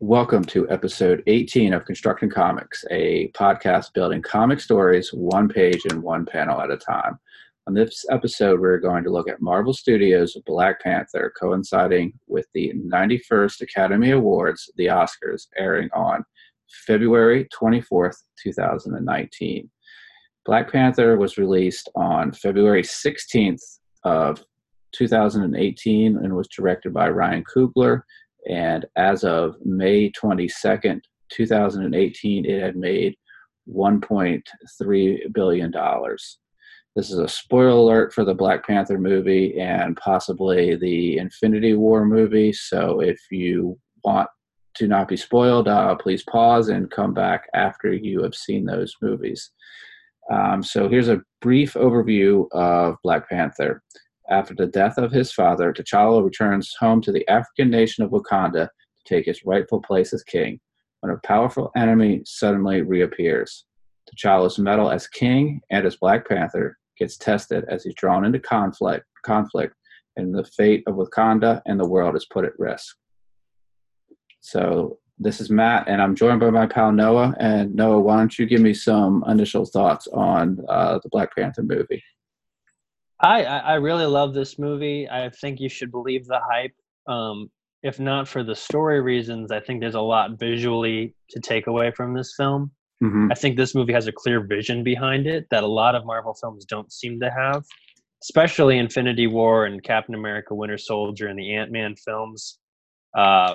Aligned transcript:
Welcome 0.00 0.44
to 0.44 0.70
episode 0.70 1.24
18 1.26 1.74
of 1.74 1.84
Constructing 1.84 2.30
Comics, 2.30 2.84
a 2.88 3.32
podcast 3.32 3.92
building 3.94 4.22
comic 4.22 4.60
stories 4.60 5.12
one 5.12 5.48
page 5.48 5.80
and 5.90 6.04
one 6.04 6.24
panel 6.24 6.60
at 6.60 6.70
a 6.70 6.76
time. 6.76 7.18
On 7.66 7.74
this 7.74 8.06
episode, 8.08 8.60
we're 8.60 8.78
going 8.78 9.02
to 9.02 9.10
look 9.10 9.28
at 9.28 9.42
Marvel 9.42 9.72
Studios' 9.72 10.36
Black 10.46 10.80
Panther, 10.80 11.32
coinciding 11.36 12.12
with 12.28 12.46
the 12.54 12.72
91st 12.76 13.62
Academy 13.62 14.12
Awards, 14.12 14.70
the 14.76 14.86
Oscars, 14.86 15.48
airing 15.56 15.88
on 15.92 16.24
February 16.86 17.48
24th, 17.52 18.18
2019. 18.40 19.68
Black 20.46 20.70
Panther 20.70 21.16
was 21.16 21.38
released 21.38 21.88
on 21.96 22.30
February 22.30 22.84
16th 22.84 23.80
of 24.04 24.44
2018 24.92 26.18
and 26.18 26.36
was 26.36 26.46
directed 26.46 26.94
by 26.94 27.08
Ryan 27.08 27.42
Coogler 27.52 28.02
and 28.48 28.86
as 28.96 29.24
of 29.24 29.56
May 29.64 30.10
22nd, 30.12 31.00
2018, 31.30 32.44
it 32.44 32.62
had 32.62 32.76
made 32.76 33.16
$1.3 33.68 35.32
billion. 35.32 35.72
This 36.96 37.10
is 37.10 37.18
a 37.18 37.28
spoiler 37.28 37.68
alert 37.68 38.12
for 38.12 38.24
the 38.24 38.34
Black 38.34 38.66
Panther 38.66 38.98
movie 38.98 39.58
and 39.60 39.96
possibly 39.96 40.74
the 40.76 41.18
Infinity 41.18 41.74
War 41.74 42.04
movie. 42.04 42.52
So 42.52 43.00
if 43.00 43.20
you 43.30 43.78
want 44.04 44.28
to 44.74 44.88
not 44.88 45.08
be 45.08 45.16
spoiled, 45.16 45.68
uh, 45.68 45.94
please 45.96 46.24
pause 46.24 46.68
and 46.68 46.90
come 46.90 47.14
back 47.14 47.44
after 47.54 47.92
you 47.92 48.22
have 48.22 48.34
seen 48.34 48.64
those 48.64 48.94
movies. 49.02 49.50
Um, 50.30 50.62
so 50.62 50.88
here's 50.88 51.08
a 51.08 51.22
brief 51.40 51.74
overview 51.74 52.46
of 52.52 52.96
Black 53.02 53.28
Panther. 53.28 53.82
After 54.30 54.54
the 54.54 54.66
death 54.66 54.98
of 54.98 55.10
his 55.10 55.32
father, 55.32 55.72
T'Challa 55.72 56.22
returns 56.22 56.74
home 56.78 57.00
to 57.02 57.12
the 57.12 57.26
African 57.28 57.70
nation 57.70 58.04
of 58.04 58.10
Wakanda 58.10 58.66
to 58.68 59.04
take 59.06 59.24
his 59.24 59.44
rightful 59.44 59.80
place 59.80 60.12
as 60.12 60.22
king, 60.22 60.60
when 61.00 61.12
a 61.12 61.26
powerful 61.26 61.70
enemy 61.76 62.22
suddenly 62.26 62.82
reappears. 62.82 63.64
T'Challa's 64.10 64.58
mettle 64.58 64.90
as 64.90 65.06
king 65.06 65.60
and 65.70 65.86
as 65.86 65.96
Black 65.96 66.28
Panther 66.28 66.76
gets 66.98 67.16
tested 67.16 67.64
as 67.68 67.84
he's 67.84 67.94
drawn 67.94 68.24
into 68.24 68.38
conflict, 68.38 69.06
conflict, 69.24 69.74
and 70.16 70.34
the 70.34 70.44
fate 70.44 70.82
of 70.86 70.96
Wakanda 70.96 71.62
and 71.66 71.80
the 71.80 71.88
world 71.88 72.16
is 72.16 72.26
put 72.26 72.44
at 72.44 72.58
risk. 72.58 72.96
So 74.40 74.98
this 75.18 75.40
is 75.40 75.50
Matt, 75.50 75.88
and 75.88 76.02
I'm 76.02 76.14
joined 76.14 76.40
by 76.40 76.50
my 76.50 76.66
pal 76.66 76.92
Noah. 76.92 77.34
And 77.40 77.74
Noah, 77.74 78.00
why 78.00 78.16
don't 78.16 78.38
you 78.38 78.46
give 78.46 78.60
me 78.60 78.74
some 78.74 79.24
initial 79.26 79.64
thoughts 79.64 80.06
on 80.08 80.58
uh, 80.68 80.98
the 81.02 81.08
Black 81.08 81.34
Panther 81.34 81.62
movie? 81.62 82.02
I, 83.20 83.42
I 83.42 83.74
really 83.74 84.06
love 84.06 84.34
this 84.34 84.58
movie. 84.58 85.08
I 85.08 85.30
think 85.30 85.60
you 85.60 85.68
should 85.68 85.90
believe 85.90 86.26
the 86.26 86.40
hype. 86.50 86.74
Um, 87.06 87.50
if 87.82 87.98
not 87.98 88.28
for 88.28 88.42
the 88.42 88.54
story 88.54 89.00
reasons, 89.00 89.50
I 89.50 89.60
think 89.60 89.80
there's 89.80 89.94
a 89.94 90.00
lot 90.00 90.38
visually 90.38 91.14
to 91.30 91.40
take 91.40 91.66
away 91.66 91.90
from 91.90 92.14
this 92.14 92.34
film. 92.36 92.70
Mm-hmm. 93.02 93.28
I 93.30 93.34
think 93.34 93.56
this 93.56 93.74
movie 93.74 93.92
has 93.92 94.08
a 94.08 94.12
clear 94.12 94.44
vision 94.44 94.82
behind 94.82 95.26
it 95.26 95.46
that 95.50 95.62
a 95.62 95.66
lot 95.66 95.94
of 95.94 96.04
Marvel 96.04 96.34
films 96.34 96.64
don't 96.64 96.92
seem 96.92 97.20
to 97.20 97.30
have, 97.30 97.64
especially 98.22 98.78
Infinity 98.78 99.28
War 99.28 99.66
and 99.66 99.82
Captain 99.82 100.16
America 100.16 100.54
Winter 100.54 100.78
Soldier 100.78 101.28
and 101.28 101.38
the 101.38 101.54
Ant 101.54 101.70
Man 101.70 101.94
films. 101.94 102.58
Uh, 103.16 103.54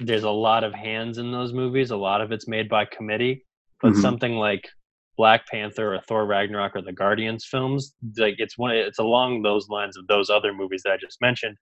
there's 0.00 0.24
a 0.24 0.30
lot 0.30 0.64
of 0.64 0.74
hands 0.74 1.18
in 1.18 1.32
those 1.32 1.52
movies, 1.52 1.90
a 1.90 1.96
lot 1.96 2.20
of 2.20 2.32
it's 2.32 2.46
made 2.46 2.68
by 2.68 2.84
committee, 2.84 3.46
but 3.80 3.92
mm-hmm. 3.92 4.00
something 4.00 4.34
like 4.34 4.68
Black 5.16 5.46
Panther 5.46 5.94
or 5.94 6.00
Thor 6.00 6.26
Ragnarok 6.26 6.76
or 6.76 6.82
the 6.82 6.92
Guardians 6.92 7.44
films, 7.44 7.94
like 8.16 8.36
it's 8.38 8.56
one 8.56 8.72
it's 8.72 8.98
along 8.98 9.42
those 9.42 9.68
lines 9.68 9.96
of 9.96 10.06
those 10.06 10.30
other 10.30 10.52
movies 10.52 10.82
that 10.84 10.92
I 10.92 10.96
just 10.96 11.20
mentioned, 11.20 11.56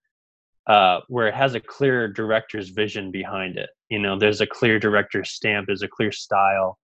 uh, 0.66 1.00
where 1.08 1.26
it 1.26 1.34
has 1.34 1.54
a 1.54 1.60
clear 1.60 2.08
director's 2.08 2.68
vision 2.70 3.10
behind 3.10 3.56
it. 3.56 3.70
You 3.88 3.98
know, 3.98 4.18
there's 4.18 4.40
a 4.40 4.46
clear 4.46 4.78
director's 4.78 5.30
stamp, 5.30 5.66
there's 5.66 5.82
a 5.82 5.88
clear 5.88 6.12
style 6.12 6.78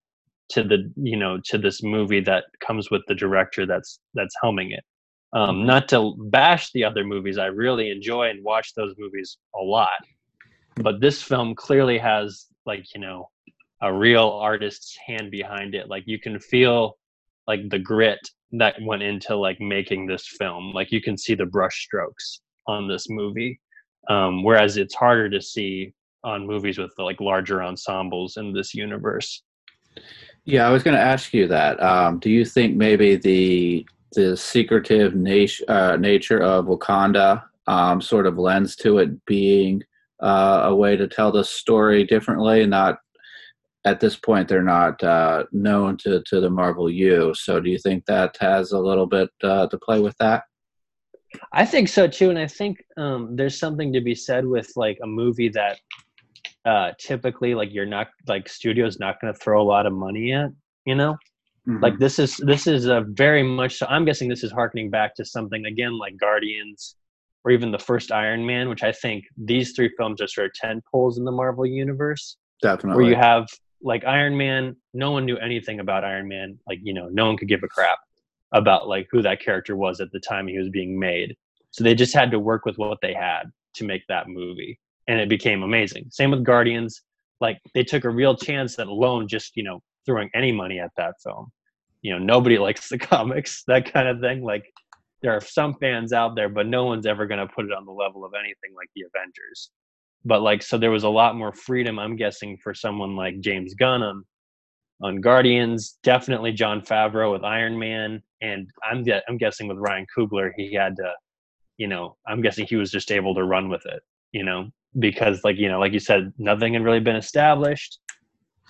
to 0.49 0.63
the 0.63 0.93
you 0.97 1.17
know 1.17 1.41
to 1.45 1.59
this 1.59 1.83
movie 1.83 2.21
that 2.21 2.45
comes 2.61 2.91
with 2.91 3.03
the 3.09 3.15
director 3.15 3.67
that's 3.67 4.01
that's 4.15 4.35
helming 4.43 4.73
it. 4.73 4.85
Um, 5.33 5.67
not 5.67 5.89
to 5.89 6.15
bash 6.31 6.71
the 6.73 6.85
other 6.85 7.05
movies, 7.05 7.37
I 7.37 7.47
really 7.47 7.91
enjoy 7.91 8.31
and 8.31 8.45
watch 8.45 8.75
those 8.75 8.95
movies 8.97 9.39
a 9.55 9.63
lot, 9.63 9.99
but 10.77 11.01
this 11.01 11.23
film 11.23 11.55
clearly 11.55 11.99
has 11.99 12.47
like 12.65 12.87
you 12.95 13.01
know 13.01 13.29
a 13.83 13.93
real 13.93 14.29
artist's 14.29 14.97
hand 15.07 15.31
behind 15.31 15.75
it. 15.75 15.89
Like 15.89 16.05
you 16.07 16.19
can 16.19 16.39
feel 16.41 16.99
like 17.47 17.69
the 17.69 17.79
grit 17.79 18.21
that 18.53 18.77
went 18.83 19.03
into 19.03 19.37
like 19.37 19.61
making 19.61 20.07
this 20.07 20.27
film. 20.27 20.73
Like 20.73 20.93
you 20.93 21.01
can 21.01 21.17
see 21.17 21.35
the 21.35 21.47
brush 21.47 21.85
strokes 21.85 22.41
on 22.67 22.89
this 22.89 23.09
movie 23.09 23.61
um, 24.09 24.43
whereas 24.43 24.77
it's 24.77 24.95
harder 24.95 25.29
to 25.31 25.41
see 25.41 25.93
on 26.25 26.47
movies 26.47 26.79
with 26.79 26.93
like 26.99 27.21
larger 27.21 27.63
ensembles 27.63 28.37
in 28.37 28.53
this 28.53 28.75
universe. 28.75 29.43
Yeah 30.45 30.69
i 30.69 30.71
was 30.71 30.83
going 30.83 30.97
to 30.97 31.03
ask 31.03 31.33
you 31.33 31.49
that. 31.49 31.83
Um, 31.83 32.19
do 32.19 32.31
you 32.31 32.45
think 32.45 32.77
maybe 32.77 33.17
the 33.17 33.87
the 34.13 34.37
secretive 34.37 35.15
nat- 35.15 35.69
uh, 35.69 35.97
nature 35.97 36.41
of 36.41 36.67
wakanda 36.67 37.43
um, 37.67 38.01
sort 38.01 38.27
of 38.27 38.39
lends 38.39 38.77
to 38.77 38.99
it 38.99 39.25
being 39.27 39.83
uh, 40.23 40.63
a 40.65 40.75
way 40.75 40.97
to 40.97 41.09
tell 41.09 41.33
the 41.33 41.45
story 41.45 42.05
differently 42.05 42.65
not 42.67 42.99
at 43.87 44.01
this 44.01 44.17
point 44.17 44.49
they're 44.49 44.63
not 44.63 45.03
uh, 45.03 45.45
known 45.53 45.97
to, 45.99 46.23
to 46.27 46.41
the 46.41 46.51
Marvel 46.51 46.91
U. 46.91 47.33
So 47.35 47.61
do 47.61 47.71
you 47.71 47.79
think 47.79 48.05
that 48.05 48.37
has 48.41 48.73
a 48.73 48.79
little 48.79 49.07
bit 49.07 49.31
uh, 49.43 49.69
to 49.69 49.79
play 49.79 50.01
with 50.01 50.17
that? 50.19 50.43
I 51.53 51.65
think 51.65 51.89
so 51.89 52.07
too, 52.07 52.31
and 52.31 52.39
I 52.39 52.47
think 52.47 52.79
um, 52.97 53.37
there's 53.37 53.59
something 53.59 53.93
to 53.93 54.01
be 54.01 54.15
said 54.15 54.45
with 54.47 54.71
like 54.77 54.99
a 55.03 55.07
movie 55.07 55.49
that 55.51 55.79
uh, 56.65 56.93
typically 56.99 57.55
like 57.55 57.73
you're 57.73 57.87
not 57.87 58.09
like 58.27 58.49
studios 58.49 58.99
not 58.99 59.21
going 59.21 59.33
to 59.33 59.39
throw 59.39 59.63
a 59.63 59.65
lot 59.65 59.87
of 59.87 59.93
money 59.93 60.33
at. 60.33 60.51
You 60.85 60.95
know, 60.95 61.13
mm-hmm. 61.69 61.83
like 61.83 61.99
this 61.99 62.19
is 62.19 62.37
this 62.39 62.67
is 62.67 62.87
a 62.87 63.05
very 63.09 63.43
much. 63.43 63.77
So 63.77 63.87
I'm 63.87 64.05
guessing 64.05 64.29
this 64.29 64.45
is 64.45 64.53
harkening 64.53 64.91
back 64.91 65.15
to 65.17 65.25
something 65.25 65.67
again 65.67 65.99
like 65.99 66.17
Guardians 66.19 66.97
or 67.45 67.53
even 67.53 67.71
the 67.71 67.79
first 67.79 68.11
Iron 68.13 68.45
Man, 68.45 68.69
which 68.69 68.83
I 68.83 68.93
think 68.93 69.25
these 69.37 69.73
three 69.73 69.91
films 69.97 70.21
are 70.21 70.27
sort 70.27 70.47
of 70.47 70.55
tent 70.55 70.83
poles 70.91 71.19
in 71.19 71.25
the 71.25 71.33
Marvel 71.33 71.67
universe. 71.67 72.37
Definitely. 72.63 73.03
Where 73.03 73.13
you 73.13 73.17
have 73.17 73.47
like 73.87 74.05
Iron 74.05 74.37
Man, 74.37 74.75
no 74.95 75.13
one 75.13 75.25
knew 75.25 75.37
anything 75.37 75.79
about 75.79 76.05
Iron 76.05 76.27
Man. 76.27 76.59
Like, 76.67 76.81
you 76.83 76.93
know, 76.93 77.09
no 77.09 77.27
one 77.27 77.37
could 77.37 77.47
give 77.47 77.63
a 77.63 77.69
crap 77.69 77.99
about 78.53 78.89
like 78.89 79.07
who 79.13 79.23
that 79.23 79.41
character 79.41 79.77
was 79.77 80.01
at 80.01 80.11
the 80.11 80.19
time 80.19 80.49
he 80.49 80.59
was 80.59 80.69
being 80.69 80.99
made. 80.99 81.37
So 81.71 81.85
they 81.85 81.95
just 81.95 82.13
had 82.13 82.33
to 82.33 82.41
work 82.41 82.67
with 82.67 82.77
what 82.79 82.99
they 83.01 83.15
had 83.15 83.45
to 83.75 83.85
make 83.85 84.03
that 84.09 84.29
movie. 84.29 84.81
And 85.07 85.21
it 85.21 85.29
became 85.29 85.63
amazing. 85.63 86.09
Same 86.11 86.33
with 86.33 86.43
Guardians. 86.43 87.03
Like 87.41 87.59
they 87.75 87.85
took 87.85 88.03
a 88.03 88.11
real 88.11 88.37
chance 88.37 88.75
that 88.75 88.89
alone 88.89 89.29
just, 89.29 89.57
you 89.57 89.63
know, 89.63 89.81
throwing 90.05 90.31
any 90.35 90.51
money 90.51 90.81
at 90.81 90.91
that 90.97 91.15
film. 91.23 91.53
You 92.03 92.13
know, 92.13 92.19
nobody 92.19 92.59
likes 92.67 92.89
the 92.89 92.99
comics, 92.99 93.63
that 93.69 93.93
kind 93.93 94.09
of 94.09 94.21
thing. 94.21 94.43
Like 94.43 94.65
there 95.23 95.33
are 95.33 95.41
some 95.41 95.75
fans 95.75 96.13
out 96.13 96.35
there, 96.35 96.49
but 96.49 96.67
no 96.67 96.87
one's 96.87 97.07
ever 97.07 97.25
going 97.25 97.47
to 97.47 97.55
put 97.55 97.67
it 97.67 97.73
on 97.73 97.87
the 97.87 97.93
level 97.93 98.25
of 98.25 98.33
anything 98.35 98.75
like 98.75 98.89
the 98.97 99.05
Avengers 99.15 99.71
but 100.27 100.43
like 100.43 100.63
so 100.63 100.77
there 100.77 100.91
was 100.91 101.05
a 101.05 101.09
lot 101.09 101.37
more 101.37 101.53
freedom 101.53 101.99
i'm 101.99 102.17
guessing 102.17 102.59
for 102.63 102.75
someone 102.75 103.17
like 103.17 103.41
james 103.41 103.75
gunn 103.75 104.23
on 105.03 105.21
guardians 105.21 105.99
definitely 106.03 106.53
jon 106.53 106.81
favreau 106.81 107.33
with 107.33 107.45
iron 107.45 107.79
man 107.79 108.23
and 108.43 108.69
i'm 108.91 109.05
i'm 109.29 109.39
guessing 109.39 109.69
with 109.69 109.79
ryan 109.79 110.07
coogler 110.15 110.51
he 110.57 110.75
had 110.75 110.95
to 110.97 111.11
you 111.79 111.87
know 111.87 112.17
i'm 112.27 112.43
guessing 112.43 112.67
he 112.67 112.77
was 112.77 112.91
just 112.91 113.11
able 113.11 113.35
to 113.35 113.45
run 113.45 113.69
with 113.69 113.85
it 113.87 114.03
you 114.33 114.45
know 114.45 114.69
because 114.99 115.43
like 115.45 115.57
you 115.57 115.69
know 115.69 115.79
like 115.79 115.93
you 115.93 116.01
said 116.01 116.33
nothing 116.39 116.75
had 116.75 116.85
really 116.85 117.01
been 117.01 117.17
established. 117.17 117.99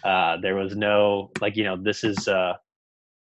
Uh 0.04 0.36
there 0.42 0.54
was 0.54 0.76
no 0.76 1.30
like 1.40 1.56
you 1.56 1.64
know 1.64 1.76
this 1.76 2.04
is 2.04 2.28
uh 2.28 2.52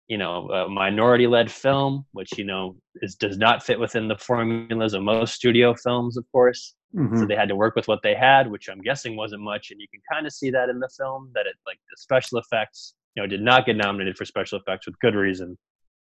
you 0.08 0.18
know 0.18 0.48
a 0.50 0.68
minority 0.68 1.26
led 1.26 1.50
film 1.50 2.04
which 2.12 2.36
you 2.38 2.44
know 2.44 2.76
is 3.02 3.14
does 3.14 3.38
not 3.38 3.62
fit 3.62 3.78
within 3.78 4.08
the 4.08 4.16
formulas 4.18 4.94
of 4.94 5.02
most 5.02 5.34
studio 5.34 5.74
films 5.74 6.16
of 6.16 6.24
course 6.32 6.74
mm-hmm. 6.94 7.18
so 7.18 7.26
they 7.26 7.36
had 7.36 7.48
to 7.48 7.56
work 7.56 7.74
with 7.74 7.88
what 7.88 8.00
they 8.02 8.14
had 8.14 8.50
which 8.50 8.68
i'm 8.68 8.80
guessing 8.80 9.16
wasn't 9.16 9.40
much 9.40 9.70
and 9.70 9.80
you 9.80 9.86
can 9.92 10.00
kind 10.10 10.26
of 10.26 10.32
see 10.32 10.50
that 10.50 10.68
in 10.68 10.78
the 10.78 10.88
film 10.96 11.30
that 11.34 11.46
it 11.46 11.54
like 11.66 11.78
the 11.90 11.96
special 11.96 12.38
effects 12.38 12.94
you 13.14 13.22
know 13.22 13.26
did 13.26 13.42
not 13.42 13.66
get 13.66 13.76
nominated 13.76 14.16
for 14.16 14.24
special 14.24 14.58
effects 14.58 14.86
with 14.86 14.98
good 15.00 15.14
reason 15.14 15.56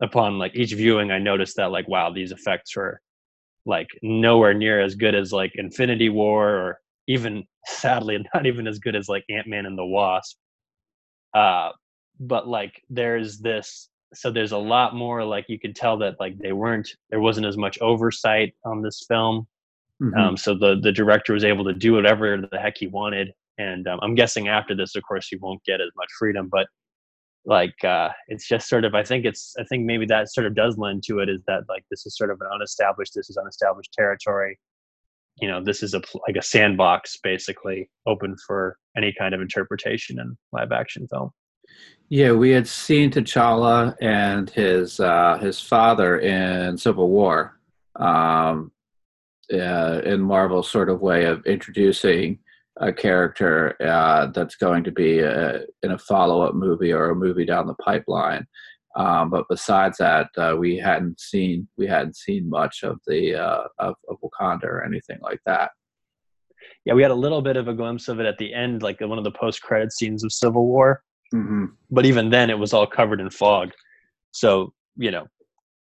upon 0.03 0.39
like 0.39 0.55
each 0.55 0.73
viewing 0.73 1.11
i 1.11 1.19
noticed 1.19 1.57
that 1.57 1.71
like 1.71 1.89
wow 1.89 2.11
these 2.11 2.33
effects 2.33 2.75
were 2.77 3.01
like 3.67 3.89
nowhere 4.03 4.55
near 4.55 4.81
as 4.81 4.95
good 4.95 5.15
as 5.15 5.33
like 5.33 5.53
infinity 5.57 6.09
war 6.09 6.49
or 6.49 6.81
even 7.07 7.45
sadly 7.67 8.25
not 8.35 8.47
even 8.47 8.67
as 8.67 8.79
good 8.79 8.97
as 8.97 9.09
like 9.09 9.25
ant-man 9.31 9.67
and 9.67 9.79
the 9.79 9.85
wasp 9.85 10.37
uh 11.35 11.71
but 12.21 12.49
like 12.49 12.83
there's 12.91 13.39
this 13.39 13.89
so 14.15 14.31
there's 14.31 14.53
a 14.53 14.59
lot 14.59 14.95
more 14.95 15.23
like 15.25 15.45
you 15.49 15.59
could 15.59 15.77
tell 15.77 15.99
that 15.99 16.17
like 16.19 16.39
they 16.39 16.53
weren't 16.53 16.89
there 17.11 17.21
wasn't 17.21 17.47
as 17.47 17.57
much 17.57 17.79
oversight 17.81 18.55
on 18.65 18.83
this 18.83 19.05
film 19.07 19.47
mm-hmm. 20.03 20.19
um, 20.19 20.37
so 20.37 20.55
the 20.55 20.79
the 20.83 20.93
director 20.93 21.33
was 21.33 21.45
able 21.45 21.65
to 21.65 21.75
do 21.75 21.93
whatever 21.93 22.37
the 22.51 22.59
heck 22.59 22.77
he 22.79 22.87
wanted 22.87 23.33
and 23.59 23.87
um, 23.89 23.99
i'm 24.03 24.15
guessing 24.15 24.49
after 24.49 24.75
this 24.75 24.95
of 24.95 25.03
course 25.03 25.29
he 25.29 25.37
won't 25.37 25.63
get 25.65 25.81
as 25.81 25.91
much 25.97 26.09
freedom 26.19 26.49
but 26.51 26.67
like 27.49 27.83
uh 27.83 28.11
it's 28.29 28.47
just 28.47 28.69
sort 28.69 28.85
of 28.85 28.95
i 28.95 29.03
think 29.03 29.25
it's 29.25 29.55
i 29.59 29.65
think 29.65 29.85
maybe 29.85 30.05
that 30.05 30.31
sort 30.31 30.47
of 30.47 30.55
does 30.55 30.77
lend 30.77 31.03
to 31.03 31.19
it 31.21 31.29
is 31.29 31.41
that 31.47 31.63
like 31.69 31.83
this 31.91 32.05
is 32.05 32.17
sort 32.17 32.31
of 32.31 32.39
an 32.41 32.49
unestablished 32.55 33.13
this 33.15 33.31
is 33.31 33.37
unestablished 33.37 33.93
territory. 33.93 34.59
You 35.41 35.49
know 35.49 35.63
this 35.63 35.83
is 35.83 35.95
a 35.95 36.03
like 36.27 36.37
a 36.37 36.43
sandbox 36.43 37.17
basically 37.23 37.89
open 38.07 38.37
for 38.47 38.77
any 38.97 39.15
kind 39.19 39.35
of 39.35 39.41
interpretation 39.41 40.19
in 40.19 40.37
live 40.53 40.73
action 40.73 41.07
film. 41.09 41.31
Yeah 42.09 42.33
we 42.33 42.51
had 42.51 42.67
seen 42.67 43.11
t'challa 43.11 43.97
and 44.01 44.51
his 44.51 45.01
uh 45.01 45.39
his 45.39 45.61
father 45.61 46.19
in 46.19 46.77
civil 46.77 47.09
war. 47.09 47.59
Um 47.97 48.73
uh, 49.53 50.01
in 50.05 50.21
marvel's 50.21 50.71
sort 50.71 50.89
of 50.89 51.01
way 51.01 51.25
of 51.25 51.45
introducing 51.47 52.39
a 52.81 52.93
character 52.93 53.77
uh, 53.83 54.27
that's 54.27 54.55
going 54.55 54.85
to 54.85 54.93
be 54.93 55.19
a, 55.19 55.63
in 55.83 55.93
a 55.93 55.99
follow-up 55.99 56.55
movie 56.55 56.93
or 56.93 57.11
a 57.11 57.15
movie 57.15 57.45
down 57.45 57.67
the 57.67 57.75
pipeline 57.75 58.47
um, 58.99 59.31
but 59.31 59.47
besides 59.49 59.99
that, 59.99 60.29
uh, 60.37 60.57
we 60.59 60.77
hadn't 60.77 61.21
seen 61.21 61.69
we 61.77 61.87
hadn't 61.87 62.17
seen 62.17 62.51
much 62.51 62.83
of 62.83 62.99
the 63.07 63.37
uh, 63.37 63.65
of, 63.79 63.95
of, 64.09 64.17
Wakanda 64.21 64.65
or 64.65 64.85
anything 64.85 65.19
like 65.23 65.41
that. 65.47 65.71
Yeah, 66.85 66.95
we 66.95 67.03
had 67.03 67.13
a 67.13 67.15
little 67.17 67.41
bit 67.41 67.57
of 67.57 67.69
a 67.69 67.75
glimpse 67.75 68.09
of 68.09 68.19
it 68.19 68.27
at 68.27 68.39
the 68.39 68.53
end, 68.53 68.83
like 68.83 69.01
one 69.01 69.19
of 69.19 69.25
the 69.25 69.31
post-credit 69.31 69.93
scenes 69.93 70.25
of 70.25 70.33
Civil 70.33 70.67
War. 70.67 71.03
Mm-hmm. 71.33 71.67
But 71.91 72.07
even 72.07 72.29
then, 72.29 72.51
it 72.51 72.59
was 72.59 72.73
all 72.73 72.87
covered 72.89 73.21
in 73.21 73.31
fog. 73.31 73.71
So 74.33 74.73
you 74.97 75.13
know, 75.13 75.27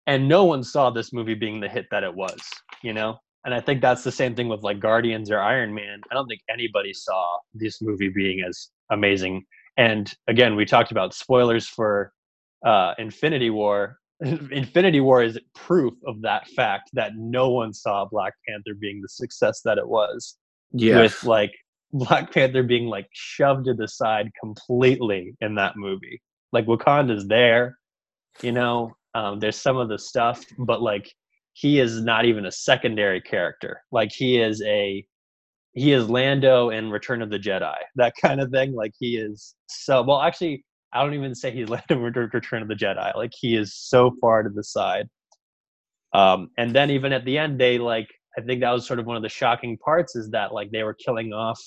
and 0.06 0.28
no 0.28 0.44
one 0.44 0.62
saw 0.62 0.90
this 0.90 1.12
movie 1.12 1.34
being 1.34 1.60
the 1.60 1.68
hit 1.68 1.86
that 1.90 2.04
it 2.04 2.14
was. 2.14 2.40
You 2.84 2.92
know, 2.92 3.18
and 3.44 3.54
I 3.54 3.60
think 3.60 3.80
that's 3.80 4.04
the 4.04 4.12
same 4.12 4.34
thing 4.34 4.48
with 4.48 4.62
like 4.62 4.80
Guardians 4.80 5.30
or 5.30 5.40
Iron 5.40 5.74
Man. 5.74 6.00
I 6.10 6.14
don't 6.14 6.28
think 6.28 6.42
anybody 6.48 6.92
saw 6.92 7.38
this 7.54 7.82
movie 7.82 8.08
being 8.08 8.44
as 8.46 8.70
amazing. 8.90 9.44
And 9.76 10.12
again, 10.28 10.54
we 10.54 10.64
talked 10.64 10.92
about 10.92 11.14
spoilers 11.14 11.66
for 11.66 12.12
uh, 12.64 12.94
Infinity 12.98 13.50
War. 13.50 13.98
Infinity 14.20 15.00
War 15.00 15.22
is 15.22 15.38
proof 15.54 15.94
of 16.06 16.22
that 16.22 16.46
fact 16.48 16.90
that 16.92 17.12
no 17.16 17.50
one 17.50 17.72
saw 17.72 18.04
Black 18.04 18.34
Panther 18.48 18.74
being 18.78 19.00
the 19.02 19.08
success 19.08 19.60
that 19.64 19.78
it 19.78 19.88
was. 19.88 20.36
Yes. 20.72 21.00
With 21.00 21.24
like 21.24 21.52
Black 21.92 22.32
Panther 22.32 22.62
being 22.62 22.86
like 22.86 23.08
shoved 23.12 23.64
to 23.66 23.74
the 23.74 23.88
side 23.88 24.30
completely 24.40 25.34
in 25.40 25.56
that 25.56 25.76
movie. 25.76 26.22
Like 26.52 26.66
Wakanda's 26.66 27.26
there, 27.26 27.78
you 28.40 28.52
know, 28.52 28.92
um, 29.14 29.40
there's 29.40 29.56
some 29.56 29.76
of 29.76 29.88
the 29.88 29.98
stuff, 29.98 30.44
but 30.58 30.80
like 30.80 31.12
he 31.54 31.78
is 31.78 32.02
not 32.02 32.24
even 32.24 32.46
a 32.46 32.52
secondary 32.52 33.20
character. 33.20 33.82
Like 33.90 34.10
he 34.12 34.40
is 34.40 34.62
a 34.62 35.04
he 35.74 35.92
is 35.92 36.08
Lando 36.08 36.68
in 36.68 36.90
Return 36.90 37.22
of 37.22 37.30
the 37.30 37.38
Jedi, 37.38 37.76
that 37.96 38.14
kind 38.20 38.40
of 38.40 38.50
thing. 38.50 38.74
Like 38.74 38.92
he 38.98 39.16
is 39.16 39.54
so 39.68 40.02
well. 40.02 40.20
Actually, 40.20 40.64
I 40.92 41.02
don't 41.02 41.14
even 41.14 41.34
say 41.34 41.50
he's 41.50 41.68
led 41.68 41.84
him 41.88 42.02
Return 42.02 42.62
of 42.62 42.68
the 42.68 42.74
Jedi. 42.74 43.14
Like 43.16 43.32
he 43.38 43.56
is 43.56 43.76
so 43.76 44.14
far 44.20 44.42
to 44.42 44.50
the 44.50 44.64
side. 44.64 45.08
Um, 46.14 46.50
and 46.58 46.74
then 46.74 46.90
even 46.90 47.12
at 47.12 47.24
the 47.24 47.38
end, 47.38 47.58
they 47.58 47.78
like 47.78 48.08
I 48.38 48.42
think 48.42 48.60
that 48.60 48.70
was 48.70 48.86
sort 48.86 48.98
of 48.98 49.06
one 49.06 49.16
of 49.16 49.22
the 49.22 49.28
shocking 49.28 49.76
parts 49.78 50.16
is 50.16 50.30
that 50.30 50.52
like 50.52 50.70
they 50.70 50.82
were 50.82 50.94
killing 50.94 51.32
off 51.32 51.60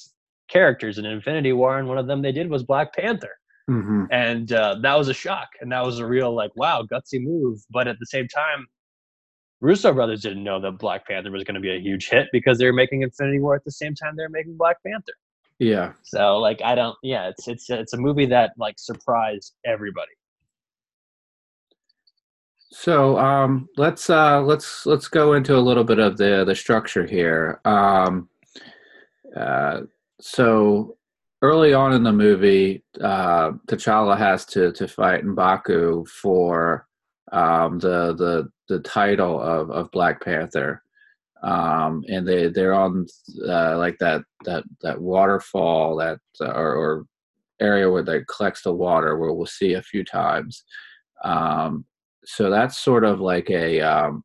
characters 0.50 0.98
in 0.98 1.06
Infinity 1.06 1.54
War, 1.54 1.78
and 1.78 1.88
one 1.88 1.98
of 1.98 2.08
them 2.08 2.22
they 2.22 2.32
did 2.32 2.50
was 2.50 2.64
Black 2.64 2.94
Panther. 2.94 3.32
Mm-hmm. 3.70 4.06
And 4.12 4.52
uh, 4.52 4.76
that 4.84 4.96
was 4.96 5.08
a 5.08 5.14
shock, 5.14 5.48
and 5.62 5.72
that 5.72 5.84
was 5.84 6.00
a 6.00 6.06
real 6.06 6.36
like 6.36 6.52
wow 6.56 6.84
gutsy 6.84 7.20
move. 7.20 7.60
But 7.72 7.88
at 7.88 7.98
the 8.00 8.06
same 8.06 8.28
time, 8.28 8.68
Russo 9.66 9.92
brothers 9.92 10.22
didn't 10.22 10.44
know 10.44 10.60
that 10.62 10.74
Black 10.74 11.08
Panther 11.08 11.32
was 11.32 11.44
going 11.44 11.56
to 11.56 11.60
be 11.60 11.76
a 11.76 11.80
huge 11.80 12.08
hit 12.08 12.28
because 12.32 12.60
they 12.60 12.66
were 12.66 12.74
making 12.74 13.02
Infinity 13.02 13.40
War 13.40 13.56
at 13.56 13.64
the 13.66 13.72
same 13.72 13.96
time 13.96 14.16
they 14.16 14.22
were 14.22 14.30
making 14.30 14.56
Black 14.56 14.78
Panther. 14.86 15.14
Yeah. 15.58 15.94
So 16.04 16.38
like 16.38 16.62
I 16.64 16.76
don't 16.76 16.96
yeah, 17.02 17.30
it's 17.30 17.48
it's 17.48 17.70
it's 17.70 17.94
a 17.94 17.98
movie 17.98 18.28
that 18.28 18.52
like 18.58 18.76
surprised 18.78 19.56
everybody. 19.66 20.12
So 22.72 23.18
um, 23.18 23.68
let's 23.76 24.10
uh, 24.10 24.42
let's 24.42 24.86
let's 24.86 25.08
go 25.08 25.34
into 25.34 25.56
a 25.56 25.66
little 25.68 25.84
bit 25.84 25.98
of 25.98 26.18
the 26.18 26.44
the 26.46 26.54
structure 26.54 27.06
here. 27.06 27.60
Um, 27.66 28.30
uh, 29.36 29.82
so 30.22 30.98
early 31.42 31.74
on 31.74 31.94
in 31.94 32.04
the 32.04 32.14
movie, 32.14 32.84
uh, 33.02 33.52
T'Challa 33.68 34.18
has 34.18 34.46
to 34.48 34.74
to 34.74 34.88
fight 34.88 35.24
Mbaku 35.24 36.08
for 36.08 36.86
um, 37.32 37.80
the 37.80 38.14
the 38.16 38.50
the 38.68 38.80
title 38.82 39.40
of, 39.40 39.70
of 39.72 39.92
Black 39.92 40.24
Panther 40.24 40.82
um, 41.46 42.04
and 42.10 42.28
they 42.28 42.48
they're 42.48 42.74
on 42.74 43.06
uh, 43.48 43.78
like 43.78 43.98
that 44.00 44.24
that 44.46 44.64
that 44.82 45.00
waterfall 45.00 45.96
that 45.98 46.20
uh, 46.42 46.52
or, 46.52 46.76
or, 46.76 47.06
area 47.62 47.90
where 47.90 48.04
they 48.04 48.20
collects 48.36 48.64
the 48.64 48.74
water 48.74 49.18
where 49.18 49.32
we'll 49.32 49.46
see 49.46 49.76
a 49.76 49.82
few 49.82 50.04
times. 50.04 50.66
Um, 51.24 51.86
so 52.26 52.50
that's 52.50 52.78
sort 52.78 53.06
of 53.06 53.22
like 53.22 53.50
a 53.50 53.80
um, 53.80 54.24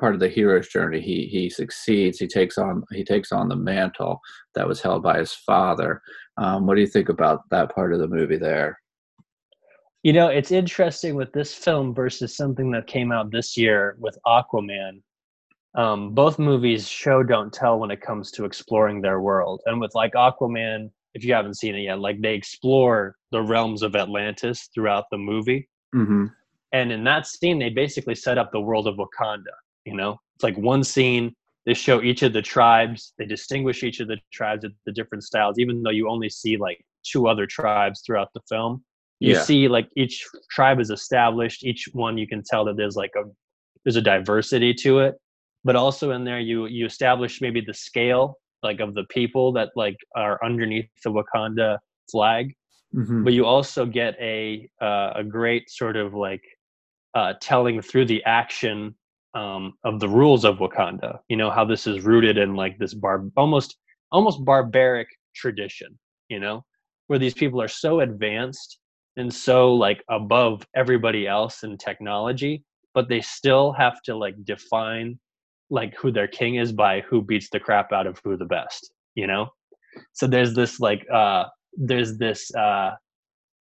part 0.00 0.14
of 0.14 0.20
the 0.20 0.28
hero's 0.28 0.68
journey. 0.68 1.00
He 1.00 1.26
he 1.26 1.50
succeeds. 1.50 2.18
He 2.18 2.28
takes 2.28 2.58
on 2.58 2.84
he 2.92 3.04
takes 3.04 3.32
on 3.32 3.48
the 3.48 3.56
mantle 3.56 4.20
that 4.54 4.68
was 4.68 4.80
held 4.80 5.02
by 5.02 5.18
his 5.18 5.32
father. 5.32 6.00
Um, 6.38 6.66
what 6.66 6.76
do 6.76 6.80
you 6.80 6.86
think 6.86 7.08
about 7.08 7.40
that 7.50 7.74
part 7.74 7.92
of 7.92 7.98
the 7.98 8.08
movie 8.08 8.38
there? 8.38 8.78
You 10.08 10.14
know, 10.14 10.28
it's 10.28 10.52
interesting 10.52 11.16
with 11.16 11.34
this 11.34 11.52
film 11.52 11.92
versus 11.92 12.34
something 12.34 12.70
that 12.70 12.86
came 12.86 13.12
out 13.12 13.30
this 13.30 13.58
year 13.58 13.94
with 13.98 14.16
Aquaman. 14.26 15.02
Um, 15.74 16.14
both 16.14 16.38
movies 16.38 16.88
show 16.88 17.22
don't 17.22 17.52
tell 17.52 17.78
when 17.78 17.90
it 17.90 18.00
comes 18.00 18.30
to 18.30 18.46
exploring 18.46 19.02
their 19.02 19.20
world. 19.20 19.60
And 19.66 19.78
with 19.82 19.94
like 19.94 20.14
aquaman 20.14 20.90
if 21.12 21.26
you 21.26 21.34
haven't 21.34 21.58
seen 21.58 21.74
it 21.74 21.80
yet 21.80 21.98
like 21.98 22.22
they 22.22 22.32
explore 22.32 23.16
the 23.32 23.42
realms 23.42 23.82
of 23.82 23.96
atlantis 23.96 24.70
throughout 24.74 25.04
the 25.10 25.18
movie. 25.18 25.68
Mm-hmm. 25.94 26.24
and 26.72 26.90
in 26.90 27.04
that 27.04 27.26
scene 27.26 27.58
they 27.58 27.68
basically 27.68 28.14
set 28.14 28.38
up 28.38 28.50
the 28.50 28.60
world 28.62 28.86
of 28.86 28.96
wakanda 28.96 29.56
you 29.84 29.94
know? 29.94 30.18
It's 30.36 30.42
like 30.42 30.56
one 30.56 30.84
scene 30.84 31.34
they 31.66 31.74
show 31.74 32.00
each 32.02 32.22
of 32.22 32.32
the 32.32 32.40
tribes 32.40 33.12
they 33.18 33.26
distinguish 33.26 33.82
each 33.82 34.00
of 34.00 34.08
the 34.08 34.16
tribes 34.32 34.64
at 34.64 34.72
the 34.86 34.92
different 34.92 35.24
styles 35.24 35.58
even 35.58 35.82
though 35.82 35.96
you 35.98 36.08
only 36.08 36.30
see 36.30 36.56
like 36.56 36.82
two 37.02 37.28
other 37.28 37.46
tribes 37.46 38.00
throughout 38.00 38.32
the 38.32 38.40
film 38.48 38.82
you 39.20 39.34
yeah. 39.34 39.42
see 39.42 39.68
like 39.68 39.88
each 39.96 40.24
tribe 40.50 40.80
is 40.80 40.90
established 40.90 41.64
each 41.64 41.88
one 41.92 42.16
you 42.18 42.26
can 42.26 42.42
tell 42.44 42.64
that 42.64 42.76
there's 42.76 42.96
like 42.96 43.12
a 43.16 43.22
there's 43.84 43.96
a 43.96 44.02
diversity 44.02 44.72
to 44.72 45.00
it 45.00 45.14
but 45.64 45.76
also 45.76 46.12
in 46.12 46.24
there 46.24 46.40
you 46.40 46.66
you 46.66 46.86
establish 46.86 47.40
maybe 47.40 47.60
the 47.60 47.74
scale 47.74 48.38
like 48.62 48.80
of 48.80 48.94
the 48.94 49.04
people 49.04 49.52
that 49.52 49.70
like 49.76 49.96
are 50.16 50.42
underneath 50.44 50.88
the 51.04 51.10
Wakanda 51.10 51.78
flag, 52.10 52.54
mm-hmm. 52.94 53.24
but 53.24 53.32
you 53.32 53.46
also 53.46 53.86
get 53.86 54.14
a 54.20 54.68
uh, 54.80 55.12
a 55.16 55.24
great 55.24 55.70
sort 55.70 55.96
of 55.96 56.14
like 56.14 56.42
uh, 57.14 57.34
telling 57.40 57.80
through 57.80 58.06
the 58.06 58.22
action 58.24 58.94
um, 59.34 59.74
of 59.84 60.00
the 60.00 60.08
rules 60.08 60.44
of 60.44 60.58
Wakanda. 60.58 61.18
You 61.28 61.36
know 61.36 61.50
how 61.50 61.64
this 61.64 61.86
is 61.86 62.04
rooted 62.04 62.38
in 62.38 62.54
like 62.54 62.78
this 62.78 62.94
bar 62.94 63.24
almost 63.36 63.76
almost 64.10 64.44
barbaric 64.44 65.08
tradition. 65.34 65.98
You 66.28 66.40
know 66.40 66.64
where 67.06 67.18
these 67.18 67.34
people 67.34 67.62
are 67.62 67.68
so 67.68 68.00
advanced 68.00 68.78
and 69.18 69.32
so 69.32 69.74
like 69.74 70.02
above 70.08 70.66
everybody 70.74 71.26
else 71.26 71.64
in 71.64 71.76
technology, 71.76 72.64
but 72.94 73.08
they 73.08 73.20
still 73.20 73.72
have 73.72 74.00
to 74.04 74.16
like 74.16 74.36
define 74.44 75.18
like 75.70 75.94
who 75.96 76.10
their 76.10 76.28
king 76.28 76.54
is 76.56 76.72
by 76.72 77.02
who 77.02 77.20
beats 77.20 77.50
the 77.50 77.60
crap 77.60 77.92
out 77.92 78.06
of 78.06 78.18
who 78.24 78.36
the 78.36 78.46
best 78.46 78.92
you 79.18 79.26
know? 79.26 79.48
So 80.12 80.26
there's 80.26 80.54
this 80.54 80.80
like 80.80 81.04
uh 81.12 81.44
there's 81.76 82.18
this 82.18 82.54
uh 82.54 82.92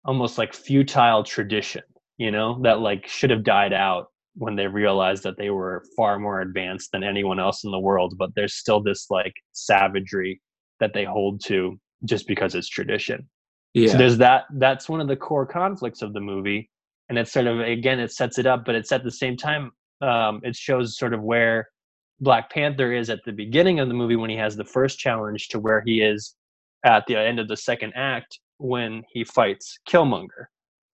almost 0.05 0.38
like 0.38 0.53
futile 0.53 1.24
tradition 1.24 1.83
you 2.17 2.31
know 2.31 2.60
that 2.63 2.79
like 2.79 3.07
should 3.07 3.29
have 3.29 3.43
died 3.43 3.74
out 3.74 4.07
when 4.36 4.55
they 4.55 4.67
realized 4.67 5.24
that 5.24 5.38
they 5.38 5.51
were 5.51 5.83
far 5.95 6.19
more 6.19 6.41
advanced 6.41 6.91
than 6.91 7.03
anyone 7.03 7.39
else 7.39 7.63
in 7.63 7.72
the 7.72 7.79
world 7.79 8.15
but 8.17 8.31
there's 8.36 8.55
still 8.55 8.81
this 8.81 9.07
like 9.10 9.33
savagery 9.53 10.41
that 10.79 10.93
they 10.93 11.05
hold 11.05 11.41
to 11.45 11.79
just 12.05 12.27
because 12.27 12.55
it's 12.55 12.67
tradition 12.67 13.27
yeah. 13.74 13.92
so 13.92 13.98
there's 13.98 14.18
that 14.18 14.46
that's 14.56 14.88
one 14.88 15.01
of 15.01 15.08
the 15.08 15.15
core 15.15 15.46
conflicts 15.46 16.01
of 16.01 16.13
the 16.13 16.20
movie 16.20 16.70
and 17.10 17.18
it's 17.18 17.32
sort 17.32 17.48
of 17.48 17.60
again 17.60 18.00
it 18.00 18.12
sets 18.12 18.38
it 18.38 18.46
up 18.46 18.65
but 18.65 18.75
it's 18.75 18.92
at 18.92 19.03
the 19.03 19.12
same 19.12 19.36
time 19.36 19.72
um, 20.01 20.42
it 20.44 20.56
shows 20.56 20.98
sort 20.98 21.13
of 21.13 21.22
where 21.22 21.68
Black 22.20 22.50
Panther 22.51 22.94
is 22.94 23.10
at 23.10 23.20
the 23.25 23.32
beginning 23.32 23.80
of 23.80 23.88
the 23.88 23.94
movie 23.94 24.15
when 24.15 24.30
he 24.30 24.38
has 24.38 24.56
the 24.56 24.65
first 24.65 25.00
challenge 25.00 25.50
to 25.50 25.60
where 25.60 25.82
he 25.86 26.01
is 26.01 26.36
at 26.86 27.06
the 27.08 27.18
end 27.18 27.39
of 27.39 27.48
the 27.48 27.58
second 27.58 27.94
act 27.96 28.39
when 28.58 29.03
he 29.12 29.24
fights 29.24 29.77
Killmonger. 29.89 30.48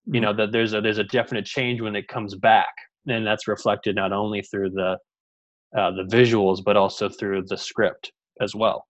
You 0.05 0.13
mm-hmm. 0.13 0.21
know 0.21 0.33
that 0.33 0.51
there's 0.51 0.73
a 0.73 0.81
there's 0.81 0.97
a 0.97 1.03
definite 1.03 1.45
change 1.45 1.81
when 1.81 1.95
it 1.95 2.07
comes 2.07 2.35
back, 2.35 2.73
and 3.07 3.25
that's 3.25 3.47
reflected 3.47 3.95
not 3.95 4.11
only 4.11 4.41
through 4.41 4.71
the 4.71 4.97
uh, 5.77 5.91
the 5.91 6.07
visuals 6.09 6.63
but 6.63 6.77
also 6.77 7.09
through 7.09 7.43
the 7.47 7.57
script 7.57 8.11
as 8.41 8.55
well. 8.55 8.85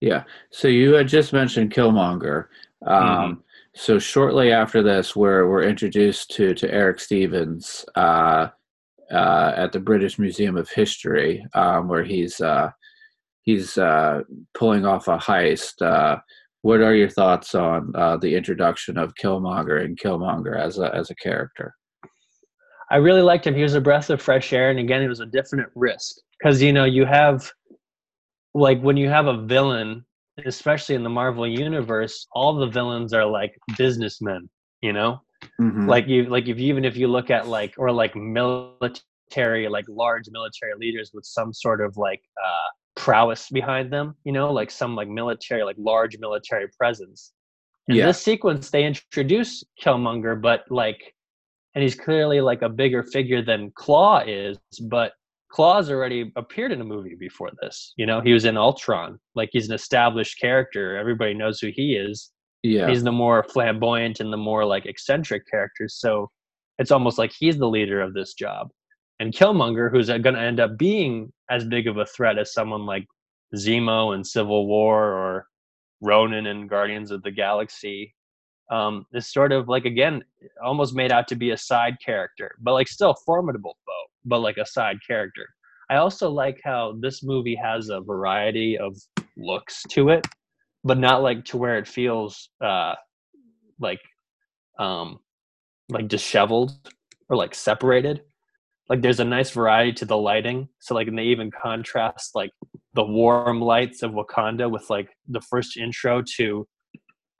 Yeah. 0.00 0.24
So 0.50 0.68
you 0.68 0.94
had 0.94 1.08
just 1.08 1.32
mentioned 1.32 1.72
Killmonger. 1.72 2.46
Um, 2.86 3.02
mm-hmm. 3.02 3.40
So 3.74 3.98
shortly 3.98 4.52
after 4.52 4.82
this, 4.82 5.14
we're 5.14 5.48
we're 5.48 5.62
introduced 5.62 6.30
to 6.32 6.54
to 6.54 6.72
Erik 6.72 7.00
Stevens, 7.00 7.84
uh, 7.94 8.48
uh, 9.10 9.52
at 9.56 9.72
the 9.72 9.80
British 9.80 10.18
Museum 10.18 10.56
of 10.56 10.68
History, 10.70 11.44
um, 11.54 11.88
where 11.88 12.04
he's 12.04 12.40
uh, 12.40 12.70
he's 13.42 13.78
uh, 13.78 14.22
pulling 14.54 14.84
off 14.84 15.08
a 15.08 15.16
heist. 15.16 15.80
Uh, 15.82 16.18
what 16.62 16.80
are 16.80 16.94
your 16.94 17.08
thoughts 17.08 17.54
on 17.54 17.92
uh, 17.94 18.16
the 18.16 18.34
introduction 18.34 18.98
of 18.98 19.14
Killmonger 19.14 19.84
and 19.84 19.98
Killmonger 19.98 20.58
as 20.58 20.78
a 20.78 20.94
as 20.94 21.10
a 21.10 21.14
character? 21.14 21.74
I 22.90 22.96
really 22.96 23.22
liked 23.22 23.46
him. 23.46 23.54
He 23.54 23.62
was 23.62 23.74
a 23.74 23.80
breath 23.80 24.10
of 24.10 24.20
fresh 24.20 24.52
air, 24.52 24.70
and 24.70 24.78
again, 24.78 25.02
it 25.02 25.08
was 25.08 25.20
a 25.20 25.26
definite 25.26 25.68
risk 25.74 26.16
because 26.38 26.60
you 26.62 26.72
know 26.72 26.84
you 26.84 27.04
have 27.04 27.50
like 28.54 28.80
when 28.80 28.96
you 28.96 29.08
have 29.08 29.26
a 29.26 29.42
villain, 29.42 30.04
especially 30.44 30.94
in 30.94 31.02
the 31.02 31.10
Marvel 31.10 31.46
universe, 31.46 32.26
all 32.32 32.54
the 32.54 32.66
villains 32.66 33.12
are 33.12 33.26
like 33.26 33.56
businessmen, 33.76 34.48
you 34.82 34.92
know? 34.92 35.20
Mhm. 35.60 35.86
Like 35.88 36.06
you 36.08 36.24
like 36.24 36.48
if 36.48 36.58
you, 36.58 36.66
even 36.66 36.84
if 36.84 36.96
you 36.96 37.08
look 37.08 37.30
at 37.30 37.46
like 37.46 37.74
or 37.78 37.92
like 37.92 38.14
military 38.16 39.68
like 39.68 39.84
large 39.88 40.28
military 40.30 40.72
leaders 40.78 41.10
with 41.14 41.24
some 41.24 41.52
sort 41.52 41.80
of 41.80 41.96
like 41.96 42.20
uh 42.44 42.70
prowess 42.96 43.48
behind 43.50 43.92
them, 43.92 44.16
you 44.24 44.32
know, 44.32 44.52
like 44.52 44.70
some 44.70 44.96
like 44.96 45.08
military 45.08 45.62
like 45.62 45.76
large 45.78 46.16
military 46.18 46.68
presence. 46.76 47.32
In 47.88 47.96
Yeah. 47.96 48.06
this 48.06 48.20
sequence 48.20 48.70
they 48.70 48.84
introduce 48.84 49.62
Killmonger 49.82 50.40
but 50.40 50.64
like 50.70 51.14
and 51.74 51.82
he's 51.82 51.94
clearly 51.94 52.40
like 52.40 52.62
a 52.62 52.68
bigger 52.68 53.02
figure 53.04 53.42
than 53.42 53.70
Klaue 53.72 54.24
is, 54.26 54.58
but 54.88 55.12
Klaue's 55.50 55.90
already 55.90 56.32
appeared 56.36 56.72
in 56.72 56.80
a 56.80 56.84
movie 56.84 57.14
before 57.18 57.50
this. 57.62 57.94
You 57.96 58.06
know, 58.06 58.20
he 58.20 58.32
was 58.32 58.44
in 58.44 58.56
Ultron. 58.56 59.18
Like 59.34 59.48
he's 59.52 59.68
an 59.68 59.74
established 59.74 60.38
character. 60.40 60.96
Everybody 60.96 61.34
knows 61.34 61.58
who 61.60 61.70
he 61.74 61.94
is. 61.96 62.30
yeah. 62.62 62.88
He's 62.88 63.02
the 63.02 63.12
more 63.12 63.42
flamboyant 63.44 64.20
and 64.20 64.32
the 64.32 64.36
more 64.36 64.64
like 64.64 64.86
eccentric 64.86 65.48
characters. 65.50 65.96
So 65.98 66.30
it's 66.78 66.90
almost 66.90 67.18
like 67.18 67.32
he's 67.38 67.56
the 67.58 67.68
leader 67.68 68.00
of 68.00 68.14
this 68.14 68.34
job. 68.34 68.68
And 69.20 69.32
Killmonger, 69.32 69.90
who's 69.90 70.08
going 70.08 70.22
to 70.34 70.40
end 70.40 70.60
up 70.60 70.76
being 70.78 71.32
as 71.50 71.64
big 71.64 71.88
of 71.88 71.96
a 71.96 72.06
threat 72.06 72.38
as 72.38 72.52
someone 72.52 72.86
like 72.86 73.04
Zemo 73.56 74.14
in 74.14 74.22
Civil 74.22 74.66
War 74.66 75.12
or 75.12 75.46
Ronan 76.00 76.46
in 76.46 76.68
Guardians 76.68 77.10
of 77.10 77.22
the 77.22 77.30
Galaxy, 77.32 78.14
um, 78.70 79.06
is 79.14 79.32
sort 79.32 79.50
of 79.50 79.66
like 79.66 79.86
again 79.86 80.22
almost 80.62 80.94
made 80.94 81.10
out 81.10 81.26
to 81.28 81.34
be 81.36 81.50
a 81.50 81.56
side 81.56 81.96
character, 82.04 82.54
but 82.60 82.74
like 82.74 82.86
still 82.86 83.14
formidable 83.24 83.76
foe, 83.86 84.06
but 84.28 84.40
like 84.40 84.58
a 84.58 84.66
side 84.66 84.98
character. 85.06 85.46
I 85.90 85.96
also 85.96 86.30
like 86.30 86.60
how 86.62 86.96
this 87.00 87.22
movie 87.22 87.54
has 87.56 87.88
a 87.88 88.00
variety 88.00 88.78
of 88.78 88.96
looks 89.36 89.82
to 89.90 90.10
it, 90.10 90.26
but 90.84 90.98
not 90.98 91.22
like 91.22 91.44
to 91.46 91.56
where 91.56 91.78
it 91.78 91.88
feels 91.88 92.50
uh, 92.62 92.94
like 93.80 94.00
um, 94.78 95.18
like 95.88 96.08
disheveled 96.08 96.72
or 97.28 97.36
like 97.36 97.54
separated. 97.54 98.22
Like 98.88 99.02
there's 99.02 99.20
a 99.20 99.24
nice 99.24 99.50
variety 99.50 99.92
to 99.94 100.04
the 100.04 100.16
lighting. 100.16 100.68
So 100.80 100.94
like 100.94 101.08
and 101.08 101.18
they 101.18 101.24
even 101.24 101.50
contrast 101.50 102.34
like 102.34 102.50
the 102.94 103.04
warm 103.04 103.60
lights 103.60 104.02
of 104.02 104.12
Wakanda 104.12 104.70
with 104.70 104.88
like 104.90 105.10
the 105.28 105.40
first 105.40 105.76
intro 105.76 106.22
to 106.36 106.66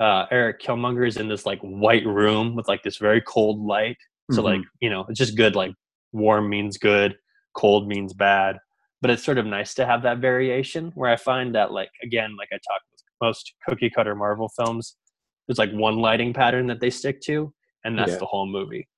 uh, 0.01 0.27
Erik 0.31 0.61
Killmonger 0.61 1.07
is 1.09 1.17
in 1.17 1.29
this 1.29 1.45
like 1.47 1.61
white 1.61 2.07
room 2.07 2.55
with 2.55 2.69
like 2.69 2.83
this 2.83 2.99
very 2.99 3.21
cold 3.23 3.61
light. 3.61 3.97
So 4.33 4.43
Mhm. 4.43 4.45
like 4.45 4.61
you 4.81 4.91
know 4.91 5.05
it's 5.09 5.19
just 5.19 5.37
good. 5.37 5.57
Like 5.57 5.75
warm 6.13 6.49
means 6.49 6.79
good, 6.79 7.17
cold 7.55 7.89
means 7.89 8.13
bad. 8.13 8.59
But 9.01 9.11
it's 9.13 9.25
sort 9.25 9.39
of 9.39 9.47
nice 9.47 9.75
to 9.75 9.87
have 9.87 10.03
that 10.03 10.19
variation. 10.19 10.91
Where 10.95 11.11
I 11.11 11.17
find 11.17 11.55
that 11.55 11.71
like 11.73 11.91
again, 12.03 12.35
like 12.37 12.49
I 12.53 12.57
talked 12.57 12.85
with 12.91 13.03
most 13.23 13.55
cookie 13.69 13.91
cutter 13.91 14.15
Marvel 14.15 14.51
films, 14.57 14.97
there's 15.47 15.59
like 15.59 15.73
one 15.73 15.99
lighting 15.99 16.33
pattern 16.33 16.67
that 16.67 16.81
they 16.81 16.91
stick 16.91 17.21
to, 17.23 17.53
and 17.85 17.97
that's 17.99 18.13
Yeah. 18.13 18.19
the 18.19 18.27
whole 18.27 18.47
movie. 18.47 18.89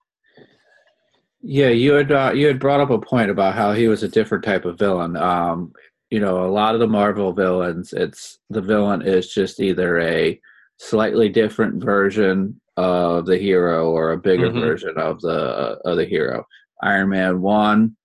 Yeah, 1.42 1.68
you 1.68 1.92
had 1.94 2.12
uh, 2.12 2.32
you 2.34 2.46
had 2.46 2.58
brought 2.60 2.80
up 2.80 2.90
a 2.90 2.98
point 2.98 3.30
about 3.30 3.54
how 3.54 3.72
he 3.72 3.88
was 3.88 4.02
a 4.02 4.08
different 4.08 4.44
type 4.44 4.64
of 4.64 4.78
villain. 4.78 5.16
Um, 5.16 5.72
you 6.10 6.20
know, 6.20 6.44
a 6.44 6.50
lot 6.50 6.74
of 6.74 6.80
the 6.80 6.86
Marvel 6.86 7.32
villains, 7.32 7.92
it's 7.92 8.38
the 8.50 8.60
villain 8.60 9.02
is 9.02 9.32
just 9.32 9.60
either 9.60 10.00
a 10.00 10.38
slightly 10.78 11.28
different 11.28 11.82
version 11.82 12.60
of 12.76 13.26
the 13.26 13.38
hero 13.38 13.90
or 13.90 14.12
a 14.12 14.18
bigger 14.18 14.50
Mhm. 14.50 14.60
version 14.60 14.94
of 14.98 15.20
the 15.20 15.78
of 15.84 15.96
the 15.96 16.04
hero. 16.04 16.44
Iron 16.82 17.10
Man 17.10 17.40
one, 17.40 17.96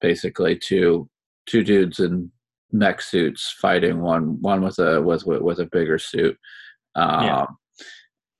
basically 0.00 0.58
two 0.58 1.08
two 1.46 1.64
dudes 1.64 2.00
in 2.00 2.30
mech 2.72 3.00
suits 3.02 3.54
fighting 3.60 4.00
one 4.00 4.40
one 4.40 4.62
with 4.62 4.78
a 4.78 5.00
with 5.02 5.26
with, 5.26 5.42
with 5.42 5.58
a 5.60 5.66
bigger 5.66 5.98
suit. 5.98 6.36
Um, 6.94 7.24
Yeah. 7.24 7.46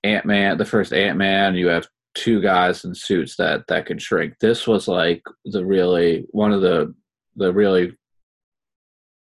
Ant 0.05 0.27
Man, 0.27 0.59
the 0.59 0.65
first 0.65 0.93
Ant 0.93 1.17
Man, 1.17 1.55
you 1.55 1.69
have 1.69 1.87
two 2.15 2.41
guys 2.41 2.85
in 2.85 2.95
suits 2.95 3.37
that 3.37 3.67
that 3.69 3.87
could 3.87 4.03
shrink. 4.03 4.35
This 4.41 4.67
was 4.67 4.89
like 4.89 5.23
the 5.45 5.65
really 5.65 6.27
one 6.31 6.53
of 6.53 6.61
the 6.61 6.95
the 7.37 7.53
really 7.53 7.97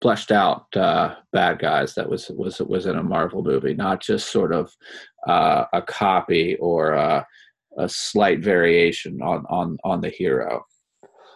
fleshed 0.01 0.31
out 0.31 0.65
uh, 0.75 1.15
bad 1.33 1.59
guys 1.59 1.95
that 1.95 2.09
was 2.09 2.29
was 2.29 2.59
was 2.59 2.85
in 2.85 2.97
a 2.97 3.03
Marvel 3.03 3.43
movie, 3.43 3.73
not 3.73 4.01
just 4.01 4.31
sort 4.31 4.53
of 4.53 4.71
uh, 5.27 5.65
a 5.73 5.81
copy 5.81 6.55
or 6.57 6.93
a, 6.93 7.25
a 7.77 7.87
slight 7.87 8.39
variation 8.39 9.21
on 9.21 9.45
on 9.49 9.77
on 9.83 10.01
the 10.01 10.09
hero. 10.09 10.65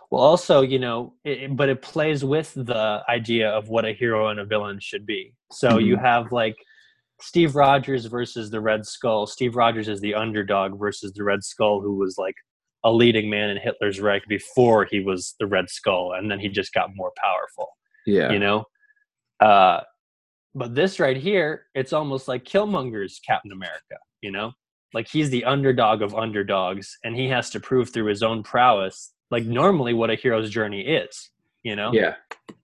Well, 0.10 0.21
also, 0.21 0.62
you 0.62 0.77
know, 0.77 1.13
it, 1.24 1.55
but 1.55 1.69
it 1.69 1.81
plays 1.81 2.25
with 2.25 2.53
the 2.53 3.01
idea 3.07 3.50
of 3.50 3.69
what 3.69 3.86
a 3.86 3.93
hero 3.93 4.27
and 4.27 4.41
a 4.41 4.45
villain 4.45 4.77
should 4.81 5.05
be. 5.05 5.33
So 5.53 5.77
you 5.77 5.95
have 5.95 6.33
like 6.33 6.55
Steve 7.21 7.55
Rogers 7.55 8.05
versus 8.07 8.50
the 8.50 8.60
Red 8.60 8.86
Skull. 8.86 9.25
Steve 9.25 9.55
Rogers 9.55 9.88
is 9.88 10.01
the 10.01 10.15
underdog 10.15 10.77
versus 10.77 11.13
the 11.13 11.24
Red 11.24 11.43
Skull, 11.43 11.81
who 11.81 11.95
was 11.95 12.17
like 12.17 12.36
a 12.83 12.91
leading 12.91 13.29
man 13.29 13.51
in 13.51 13.57
Hitler's 13.57 14.01
Reich 14.01 14.24
before 14.27 14.86
he 14.86 15.00
was 15.00 15.36
the 15.39 15.48
Red 15.48 15.69
Skull, 15.69 16.13
and 16.13 16.29
then 16.29 16.39
he 16.39 16.50
just 16.50 16.74
got 16.74 16.89
more 16.95 17.12
powerful. 17.17 17.69
Yeah, 18.05 18.31
You 18.31 18.39
know, 18.39 18.65
uh, 19.39 19.81
but 20.55 20.74
this 20.74 21.00
right 21.00 21.17
here, 21.17 21.67
it's 21.75 21.93
almost 21.93 22.27
like 22.27 22.43
Killmonger's 22.43 23.21
Captain 23.25 23.51
America. 23.51 23.98
You 24.21 24.31
know, 24.31 24.51
like 24.93 25.07
he's 25.07 25.29
the 25.29 25.43
underdog 25.45 26.01
of 26.01 26.15
underdogs, 26.15 26.98
and 27.03 27.15
he 27.15 27.27
has 27.29 27.50
to 27.51 27.60
prove 27.60 27.91
through 27.91 28.05
his 28.05 28.24
own 28.24 28.43
prowess, 28.43 29.13
like 29.29 29.45
normally 29.45 29.93
what 29.93 30.10
a 30.10 30.15
hero's 30.15 30.50
journey 30.50 30.81
is. 30.81 31.31
You 31.63 31.75
know, 31.75 31.91
yeah, 31.93 32.15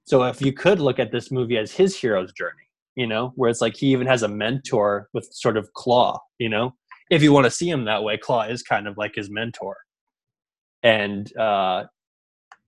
so 0.05 0.24
if 0.24 0.41
you 0.41 0.53
could 0.53 0.79
look 0.79 1.00
at 1.00 1.12
this 1.12 1.31
movie 1.31 1.57
as 1.57 1.72
his 1.72 1.96
hero's 1.96 2.34
journey, 2.34 2.53
you 2.96 3.07
know, 3.07 3.34
where 3.36 3.50
it's 3.50 3.62
like 3.62 3.75
he 3.75 3.88
even 3.88 4.07
has 4.07 4.24
a 4.24 4.27
mentor 4.27 5.10
with 5.13 5.29
sort 5.31 5.57
of 5.57 5.69
Klaue, 5.74 6.17
you 6.39 6.50
know, 6.50 6.74
if 7.10 7.22
you 7.22 7.31
want 7.31 7.46
to 7.46 7.51
see 7.51 7.69
him 7.69 7.86
that 7.86 8.03
way, 8.03 8.17
Klaue 8.17 8.50
is 8.50 8.63
kind 8.63 8.88
of 8.88 8.98
like 8.98 9.15
his 9.15 9.29
mentor. 9.29 9.75
And 10.84 11.36
uh, 11.38 11.86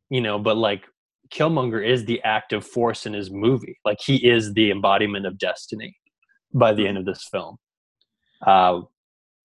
you 0.10 0.22
know, 0.22 0.39
but 0.39 0.58
like 0.58 0.86
Killmonger 1.32 1.86
is 1.86 2.06
the 2.06 2.22
active 2.24 2.66
force 2.66 3.06
in 3.06 3.13
his 3.13 3.30
movie. 3.32 3.78
Like 3.86 4.00
he 4.01 4.28
is 4.28 4.54
the 4.54 4.72
embodiment 4.72 5.25
of 5.25 5.38
destiny 5.38 5.96
by 6.54 6.74
the 6.74 6.88
end 6.88 6.98
of 6.98 7.06
this 7.06 7.28
film. 7.32 7.58
Uh, 8.46 8.82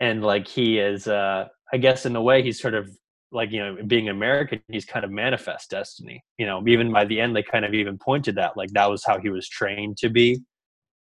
and 0.01 0.23
like 0.23 0.47
he 0.49 0.79
is 0.79 1.07
uh 1.07 1.47
I 1.73 1.77
guess 1.77 2.07
in 2.07 2.17
a 2.17 2.23
way 2.23 2.43
he's 2.43 2.61
sort 2.61 2.75
of 2.75 2.89
like 3.33 3.51
you 3.51 3.61
know 3.61 3.77
being 3.87 4.09
American, 4.09 4.61
he's 4.69 4.85
kind 4.85 5.05
of 5.05 5.11
manifest 5.11 5.71
destiny. 5.71 6.23
You 6.39 6.47
know, 6.47 6.63
even 6.67 6.93
by 6.93 7.05
the 7.05 7.21
end, 7.21 7.35
they 7.35 7.43
kind 7.43 7.65
of 7.65 7.75
even 7.75 7.99
pointed 7.99 8.37
that 8.37 8.57
like 8.57 8.71
that 8.73 8.91
was 8.91 9.05
how 9.05 9.19
he 9.19 9.31
was 9.31 9.49
trained 9.49 9.97
to 9.99 10.09
be. 10.09 10.41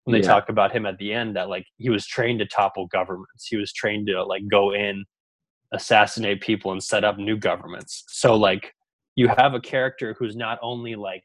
When 0.05 0.13
they 0.13 0.21
Yeah. 0.21 0.33
talk 0.33 0.50
about 0.50 0.71
him 0.71 0.86
at 0.86 0.98
the 0.98 1.13
end, 1.13 1.36
that 1.36 1.50
like 1.50 1.65
he 1.77 1.89
was 1.89 2.07
trained 2.07 2.39
to 2.39 2.45
topple 2.45 2.88
governments. 2.88 3.48
He 3.50 3.57
was 3.57 3.71
trained 3.74 4.07
to 4.07 4.24
like 4.24 4.43
go 4.50 4.74
in, 4.74 5.05
assassinate 5.74 6.41
people, 6.41 6.71
and 6.71 6.83
set 6.83 7.03
up 7.03 7.17
new 7.17 7.38
governments. 7.38 8.03
So 8.07 8.36
like 8.36 8.74
you 9.15 9.27
have 9.27 9.53
a 9.53 9.60
character 9.60 10.15
who's 10.17 10.36
not 10.36 10.57
only 10.62 10.95
like 10.95 11.24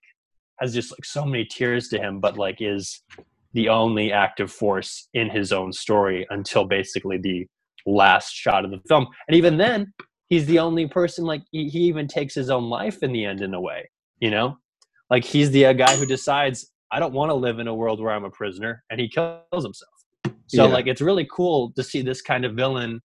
has 0.61 0.75
just 0.75 0.91
like 0.91 1.05
so 1.05 1.25
many 1.25 1.45
tiers 1.45 1.89
to 1.89 1.99
him, 1.99 2.21
but 2.21 2.37
like 2.37 2.57
is 2.61 3.03
the 3.53 3.69
only 3.69 4.13
active 4.13 4.53
force 4.53 5.09
in 5.15 5.31
his 5.31 5.53
own 5.53 5.73
story 5.73 6.27
until 6.31 6.65
basically 6.65 7.19
the 7.19 7.47
last 7.87 8.35
shot 8.35 8.65
of 8.65 8.71
the 8.71 8.81
film. 8.89 9.07
And 9.29 9.37
even 9.37 9.57
then, 9.57 9.93
he's 10.29 10.47
the 10.47 10.59
only 10.59 10.87
person 10.87 11.25
like 11.25 11.43
he, 11.53 11.69
he 11.69 11.81
even 11.81 12.09
takes 12.09 12.35
his 12.35 12.51
own 12.51 12.69
life 12.69 13.03
in 13.03 13.13
the 13.13 13.25
end 13.25 13.41
in 13.41 13.55
a 13.55 13.61
way, 13.61 13.89
you 14.21 14.31
know? 14.31 14.59
Like 15.11 15.25
he's 15.25 15.51
the 15.51 15.67
uh, 15.67 15.73
guy 15.73 15.95
who 15.97 16.05
decides 16.07 16.73
I 16.91 17.01
don't 17.01 17.13
want 17.13 17.31
to 17.31 17.35
live 17.35 17.59
in 17.59 17.69
a 17.69 17.75
world 17.75 18.01
where 18.01 18.13
I'm 18.13 18.25
a 18.25 18.31
prisoner 18.31 18.85
and 18.91 19.01
he 19.01 19.09
kills 19.09 19.41
himself. 19.53 19.91
So 20.49 20.67
Yeah. 20.67 20.73
like 20.73 20.87
it's 20.87 21.01
really 21.01 21.27
cool 21.31 21.73
to 21.73 21.83
see 21.83 22.03
this 22.03 22.23
kind 22.23 22.45
of 22.45 22.55
villain 22.55 23.01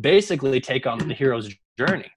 basically 0.00 0.60
take 0.60 0.86
on 0.86 0.98
the 0.98 1.14
hero's 1.14 1.48
journey 1.78 2.10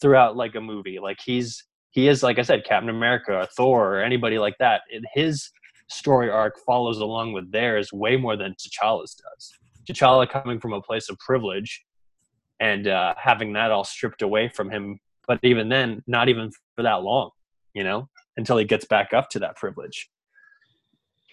throughout 0.00 0.36
like 0.36 0.54
a 0.54 0.60
movie. 0.60 0.98
Like 0.98 1.18
he's 1.24 1.64
he 1.92 2.08
is 2.08 2.22
like 2.22 2.38
I 2.38 2.42
said, 2.42 2.64
Captain 2.64 2.88
America 2.90 3.34
or 3.34 3.46
Thor 3.46 3.96
or 3.96 4.02
anybody 4.02 4.38
like 4.38 4.56
that. 4.60 4.82
And 4.94 5.04
his 5.14 5.50
story 5.88 6.30
arc 6.30 6.58
follows 6.64 6.98
along 6.98 7.32
with 7.32 7.50
theirs 7.50 7.92
way 7.92 8.16
more 8.16 8.36
than 8.36 8.52
T'Challa's 8.54 9.14
does. 9.14 9.52
T'Challa 9.92 10.28
coming 10.28 10.60
from 10.60 10.72
a 10.72 10.80
place 10.80 11.08
of 11.08 11.18
privilege 11.18 11.84
and 12.60 12.86
uh, 12.86 13.14
having 13.16 13.52
that 13.54 13.70
all 13.70 13.84
stripped 13.84 14.22
away 14.22 14.48
from 14.48 14.70
him, 14.70 15.00
but 15.26 15.38
even 15.42 15.68
then, 15.68 16.02
not 16.06 16.28
even 16.28 16.50
for 16.76 16.82
that 16.82 17.02
long, 17.02 17.30
you 17.74 17.82
know, 17.82 18.08
until 18.36 18.58
he 18.58 18.64
gets 18.64 18.84
back 18.84 19.12
up 19.12 19.30
to 19.30 19.38
that 19.40 19.56
privilege. 19.56 20.10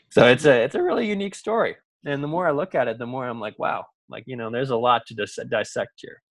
So 0.10 0.26
it's 0.26 0.46
a 0.46 0.64
it's 0.64 0.76
a 0.76 0.82
really 0.82 1.06
unique 1.06 1.36
story, 1.36 1.76
and 2.06 2.24
the 2.24 2.28
more 2.28 2.48
I 2.48 2.52
look 2.52 2.76
at 2.76 2.88
it, 2.88 2.98
the 2.98 3.06
more 3.06 3.28
I'm 3.28 3.42
like, 3.42 3.60
wow, 3.60 3.86
like 4.10 4.24
you 4.26 4.38
know, 4.38 4.50
there's 4.50 4.70
a 4.70 4.78
lot 4.78 5.06
to 5.08 5.14
dis- 5.14 5.40
dissect 5.50 5.92
here. 5.98 6.22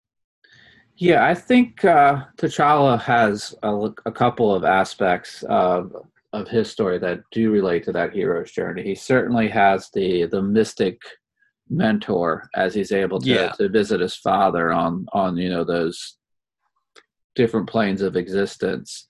Yeah, 0.97 1.27
I 1.27 1.35
think 1.35 1.85
uh, 1.85 2.25
T'Challa 2.39 2.99
has 3.03 3.55
a, 3.63 3.91
a 4.07 4.13
couple 4.13 4.55
of 4.55 4.65
aspects 4.65 5.43
of 5.45 5.95
of 6.33 6.49
his 6.49 6.71
story 6.71 6.99
that 6.99 7.21
do 7.33 7.51
relate 7.51 7.85
to 7.85 7.93
that 7.93 8.13
hero's 8.15 8.51
journey. 8.51 8.83
He 8.83 8.95
certainly 8.95 9.49
has 9.49 9.91
the 9.93 10.25
the 10.25 10.41
mystic 10.41 10.99
mentor 11.69 12.49
as 12.55 12.75
he's 12.75 12.93
able 12.93 13.19
to, 13.21 13.29
Yeah. 13.29 13.49
to 13.53 13.69
visit 13.69 14.01
his 14.01 14.17
father 14.17 14.73
on 14.73 15.07
on 15.13 15.37
you 15.37 15.49
know 15.49 15.65
those 15.65 16.17
different 17.35 17.69
planes 17.69 18.03
of 18.03 18.17
existence. 18.17 19.07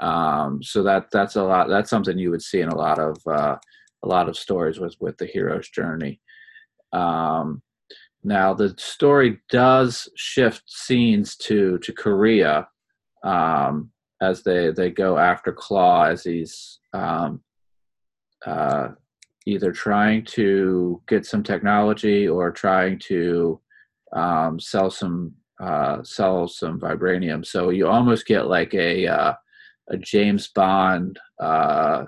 Um, 0.00 0.62
so 0.62 0.82
that 0.82 1.10
that's 1.12 1.36
a 1.36 1.42
lot. 1.42 1.68
That's 1.68 1.90
something 1.90 2.18
you 2.18 2.30
would 2.30 2.42
see 2.42 2.60
in 2.60 2.68
a 2.68 2.76
lot 2.76 2.98
of 2.98 3.16
uh, 3.26 3.56
a 4.02 4.08
lot 4.08 4.28
of 4.28 4.36
stories 4.36 4.78
with 4.80 4.96
with 5.00 5.16
the 5.18 5.26
hero's 5.26 5.68
journey. 5.68 6.20
Um, 6.92 7.62
now 8.24 8.54
the 8.54 8.74
story 8.78 9.40
does 9.50 10.08
shift 10.16 10.62
scenes 10.66 11.36
to 11.36 11.78
to 11.78 11.92
Korea 11.92 12.68
um, 13.22 13.90
as 14.22 14.42
they 14.42 14.70
they 14.70 14.90
go 14.90 15.18
after 15.18 15.52
Klaue 15.52 16.10
as 16.10 16.24
he's 16.24 16.80
um, 16.92 17.42
uh, 18.46 18.88
either 19.46 19.72
trying 19.72 20.24
to 20.24 21.00
get 21.08 21.26
some 21.26 21.42
technology 21.42 22.28
or 22.28 22.50
trying 22.50 22.98
to 22.98 23.60
um, 24.12 24.60
sell 24.60 24.90
some 24.90 25.34
uh, 25.60 26.02
sell 26.02 26.48
some 26.48 26.80
vibranium. 26.80 27.44
So 27.44 27.70
you 27.70 27.86
almost 27.86 28.26
get 28.26 28.46
like 28.46 28.74
a 28.74 29.06
uh, 29.06 29.34
a 29.88 29.96
James 29.96 30.48
Bond 30.48 31.18
uh, 31.38 32.04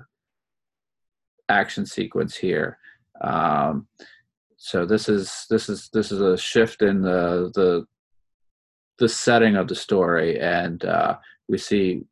action 1.48 1.84
sequence 1.84 2.36
here. 2.36 2.78
Um, 3.20 3.86
so 4.56 4.86
this 4.86 5.08
is 5.08 5.46
this 5.50 5.68
is 5.68 5.90
this 5.92 6.12
is 6.12 6.20
a 6.20 6.38
shift 6.38 6.82
in 6.82 7.02
the 7.02 7.50
the 7.54 7.86
the 8.98 9.08
setting 9.08 9.56
of 9.56 9.68
the 9.68 9.74
story, 9.74 10.38
and 10.40 10.84
uh, 10.84 11.16
we 11.48 11.58
see 11.58 12.04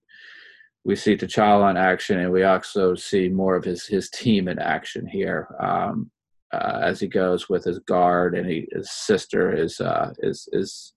we 0.85 0.97
see 0.97 1.17
T'Challa 1.17 1.71
in 1.71 1.77
action, 1.77 2.19
and 2.19 2.33
we 2.33 2.43
also 2.43 2.95
see 2.95 3.29
more 3.29 3.57
of 3.57 3.65
his 3.65 3.87
his 3.87 4.09
team 4.11 4.49
in 4.49 4.59
action 4.59 5.07
here 5.07 5.49
um, 5.61 6.11
uh, 6.53 6.81
as 6.83 7.01
he 7.01 7.07
goes 7.07 7.49
with 7.49 7.65
his 7.65 7.79
guard, 7.81 8.35
and 8.35 8.49
he, 8.49 8.67
his 8.73 8.91
sister 8.91 9.55
is 9.55 9.81
uh, 9.81 10.13
is 10.21 10.49
is 10.53 10.93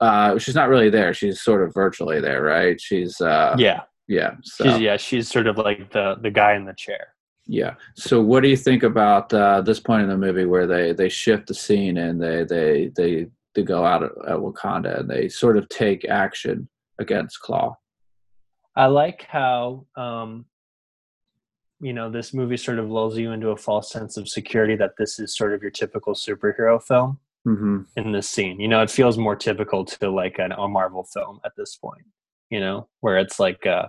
uh, 0.00 0.38
she's 0.38 0.54
not 0.54 0.68
really 0.68 0.90
there. 0.90 1.14
She's 1.14 1.40
sort 1.40 1.62
of 1.62 1.74
virtually 1.74 2.20
there, 2.20 2.42
right? 2.42 2.80
She's 2.80 3.20
uh, 3.20 3.54
yeah, 3.58 3.82
yeah. 4.08 4.34
So. 4.42 4.64
She's, 4.64 4.80
yeah, 4.80 4.96
she's 4.96 5.28
sort 5.28 5.46
of 5.46 5.56
like 5.56 5.92
the 5.92 6.16
the 6.20 6.30
guy 6.30 6.54
in 6.54 6.64
the 6.64 6.74
chair. 6.74 7.14
Yeah. 7.46 7.74
So, 7.96 8.20
what 8.20 8.42
do 8.42 8.48
you 8.48 8.56
think 8.56 8.82
about 8.82 9.32
uh, 9.32 9.60
this 9.60 9.80
point 9.80 10.02
in 10.02 10.08
the 10.08 10.16
movie 10.16 10.44
where 10.44 10.66
they 10.66 10.92
they 10.92 11.08
shift 11.08 11.46
the 11.46 11.54
scene 11.54 11.96
and 11.96 12.20
they 12.22 12.44
they 12.44 12.92
they 12.96 13.26
they 13.54 13.62
go 13.62 13.84
out 13.84 14.02
at, 14.02 14.12
at 14.26 14.38
Wakanda 14.38 15.00
and 15.00 15.10
they 15.10 15.28
sort 15.28 15.56
of 15.56 15.68
take 15.68 16.04
action 16.04 16.68
against 16.98 17.40
Klaue? 17.42 17.74
I 18.80 18.86
like 18.86 19.26
how 19.28 19.84
um, 19.94 20.46
you 21.82 21.92
know 21.92 22.10
this 22.10 22.32
movie 22.32 22.56
sort 22.56 22.78
of 22.78 22.90
lulls 22.90 23.18
you 23.18 23.32
into 23.32 23.50
a 23.50 23.56
false 23.56 23.92
sense 23.92 24.16
of 24.16 24.26
security 24.26 24.74
that 24.76 24.92
this 24.96 25.18
is 25.18 25.36
sort 25.36 25.52
of 25.52 25.60
your 25.60 25.70
typical 25.70 26.14
superhero 26.14 26.82
film 26.82 27.18
mm-hmm. 27.46 27.82
in 27.96 28.12
this 28.12 28.30
scene. 28.30 28.58
You 28.58 28.68
know, 28.68 28.80
it 28.80 28.90
feels 28.90 29.18
more 29.18 29.36
typical 29.36 29.84
to 29.84 30.10
like 30.10 30.38
an, 30.38 30.52
a 30.52 30.66
Marvel 30.66 31.04
film 31.12 31.40
at 31.44 31.52
this 31.58 31.76
point. 31.76 32.06
You 32.48 32.60
know, 32.60 32.88
where 33.00 33.18
it's 33.18 33.38
like 33.38 33.66
uh, 33.66 33.88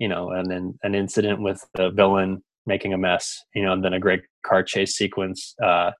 you 0.00 0.08
know, 0.08 0.32
and 0.32 0.50
then 0.50 0.76
an 0.82 0.96
incident 0.96 1.40
with 1.40 1.64
the 1.74 1.90
villain 1.90 2.42
making 2.66 2.92
a 2.92 2.98
mess. 2.98 3.44
You 3.54 3.62
know, 3.62 3.74
and 3.74 3.84
then 3.84 3.94
a 3.94 4.00
great 4.00 4.22
car 4.44 4.64
chase 4.64 4.96
sequence. 4.96 5.54
Uh, 5.62 5.92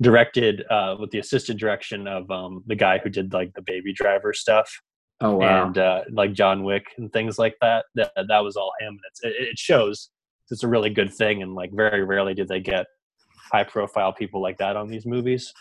directed 0.00 0.64
uh, 0.70 0.96
with 0.98 1.10
the 1.10 1.18
assistant 1.18 1.60
direction 1.60 2.06
of 2.06 2.30
um, 2.30 2.62
the 2.66 2.76
guy 2.76 2.96
who 2.96 3.10
did 3.10 3.34
like 3.34 3.52
the 3.52 3.62
baby 3.62 3.92
driver 3.92 4.32
stuff. 4.32 4.80
Oh 5.20 5.36
wow! 5.36 5.66
And 5.66 5.78
uh, 5.78 6.02
like 6.12 6.32
John 6.32 6.62
Wick 6.62 6.86
and 6.96 7.12
things 7.12 7.38
like 7.38 7.56
that. 7.60 7.86
That 7.94 8.12
that 8.16 8.40
was 8.40 8.56
all 8.56 8.72
him, 8.80 8.90
and 8.92 9.00
it's, 9.10 9.24
it, 9.24 9.34
it 9.50 9.58
shows 9.58 10.10
it's 10.50 10.62
a 10.62 10.68
really 10.68 10.90
good 10.90 11.12
thing. 11.12 11.42
And 11.42 11.54
like 11.54 11.72
very 11.72 12.04
rarely 12.04 12.34
do 12.34 12.44
they 12.44 12.60
get 12.60 12.86
high 13.52 13.64
profile 13.64 14.12
people 14.12 14.40
like 14.40 14.58
that 14.58 14.76
on 14.76 14.88
these 14.88 15.06
movies 15.06 15.52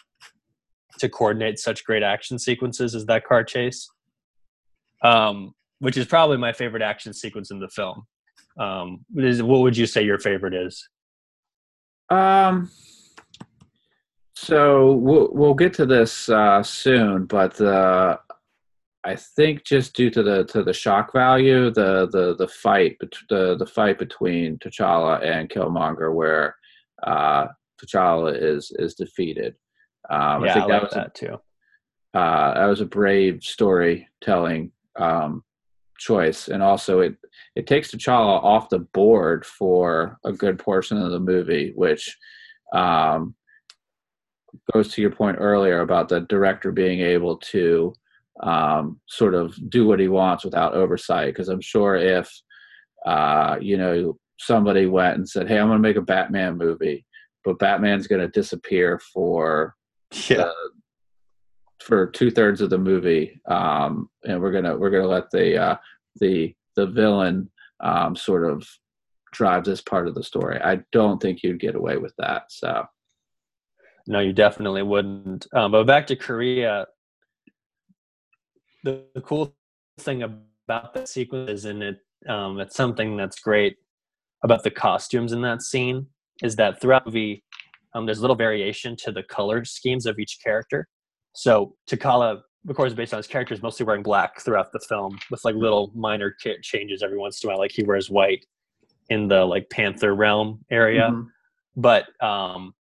to 1.00 1.10
coordinate 1.10 1.60
such 1.60 1.84
great 1.86 2.04
action 2.04 2.40
sequences 2.40 2.96
as 2.96 3.06
that 3.06 3.26
car 3.26 3.44
chase. 3.44 3.90
Um, 5.04 5.54
which 5.80 5.98
is 5.98 6.06
probably 6.06 6.38
my 6.38 6.54
favorite 6.54 6.82
action 6.82 7.14
sequence 7.14 7.52
in 7.52 7.60
the 7.60 7.70
film. 7.70 8.08
Um, 8.60 9.06
is, 9.16 9.44
what 9.44 9.62
would 9.62 9.78
you 9.78 9.86
say 9.86 10.04
your 10.04 10.18
favorite 10.18 10.56
is? 10.56 10.88
Um, 12.10 12.72
so 14.36 14.94
we'll 14.94 15.30
we'll 15.32 15.54
get 15.54 15.74
to 15.74 15.86
this 15.86 16.30
uh, 16.30 16.64
soon, 16.64 17.26
but 17.26 17.60
uh, 17.60 18.18
I 19.04 19.16
think 19.16 19.64
just 19.64 19.96
due 19.96 20.10
to 20.10 20.24
the 20.24 20.44
to 20.46 20.64
the 20.64 20.74
shock 20.74 21.14
value, 21.14 21.70
the 21.72 22.08
the 22.12 22.36
the 22.36 22.48
fight 22.48 22.98
the 23.30 23.56
the 23.58 23.66
fight 23.66 23.98
between 23.98 24.58
T'Challa 24.60 25.24
and 25.24 25.50
Killmonger, 25.50 26.14
where 26.14 26.56
uh, 27.04 27.48
T'Challa 27.82 28.36
is 28.36 28.72
is 28.78 28.96
defeated. 28.96 29.56
Um, 30.10 30.44
yeah, 30.44 30.52
I 30.52 30.54
think 30.54 30.66
I 30.66 30.68
that 30.68 30.74
like 30.74 30.82
was 30.84 30.92
that 30.94 31.08
a, 31.08 31.26
too. 31.26 31.38
Uh, 32.14 32.54
that 32.56 32.66
was 32.66 32.82
a 32.82 32.86
brave 32.86 33.44
storytelling 33.44 34.72
um, 34.96 35.44
choice, 35.98 36.48
and 36.48 36.64
also 36.64 37.00
it 37.02 37.16
it 37.56 37.68
takes 37.68 37.92
T'Challa 37.92 38.44
off 38.44 38.70
the 38.70 38.80
board 38.80 39.46
for 39.46 40.18
a 40.26 40.34
good 40.34 40.60
portion 40.60 40.98
of 40.98 41.12
the 41.12 41.20
movie, 41.20 41.72
which 41.76 42.18
um, 42.74 43.36
goes 44.74 44.90
to 44.90 45.02
your 45.02 45.12
point 45.12 45.38
earlier 45.40 45.82
about 45.82 46.10
the 46.10 46.22
director 46.22 46.72
being 46.72 47.00
able 47.00 47.38
to 47.38 47.94
um, 48.42 49.00
sort 49.08 49.34
of 49.34 49.56
do 49.70 49.88
what 49.88 50.00
he 50.00 50.08
wants 50.08 50.46
without 50.46 50.74
oversight. 50.74 51.34
Because 51.34 51.50
I'm 51.50 51.62
sure 51.62 51.96
if 51.96 52.32
uh, 53.06 53.58
you 53.62 53.78
know 53.78 54.18
somebody 54.40 54.86
went 54.86 55.18
and 55.18 55.28
said, 55.28 55.48
"Hey, 55.48 55.60
I'm 55.60 55.68
going 55.68 55.78
to 55.78 55.88
make 55.88 55.98
a 55.98 56.02
Batman 56.02 56.58
movie," 56.58 57.06
but 57.44 57.60
Batman's 57.60 58.08
going 58.08 58.22
to 58.22 58.28
disappear 58.28 59.00
for 59.14 59.76
yeah. 60.30 60.38
The, 60.38 60.54
for 61.80 62.08
two 62.08 62.32
thirds 62.32 62.60
of 62.60 62.70
the 62.70 62.78
movie, 62.78 63.40
um, 63.48 64.10
and 64.26 64.42
we're 64.42 64.52
gonna 64.52 64.76
we're 64.76 64.90
gonna 64.90 65.08
let 65.08 65.30
the 65.32 65.58
uh, 65.58 65.76
the 66.20 66.54
the 66.76 66.88
villain 66.88 67.50
um, 67.80 68.16
sort 68.16 68.50
of 68.50 68.68
drive 69.32 69.64
this 69.64 69.82
part 69.82 70.08
of 70.08 70.16
the 70.16 70.24
story. 70.24 70.60
I 70.62 70.80
don't 70.92 71.22
think 71.22 71.44
you'd 71.44 71.60
get 71.60 71.76
away 71.76 71.98
with 71.98 72.14
that. 72.18 72.44
So 72.50 72.86
no, 74.08 74.20
you 74.20 74.34
definitely 74.34 74.84
wouldn't. 74.84 75.48
Um, 75.54 75.72
but 75.72 75.86
back 75.86 76.08
to 76.08 76.16
Korea, 76.16 76.88
the, 78.88 79.04
the, 79.16 79.22
cool 79.22 79.54
thing 80.00 80.24
about 80.24 80.94
that 80.94 81.10
sequence 81.10 81.50
is, 81.50 81.66
and 81.66 81.84
it 81.84 82.00
um, 82.28 82.60
it's 82.60 82.76
something 82.76 83.18
that's 83.18 83.40
great 83.40 83.76
about 84.44 84.64
the 84.64 84.72
costumes 84.72 85.34
in 85.34 85.42
that 85.42 85.62
scene 85.62 86.08
is 86.42 86.56
that 86.56 86.80
throughout 86.80 87.04
the 87.04 87.12
movie, 87.12 87.44
um, 87.94 88.06
there's 88.06 88.22
little 88.22 88.36
variation 88.36 88.96
to 88.96 89.12
the 89.12 89.24
color 89.24 89.66
schemes 89.66 90.06
of 90.06 90.20
each 90.20 90.40
character. 90.42 90.88
So 91.34 91.76
T'Challa, 91.90 92.42
of 92.70 92.76
course, 92.76 92.94
based 92.94 93.14
on 93.14 93.18
his 93.18 93.28
character, 93.28 93.54
is 93.54 93.62
mostly 93.62 93.86
wearing 93.86 94.04
black 94.04 94.40
throughout 94.42 94.72
the 94.72 94.80
film, 94.80 95.20
with 95.30 95.44
like 95.44 95.56
little 95.56 95.92
minor 95.94 96.34
kit 96.42 96.64
changes 96.64 97.04
every 97.04 97.18
once 97.18 97.44
in 97.44 97.50
a 97.50 97.52
while. 97.52 97.60
Like 97.60 97.72
he 97.72 97.84
wears 97.84 98.10
white 98.10 98.46
in 99.10 99.28
the 99.28 99.44
like 99.44 99.70
Panther 99.70 100.16
realm 100.16 100.64
area, 100.72 101.10
mm-hmm. 101.10 101.28
but 101.76 102.06
um, 102.24 102.74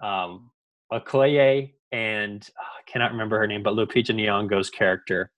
um, 0.00 0.50
Okoye 0.92 1.72
and 1.92 2.48
oh, 2.58 2.62
I 2.62 2.90
cannot 2.90 3.12
remember 3.12 3.38
her 3.38 3.46
name, 3.46 3.62
but 3.62 3.74
Lupita 3.74 4.14
Nyong'o's 4.14 4.70
character. 4.70 5.30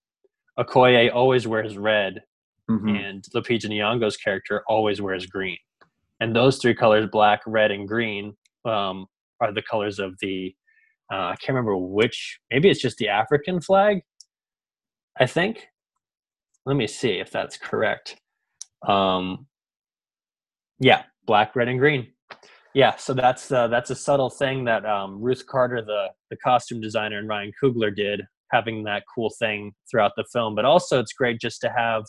Okoye 0.59 1.13
always 1.13 1.47
wears 1.47 1.77
red, 1.79 2.23
mm-hmm. 2.71 2.89
and 2.89 3.25
Lupita 3.35 3.67
Nyong'o's 3.67 4.17
character 4.17 4.63
always 4.69 5.01
wears 5.01 5.27
green. 5.27 5.57
And 6.21 6.37
those 6.37 6.59
three 6.59 6.75
colors, 6.75 7.09
black, 7.11 7.41
red, 7.47 7.71
and 7.71 7.89
green, 7.89 8.35
um, 8.65 9.07
are 9.41 9.53
the 9.53 9.63
colors 9.63 9.99
of 9.99 10.15
the. 10.21 10.55
Uh, 11.13 11.17
I 11.17 11.37
can't 11.37 11.57
remember 11.57 11.77
which. 11.77 12.39
Maybe 12.51 12.71
it's 12.71 12.81
just 12.81 12.99
the 12.99 13.09
African 13.09 13.61
flag. 13.61 14.03
I 15.19 15.27
think. 15.27 15.67
Let 16.65 16.77
me 16.77 16.87
see 16.87 17.19
if 17.19 17.31
that's 17.31 17.57
correct. 17.57 18.17
Um, 18.87 19.47
yeah, 20.79 21.03
black, 21.27 21.57
red, 21.57 21.69
and 21.69 21.79
green. 21.79 22.09
Yeah, 22.75 22.97
so 22.97 23.15
that's 23.15 23.51
uh, 23.51 23.69
that's 23.69 23.91
a 23.91 23.95
subtle 23.95 24.31
thing 24.31 24.65
that 24.65 24.87
um, 24.87 25.21
Ruth 25.21 25.47
Carter, 25.47 25.83
the 25.83 26.07
the 26.31 26.37
costume 26.37 26.81
designer, 26.81 27.19
and 27.19 27.29
Ryan 27.29 27.53
Coogler 27.63 27.95
did, 27.95 28.23
having 28.53 28.85
that 28.85 29.05
cool 29.13 29.33
thing 29.39 29.73
throughout 29.91 30.13
the 30.17 30.25
film. 30.33 30.55
But 30.55 30.65
also, 30.65 31.01
it's 31.01 31.13
great 31.13 31.41
just 31.41 31.61
to 31.63 31.73
have 31.77 32.05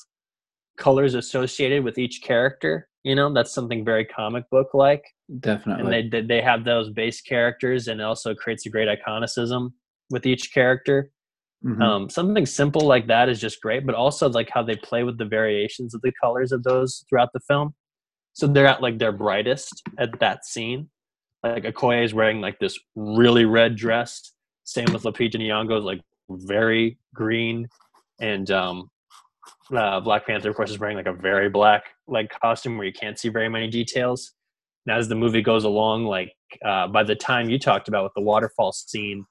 colors 0.78 1.14
associated 1.14 1.84
with 1.84 1.98
each 1.98 2.22
character. 2.22 2.88
You 3.04 3.16
know, 3.16 3.34
that's 3.34 3.54
something 3.54 3.84
very 3.84 4.06
comic 4.06 4.46
book 4.50 4.70
like. 4.74 5.04
Definitely. 5.40 5.98
And 5.98 6.12
they 6.12 6.22
they 6.22 6.42
have 6.42 6.64
those 6.64 6.90
base 6.90 7.22
characters, 7.22 7.88
and 7.88 8.00
it 8.02 8.04
also 8.04 8.34
creates 8.34 8.66
a 8.66 8.70
great 8.70 8.88
iconicism 8.88 9.72
with 10.10 10.26
each 10.26 10.54
character. 10.54 11.12
Mm-hmm. 11.66 11.82
Um, 11.82 12.10
something 12.10 12.46
simple 12.46 12.86
like 12.86 13.08
that 13.08 13.30
is 13.30 13.40
just 13.40 13.62
great, 13.62 13.86
but 13.86 13.96
also 13.96 14.28
like 14.30 14.50
how 14.52 14.64
they 14.64 14.76
play 14.76 15.04
with 15.04 15.18
the 15.18 15.26
variations 15.26 15.94
of 15.94 16.02
the 16.02 16.12
colors 16.22 16.52
of 16.52 16.64
those 16.64 17.06
throughout 17.10 17.30
the 17.34 17.40
film 17.40 17.74
so 18.34 18.48
they're 18.48 18.68
at 18.68 18.82
like 18.82 18.98
their 18.98 19.12
brightest 19.12 19.84
at 19.98 20.20
that 20.20 20.46
scene. 20.46 20.90
Like 21.44 21.64
Okoye 21.64 22.04
is 22.04 22.14
wearing 22.14 22.42
like 22.42 22.60
this 22.60 22.78
really 22.96 23.46
red 23.46 23.76
dress. 23.76 24.34
Same 24.64 24.92
with 24.92 25.04
Lupita 25.04 25.36
is 25.36 25.84
like 25.84 26.02
very 26.30 26.98
green, 27.14 27.68
and 28.20 28.50
um, 28.52 28.90
uh, 29.76 30.00
Black 30.00 30.26
Panther 30.28 30.50
of 30.50 30.56
course 30.56 30.72
is 30.72 30.80
wearing 30.80 30.98
like 30.98 31.08
a 31.08 31.14
very 31.14 31.50
black 31.50 31.84
like 32.08 32.32
costume 32.42 32.78
where 32.78 32.88
you 32.88 32.94
can't 32.94 33.18
see 33.20 33.30
very 33.30 33.50
many 33.50 33.68
details. 33.70 34.34
And 34.86 34.96
as 34.96 35.08
the 35.08 35.16
movie 35.16 35.42
goes 35.42 35.64
along, 35.64 36.06
like 36.06 36.34
uh, 36.66 36.88
by 36.88 37.04
the 37.04 37.16
time 37.16 37.50
you 37.50 37.58
talked 37.58 37.88
about 37.88 38.04
with 38.04 38.14
the 38.16 38.22
waterfall 38.22 38.74
scene, 38.74 39.26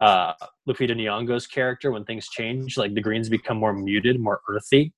uh, 0.00 0.32
Lupita 0.68 0.92
Nyong'o's 0.92 1.46
character, 1.46 1.90
when 1.90 2.04
things 2.04 2.28
change, 2.28 2.76
like 2.76 2.94
the 2.94 3.00
greens 3.00 3.28
become 3.28 3.58
more 3.58 3.72
muted, 3.72 4.20
more 4.20 4.40
earthy, 4.48 4.92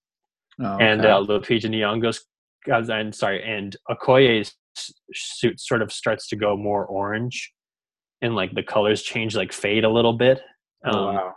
Oh, 0.61 0.77
and 0.79 1.05
uh, 1.05 1.21
Lupita 1.21 1.67
Nyong'o's 1.67 2.25
uh, 2.71 2.93
and 2.93 3.15
sorry, 3.15 3.43
and 3.45 3.77
Okoye's 3.89 4.55
suit 5.15 5.61
sort 5.61 5.83
of 5.83 5.93
starts 5.93 6.29
to 6.29 6.37
go 6.37 6.57
more 6.57 6.85
orange, 6.87 7.53
and 8.23 8.35
like 8.35 8.55
the 8.55 8.63
colors 8.63 9.03
change, 9.03 9.37
like 9.37 9.53
fade 9.53 9.85
a 9.85 9.89
little 9.89 10.13
bit. 10.13 10.41
Oh, 10.85 11.09
Um, 11.09 11.15
wow. 11.15 11.35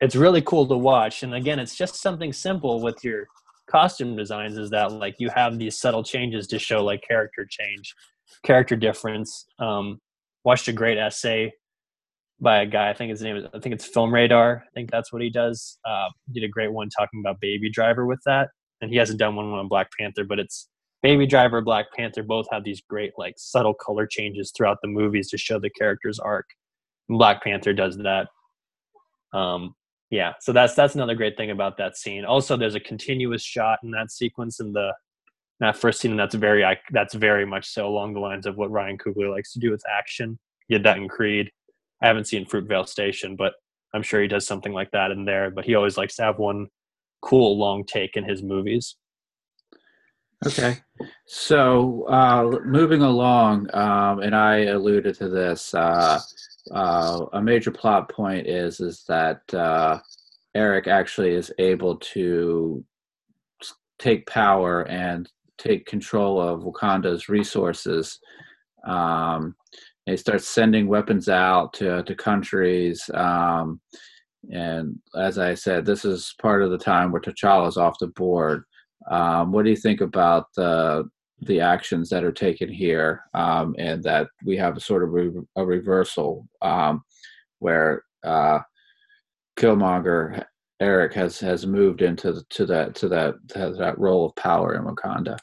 It's 0.00 0.16
really 0.16 0.40
cool 0.42 0.66
to 0.66 0.76
watch, 0.76 1.22
and 1.22 1.34
again, 1.34 1.58
it's 1.58 1.76
just 1.76 1.96
something 1.96 2.32
simple 2.32 2.80
with 2.80 3.04
your 3.04 3.26
costume 3.68 4.16
designs 4.16 4.56
is 4.56 4.70
that 4.70 4.92
like 4.92 5.14
you 5.18 5.28
have 5.28 5.58
these 5.58 5.78
subtle 5.78 6.02
changes 6.02 6.46
to 6.48 6.58
show 6.58 6.82
like 6.82 7.02
character 7.06 7.46
change, 7.48 7.94
character 8.44 8.76
difference. 8.76 9.46
Um, 9.58 10.00
watched 10.42 10.68
a 10.68 10.72
great 10.72 10.96
essay 10.96 11.52
by 12.40 12.62
a 12.62 12.66
guy. 12.66 12.88
I 12.88 12.94
think 12.94 13.10
his 13.10 13.20
name 13.20 13.36
is. 13.36 13.44
I 13.52 13.58
think 13.58 13.74
it's 13.74 13.84
Film 13.84 14.12
Radar. 14.12 14.64
I 14.66 14.70
think 14.74 14.90
that's 14.90 15.12
what 15.12 15.20
he 15.20 15.28
does. 15.28 15.78
Uh, 15.86 16.08
he 16.26 16.40
did 16.40 16.46
a 16.46 16.50
great 16.50 16.72
one 16.72 16.88
talking 16.88 17.20
about 17.20 17.38
Baby 17.40 17.70
Driver 17.70 18.06
with 18.06 18.20
that, 18.24 18.48
and 18.80 18.90
he 18.90 18.96
hasn't 18.96 19.18
done 19.18 19.36
one 19.36 19.46
on 19.46 19.68
Black 19.68 19.88
Panther, 19.98 20.24
but 20.24 20.38
it's 20.38 20.68
Baby 21.02 21.26
Driver, 21.26 21.62
Black 21.62 21.86
Panther 21.96 22.22
both 22.22 22.46
have 22.50 22.64
these 22.64 22.82
great 22.88 23.12
like 23.16 23.34
subtle 23.38 23.74
color 23.74 24.06
changes 24.06 24.52
throughout 24.54 24.78
the 24.82 24.88
movies 24.88 25.30
to 25.30 25.38
show 25.38 25.58
the 25.58 25.70
character's 25.70 26.18
arc. 26.18 26.46
And 27.08 27.18
Black 27.18 27.42
Panther 27.42 27.72
does 27.72 27.96
that. 27.98 28.28
Um, 29.32 29.74
yeah, 30.10 30.32
so 30.40 30.52
that's 30.52 30.74
that's 30.74 30.94
another 30.96 31.14
great 31.14 31.36
thing 31.36 31.50
about 31.50 31.76
that 31.78 31.96
scene. 31.96 32.24
Also, 32.24 32.56
there's 32.56 32.74
a 32.74 32.80
continuous 32.80 33.42
shot 33.42 33.78
in 33.82 33.90
that 33.92 34.10
sequence 34.10 34.58
in 34.58 34.72
the 34.72 34.92
that 35.60 35.76
first 35.76 36.00
scene, 36.00 36.16
that's 36.16 36.34
very 36.34 36.64
that's 36.90 37.14
very 37.14 37.46
much 37.46 37.68
so 37.68 37.86
along 37.86 38.14
the 38.14 38.20
lines 38.20 38.46
of 38.46 38.56
what 38.56 38.70
Ryan 38.70 38.98
Coogler 38.98 39.30
likes 39.30 39.52
to 39.52 39.58
do 39.58 39.70
with 39.70 39.82
action. 39.88 40.38
He 40.66 40.74
did 40.74 40.84
that 40.84 40.96
in 40.96 41.06
Creed. 41.06 41.50
I 42.02 42.06
haven't 42.06 42.26
seen 42.26 42.46
Fruitvale 42.46 42.88
Station, 42.88 43.36
but 43.36 43.52
I'm 43.94 44.02
sure 44.02 44.22
he 44.22 44.28
does 44.28 44.46
something 44.46 44.72
like 44.72 44.90
that 44.92 45.10
in 45.10 45.26
there. 45.26 45.50
But 45.50 45.66
he 45.66 45.74
always 45.74 45.98
likes 45.98 46.16
to 46.16 46.22
have 46.22 46.38
one 46.38 46.68
cool 47.20 47.58
long 47.58 47.84
take 47.84 48.16
in 48.16 48.24
his 48.24 48.42
movies. 48.42 48.96
Okay. 50.46 50.78
So 51.26 52.06
uh, 52.08 52.60
moving 52.64 53.02
along, 53.02 53.68
um, 53.74 54.20
and 54.20 54.34
I 54.34 54.66
alluded 54.66 55.14
to 55.16 55.28
this. 55.28 55.74
Uh, 55.74 56.18
uh, 56.70 57.26
a 57.32 57.42
major 57.42 57.70
plot 57.70 58.10
point 58.10 58.46
is 58.46 58.80
is 58.80 59.04
that 59.08 59.42
uh, 59.52 59.98
Erik 60.54 60.86
actually 60.86 61.34
is 61.34 61.52
able 61.58 61.96
to 61.96 62.84
take 63.98 64.26
power 64.26 64.82
and 64.88 65.30
take 65.58 65.84
control 65.86 66.40
of 66.40 66.62
Wakanda's 66.62 67.28
resources. 67.28 68.18
Um, 68.86 69.54
and 70.06 70.14
he 70.14 70.16
starts 70.16 70.48
sending 70.48 70.88
weapons 70.88 71.28
out 71.28 71.74
to 71.74 72.02
to 72.02 72.14
countries. 72.14 73.10
Um, 73.12 73.80
and 74.50 74.98
as 75.14 75.38
I 75.38 75.52
said, 75.52 75.84
this 75.84 76.06
is 76.06 76.34
part 76.40 76.62
of 76.62 76.70
the 76.70 76.78
time 76.78 77.12
where 77.12 77.20
T'Challa's 77.20 77.76
off 77.76 77.98
the 77.98 78.06
board. 78.06 78.64
Um, 79.08 79.52
what 79.52 79.64
do 79.64 79.70
you 79.70 79.76
think 79.76 80.00
about 80.00 80.46
the 80.56 81.08
the 81.42 81.60
actions 81.60 82.10
that 82.10 82.22
are 82.22 82.32
taken 82.32 82.68
here, 82.68 83.22
um, 83.32 83.74
and 83.78 84.02
that 84.02 84.28
we 84.44 84.56
have 84.56 84.76
a 84.76 84.80
sort 84.80 85.02
of 85.02 85.10
re- 85.10 85.42
a 85.56 85.64
reversal 85.64 86.46
um, 86.60 87.02
where 87.60 88.04
uh, 88.24 88.58
Killmonger 89.56 90.44
Erik 90.80 91.14
has 91.14 91.38
has 91.40 91.66
moved 91.66 92.02
into 92.02 92.42
to 92.50 92.66
that 92.66 92.94
to 92.96 93.08
that 93.08 93.34
to 93.48 93.74
that 93.78 93.98
role 93.98 94.26
of 94.26 94.36
power 94.36 94.74
in 94.74 94.84
Wakanda. 94.84 95.38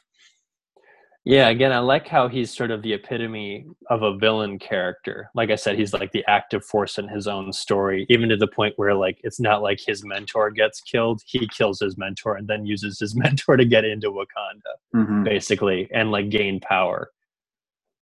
Yeah, 1.24 1.48
again, 1.48 1.72
I 1.72 1.80
like 1.80 2.08
how 2.08 2.28
he's 2.28 2.56
sort 2.56 2.70
of 2.70 2.80
the 2.82 2.94
epitome 2.94 3.66
of 3.90 4.02
a 4.02 4.16
villain 4.16 4.58
character. 4.58 5.28
Like 5.34 5.50
I 5.50 5.56
said, 5.56 5.76
he's 5.78 5.92
like 5.92 6.10
the 6.12 6.24
active 6.26 6.64
force 6.64 6.96
in 6.96 7.06
his 7.06 7.26
own 7.26 7.52
story, 7.52 8.06
even 8.08 8.30
to 8.30 8.36
the 8.36 8.46
point 8.46 8.74
where 8.76 8.94
like 8.94 9.18
it's 9.24 9.38
not 9.38 9.60
like 9.60 9.78
his 9.84 10.02
mentor 10.04 10.50
gets 10.50 10.80
killed; 10.80 11.20
he 11.26 11.46
kills 11.48 11.80
his 11.80 11.98
mentor 11.98 12.36
and 12.36 12.48
then 12.48 12.64
uses 12.64 12.98
his 12.98 13.14
mentor 13.24 13.56
to 13.58 13.64
get 13.66 13.84
into 13.84 14.10
Wakanda, 14.10 14.74
Mm-hmm. 14.96 15.24
basically, 15.24 15.88
and 15.92 16.10
like 16.10 16.30
gain 16.30 16.60
power. 16.60 17.10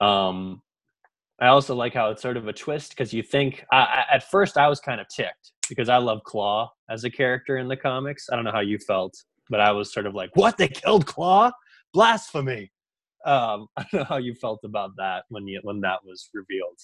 Um, 0.01 0.63
I 1.41 1.49
also 1.49 1.75
like 1.75 1.95
how 1.95 2.11
it's 2.11 2.23
sort 2.23 2.37
of 2.37 2.47
a 2.47 2.53
twist 2.53 2.91
because 2.91 3.13
you 3.13 3.23
think 3.23 3.65
I, 3.73 3.77
I, 3.77 4.05
at 4.15 4.31
first 4.31 4.57
I 4.57 4.69
was 4.69 4.79
kind 4.79 5.01
of 5.01 5.09
ticked 5.09 5.53
because 5.69 5.89
I 5.89 5.97
love 5.97 6.21
Klaue 6.25 6.69
as 6.91 7.03
a 7.05 7.11
character 7.11 7.57
in 7.59 7.67
the 7.67 7.77
comics. 7.77 8.29
I 8.31 8.37
don't 8.37 8.45
know 8.45 8.53
how 8.53 8.61
you 8.61 8.79
felt, 8.79 9.17
but 9.51 9.61
I 9.61 9.73
was 9.73 9.93
sort 9.93 10.07
of 10.07 10.15
like, 10.15 10.31
"What? 10.37 10.59
They 10.59 10.69
killed 10.69 11.07
Klaue? 11.07 11.51
Blasphemy!" 11.93 12.71
Um, 13.27 13.67
I 13.77 13.85
don't 13.91 14.01
know 14.01 14.05
how 14.05 14.17
you 14.19 14.35
felt 14.35 14.61
about 14.65 14.93
that 14.97 15.25
when 15.29 15.47
you 15.47 15.61
when 15.63 15.81
that 15.81 16.05
was 16.05 16.31
revealed. 16.33 16.79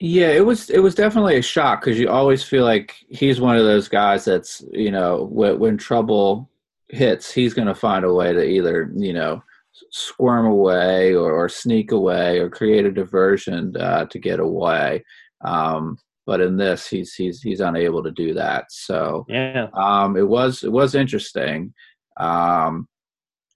Yeah, 0.00 0.28
it 0.28 0.46
was 0.46 0.70
it 0.70 0.78
was 0.78 0.94
definitely 0.94 1.36
a 1.36 1.42
shock 1.42 1.80
because 1.80 1.98
you 1.98 2.08
always 2.08 2.44
feel 2.44 2.64
like 2.64 2.94
he's 3.10 3.40
one 3.40 3.56
of 3.56 3.64
those 3.64 3.88
guys 3.88 4.24
that's 4.24 4.64
you 4.72 4.92
know 4.92 5.24
when, 5.24 5.58
when 5.58 5.76
trouble 5.76 6.48
hits, 6.88 7.32
he's 7.32 7.52
going 7.52 7.68
to 7.68 7.74
find 7.74 8.04
a 8.04 8.12
way 8.12 8.32
to 8.32 8.42
either 8.42 8.92
you 8.94 9.12
know 9.12 9.42
squirm 9.90 10.46
away 10.46 11.14
or, 11.14 11.32
or 11.32 11.48
sneak 11.48 11.92
away 11.92 12.38
or 12.38 12.48
create 12.48 12.84
a 12.86 12.92
diversion 12.92 13.76
uh, 13.76 14.04
to 14.06 14.18
get 14.18 14.40
away. 14.40 15.04
Um, 15.44 15.98
but 16.26 16.40
in 16.40 16.56
this, 16.56 16.86
he's 16.86 17.14
he's 17.14 17.42
he's 17.42 17.60
unable 17.60 18.02
to 18.02 18.10
do 18.12 18.34
that. 18.34 18.70
So 18.70 19.26
Yeah, 19.28 19.68
um, 19.74 20.16
it 20.16 20.28
was 20.28 20.62
it 20.62 20.70
was 20.70 20.94
interesting, 20.94 21.74
um, 22.18 22.86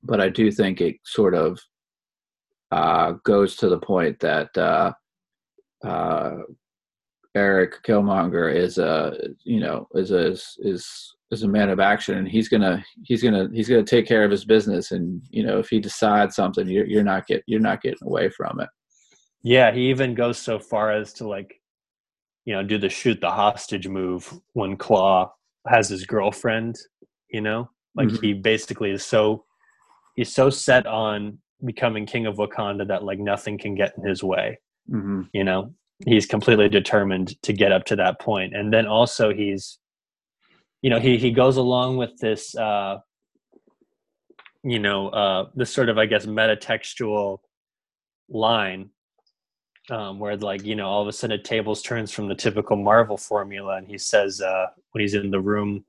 but 0.02 0.20
I 0.20 0.28
do 0.28 0.50
think 0.50 0.80
it 0.80 0.96
sort 1.04 1.34
of 1.34 1.60
uh, 2.72 3.12
goes 3.24 3.54
to 3.56 3.68
the 3.68 3.78
point 3.78 4.18
that 4.20 4.56
uh, 4.56 4.92
uh, 5.85 6.38
Erik 7.35 7.82
Killmonger 7.87 8.52
is 8.54 8.78
a 8.78 9.14
you 9.44 9.61
know 9.61 9.87
is 9.94 10.11
a 10.11 10.28
is, 10.30 11.14
is 11.30 11.42
a 11.42 11.48
man 11.48 11.68
of 11.68 11.80
action, 11.80 12.16
and 12.16 12.26
he's 12.26 12.48
gonna 12.48 12.82
he's 13.04 13.22
gonna 13.22 13.48
he's 13.52 13.68
gonna 13.68 13.85
take 13.85 14.06
care 14.06 14.24
of 14.24 14.30
his 14.30 14.46
business, 14.46 14.90
and 14.92 15.20
you 15.30 15.44
know 15.44 15.58
if 15.58 15.68
he 15.68 15.80
decides 15.80 16.35
something, 16.35 16.66
you're 16.66 16.87
you're 16.87 17.04
not 17.04 17.26
get 17.26 17.42
you're 17.46 17.61
not 17.61 17.82
getting 17.82 18.06
away 18.06 18.30
from 18.30 18.58
it. 18.61 18.68
yeah. 19.42 19.70
He 19.72 19.90
even 19.90 20.14
goes 20.14 20.38
so 20.38 20.58
far 20.58 20.92
as 20.92 21.12
to 21.14 21.28
like, 21.28 21.61
you 22.46 22.54
know, 22.54 22.62
do 22.62 22.78
the 22.78 22.88
shoot 22.88 23.20
the 23.20 23.30
hostage 23.30 23.87
move 23.88 24.32
when 24.54 24.76
Klaue 24.78 25.28
has 25.68 25.88
his 25.90 26.06
girlfriend. 26.06 26.76
You 27.28 27.42
know, 27.42 27.68
like 27.94 28.08
Mhm. 28.08 28.20
he 28.22 28.32
basically 28.35 28.90
is 28.92 29.04
so 29.04 29.44
he's 30.16 30.32
so 30.35 30.48
set 30.48 30.87
on 30.87 31.38
becoming 31.64 32.07
king 32.07 32.27
of 32.27 32.37
Wakanda 32.37 32.87
that 32.88 33.05
like 33.05 33.18
nothing 33.18 33.59
can 33.59 33.75
get 33.75 33.94
in 33.96 34.05
his 34.05 34.22
way. 34.22 34.59
hmm 34.90 35.22
you 35.33 35.44
know 35.44 35.75
he's 36.05 36.27
completely 36.27 36.68
determined 36.68 37.40
to 37.42 37.53
get 37.53 37.72
up 37.72 37.85
to 37.85 37.96
that 37.96 38.20
point 38.20 38.55
and 38.55 38.72
then 38.72 38.87
also 38.87 39.33
he's 39.33 39.79
you 40.83 40.90
know 40.90 40.98
he 40.98 41.16
he 41.16 41.31
goes 41.31 41.57
along 41.57 41.96
with 41.96 42.16
this 42.18 42.57
uh 42.57 42.98
you 44.64 44.79
know 44.79 45.09
uh 45.11 45.48
this 45.55 45.72
sort 45.72 45.88
of 45.88 45.98
i 45.98 46.07
guess 46.07 46.27
metatextual 46.27 47.38
line 48.29 48.90
um 49.90 50.18
where 50.18 50.37
like 50.37 50.64
you 50.64 50.75
know 50.75 50.88
all 50.88 51.03
of 51.03 51.09
a 51.09 51.12
sudden 51.12 51.38
it 51.38 51.44
tables 51.44 51.83
turns 51.83 52.11
from 52.11 52.29
the 52.29 52.35
typical 52.35 52.77
marvel 52.77 53.16
formula 53.16 53.77
and 53.77 53.87
he 53.87 53.98
says 53.98 54.40
uh 54.40 54.66
when 54.90 55.01
he's 55.03 55.14
in 55.14 55.31
the 55.31 55.40
room 55.40 55.85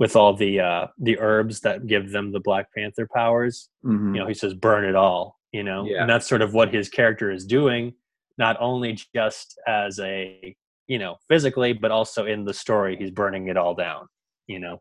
with 0.00 0.16
all 0.16 0.34
the 0.34 0.58
uh 0.58 0.86
the 0.98 1.16
herbs 1.20 1.60
that 1.60 1.86
give 1.86 2.10
them 2.10 2.32
the 2.32 2.40
black 2.40 2.66
panther 2.76 3.06
powers 3.14 3.68
hmm 3.82 4.14
you 4.14 4.20
know 4.20 4.26
he 4.26 4.34
says 4.34 4.52
burn 4.54 4.84
it 4.84 4.96
all 4.96 5.38
you 5.52 5.62
know 5.62 5.84
Yeah. 5.86 6.00
and 6.00 6.10
that's 6.10 6.26
sort 6.28 6.42
of 6.42 6.52
what 6.54 6.74
his 6.74 6.88
character 6.88 7.30
is 7.30 7.44
doing 7.46 7.92
not 8.38 8.56
only 8.58 8.98
just 9.14 9.56
as 9.68 10.00
a 10.00 10.56
you 10.88 10.98
know 10.98 11.16
physically 11.28 11.72
but 11.74 11.92
also 11.92 12.26
in 12.26 12.44
the 12.44 12.54
story 12.54 12.96
he's 12.96 13.12
burning 13.12 13.46
it 13.48 13.56
all 13.56 13.74
down 13.74 14.08
you 14.48 14.58
know 14.58 14.80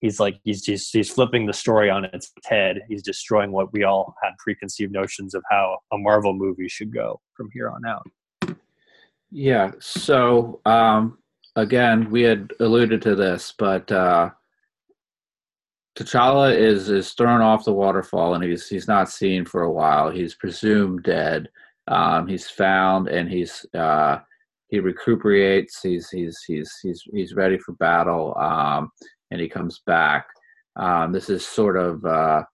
he's 0.00 0.20
like 0.20 0.38
he's 0.44 0.62
just 0.62 0.92
he's 0.92 1.10
flipping 1.10 1.46
the 1.46 1.52
story 1.52 1.90
on 1.90 2.04
its 2.04 2.30
head 2.44 2.80
he's 2.88 3.02
destroying 3.02 3.50
what 3.50 3.72
we 3.72 3.82
all 3.82 4.14
had 4.22 4.30
preconceived 4.38 4.92
notions 4.92 5.34
of 5.34 5.42
how 5.50 5.76
a 5.92 5.98
marvel 5.98 6.32
movie 6.34 6.68
should 6.68 6.92
go 6.94 7.18
from 7.36 7.48
here 7.52 7.68
on 7.70 7.84
out 7.86 8.06
Yeah. 9.30 9.72
So 9.80 10.60
um, 10.64 11.18
again, 11.58 12.10
we 12.10 12.22
had 12.22 12.52
alluded 12.60 13.02
to 13.02 13.14
this, 13.14 13.52
but 13.58 13.90
uh, 13.90 14.30
T'Challa 15.96 16.56
is 16.56 16.88
is 16.88 17.12
thrown 17.12 17.40
off 17.40 17.64
the 17.64 17.72
waterfall, 17.72 18.34
and 18.34 18.44
he's 18.44 18.68
he's 18.68 18.88
not 18.88 19.10
seen 19.10 19.44
for 19.44 19.62
a 19.62 19.72
while. 19.72 20.10
He's 20.10 20.34
presumed 20.34 21.02
dead. 21.02 21.48
Um, 21.88 22.28
he's 22.28 22.48
found, 22.48 23.08
and 23.08 23.28
he's 23.28 23.66
uh, 23.74 24.18
he 24.68 24.78
recuperates. 24.80 25.82
He's 25.82 26.08
he's 26.10 26.38
he's 26.46 26.72
he's 26.82 27.02
he's 27.12 27.34
ready 27.34 27.58
for 27.58 27.72
battle, 27.72 28.36
um, 28.38 28.90
and 29.30 29.40
he 29.40 29.48
comes 29.48 29.80
back. 29.86 30.26
Um, 30.76 31.12
this 31.12 31.28
is 31.28 31.44
sort 31.44 31.76
of 31.76 32.04
uh, 32.04 32.44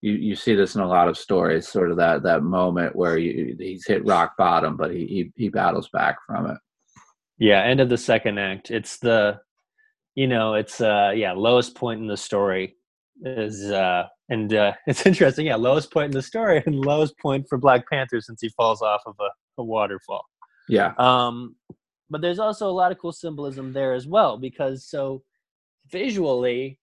you 0.00 0.12
you 0.14 0.34
see 0.34 0.54
this 0.54 0.74
in 0.74 0.80
a 0.80 0.88
lot 0.88 1.08
of 1.08 1.16
stories, 1.16 1.68
sort 1.68 1.90
of 1.92 1.96
that 1.98 2.24
that 2.24 2.42
moment 2.42 2.96
where 2.96 3.18
you, 3.18 3.56
he's 3.58 3.86
hit 3.86 4.04
rock 4.04 4.36
bottom, 4.36 4.76
but 4.76 4.92
he, 4.92 5.06
he 5.06 5.32
he 5.36 5.48
battles 5.48 5.88
back 5.90 6.16
from 6.26 6.50
it. 6.50 6.58
Yeah 7.38 7.62
end 7.62 7.80
of 7.80 7.88
the 7.88 7.98
second 7.98 8.38
act 8.38 8.70
it's 8.70 8.98
the 8.98 9.38
you 10.14 10.26
know 10.26 10.54
it's 10.54 10.80
uh 10.80 11.12
yeah 11.14 11.32
lowest 11.32 11.74
point 11.74 12.00
in 12.00 12.06
the 12.06 12.16
story 12.16 12.74
is 13.24 13.64
uh 13.70 14.04
and 14.28 14.54
uh 14.54 14.72
it's 14.86 15.06
interesting 15.06 15.46
yeah 15.46 15.56
lowest 15.56 15.92
point 15.92 16.06
in 16.06 16.10
the 16.12 16.22
story 16.22 16.62
and 16.66 16.74
lowest 16.74 17.16
point 17.18 17.46
for 17.48 17.58
black 17.58 17.88
panther 17.88 18.20
since 18.20 18.40
he 18.40 18.48
falls 18.50 18.82
off 18.82 19.02
of 19.06 19.14
a, 19.20 19.28
a 19.60 19.64
waterfall 19.64 20.24
Yeah. 20.68 20.92
um 20.98 21.56
but 22.10 22.20
there's 22.22 22.38
also 22.38 22.68
a 22.68 22.72
lot 22.72 22.90
of 22.90 22.98
cool 22.98 23.12
symbolism 23.12 23.72
there 23.72 23.92
as 23.94 24.06
well 24.06 24.38
because 24.38 24.86
so 24.88 25.22
visually 25.90 26.78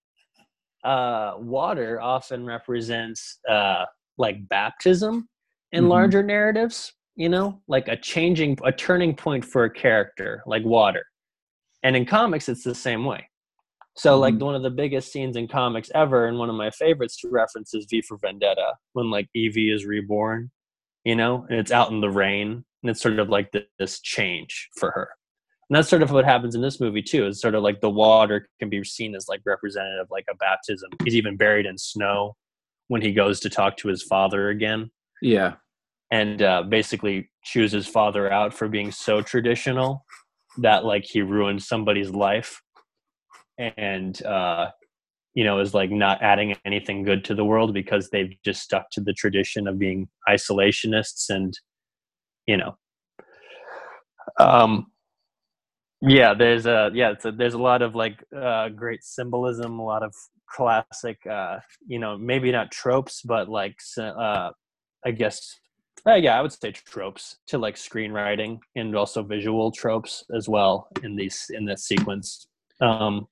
uh, 0.83 1.33
water 1.39 1.99
often 1.99 2.45
represents 2.45 3.39
uh, 3.49 3.85
like 4.19 4.47
baptism 4.47 5.27
in 5.71 5.83
Mhm. 5.85 5.89
larger 5.89 6.21
narratives. 6.21 6.93
You 7.15 7.29
know, 7.29 7.61
like 7.67 7.87
a 7.87 7.95
changing, 7.95 8.57
a 8.63 8.71
turning 8.71 9.15
point 9.15 9.45
for 9.45 9.63
a 9.63 9.69
character, 9.69 10.43
like 10.45 10.63
water. 10.65 11.05
And 11.83 11.95
in 11.95 12.05
comics, 12.05 12.49
it's 12.49 12.63
the 12.63 12.75
same 12.75 13.05
way. 13.05 13.29
So, 13.95 14.19
like 14.19 14.33
Mhm. 14.35 14.41
one 14.41 14.55
of 14.55 14.63
the 14.63 14.69
biggest 14.69 15.11
scenes 15.13 15.37
in 15.37 15.47
comics 15.47 15.89
ever, 15.95 16.27
and 16.27 16.37
one 16.37 16.49
of 16.49 16.55
my 16.55 16.69
favorites 16.71 17.15
to 17.21 17.29
reference 17.29 17.73
is 17.73 17.85
V 17.89 18.01
for 18.01 18.17
Vendetta, 18.17 18.73
when 18.93 19.09
like 19.09 19.29
Evey 19.35 19.73
is 19.73 19.85
reborn, 19.85 20.51
you 21.05 21.15
know, 21.15 21.45
and 21.49 21.57
it's 21.59 21.71
out 21.71 21.91
in 21.91 22.01
the 22.01 22.09
rain, 22.09 22.65
and 22.83 22.89
it's 22.89 22.99
sort 23.01 23.19
of 23.19 23.29
like 23.29 23.51
th- 23.53 23.69
this 23.79 24.01
change 24.01 24.69
for 24.77 24.91
her. 24.91 25.09
And 25.69 25.77
that's 25.77 25.87
sort 25.87 26.03
of 26.03 26.11
what 26.11 26.25
happens 26.25 26.53
in 26.55 26.61
this 26.61 26.81
movie 26.81 27.01
too. 27.01 27.25
It's 27.27 27.39
sort 27.41 27.55
of 27.55 27.63
like 27.63 27.79
the 27.79 27.89
water 27.89 28.49
can 28.59 28.69
be 28.69 28.83
seen 28.83 29.15
as 29.15 29.27
like 29.29 29.41
representative, 29.45 30.07
like 30.11 30.25
a 30.29 30.35
baptism. 30.35 30.89
He's 31.05 31.15
even 31.15 31.37
buried 31.37 31.65
in 31.65 31.77
snow 31.77 32.35
when 32.89 33.01
he 33.01 33.13
goes 33.13 33.39
to 33.39 33.49
talk 33.49 33.77
to 33.77 33.87
his 33.87 34.03
father 34.03 34.49
again, 34.49 34.91
Yeah. 35.21 35.55
And 36.11 36.41
uh, 36.41 36.63
basically 36.63 37.29
chews 37.43 37.71
his 37.71 37.87
father 37.87 38.31
out 38.31 38.53
for 38.53 38.67
being 38.67 38.91
so 38.91 39.21
traditional 39.21 40.05
that 40.57 40.85
like 40.85 41.03
he 41.05 41.21
ruined 41.21 41.61
somebody's 41.61 42.11
life, 42.11 42.61
and 43.57 44.23
uh, 44.25 44.67
you 45.33 45.43
know 45.43 45.59
is 45.59 45.73
like 45.73 45.91
not 45.91 46.21
adding 46.21 46.55
anything 46.65 47.03
good 47.03 47.25
to 47.25 47.35
the 47.35 47.45
world 47.45 47.73
because 47.73 48.09
they've 48.09 48.35
just 48.43 48.61
stuck 48.61 48.89
to 48.91 49.01
the 49.01 49.13
tradition 49.13 49.67
of 49.67 49.79
being 49.79 50.07
isolationists 50.29 51.29
and 51.29 51.57
you 52.47 52.57
know. 52.57 52.75
Um 54.39 54.87
yeah 56.01 56.33
there's 56.33 56.65
a 56.65 56.91
yeah 56.93 57.13
a, 57.23 57.31
there's 57.31 57.53
a 57.53 57.59
lot 57.59 57.81
of 57.81 57.95
like 57.95 58.23
uh 58.35 58.69
great 58.69 59.03
symbolism 59.03 59.79
a 59.79 59.83
lot 59.83 60.03
of 60.03 60.13
classic 60.49 61.17
uh 61.29 61.57
you 61.87 61.99
know 61.99 62.17
maybe 62.17 62.51
not 62.51 62.71
tropes 62.71 63.21
but 63.23 63.49
like 63.49 63.75
uh 63.97 64.49
i 65.05 65.11
guess 65.11 65.55
uh, 66.07 66.13
yeah 66.13 66.37
i 66.37 66.41
would 66.41 66.51
say 66.51 66.71
tropes 66.71 67.37
to 67.47 67.57
like 67.57 67.75
screenwriting 67.75 68.59
and 68.75 68.95
also 68.95 69.23
visual 69.23 69.71
tropes 69.71 70.23
as 70.35 70.47
well 70.47 70.87
in 71.03 71.15
these 71.15 71.51
in 71.53 71.65
this 71.65 71.85
sequence 71.85 72.47
um 72.81 73.27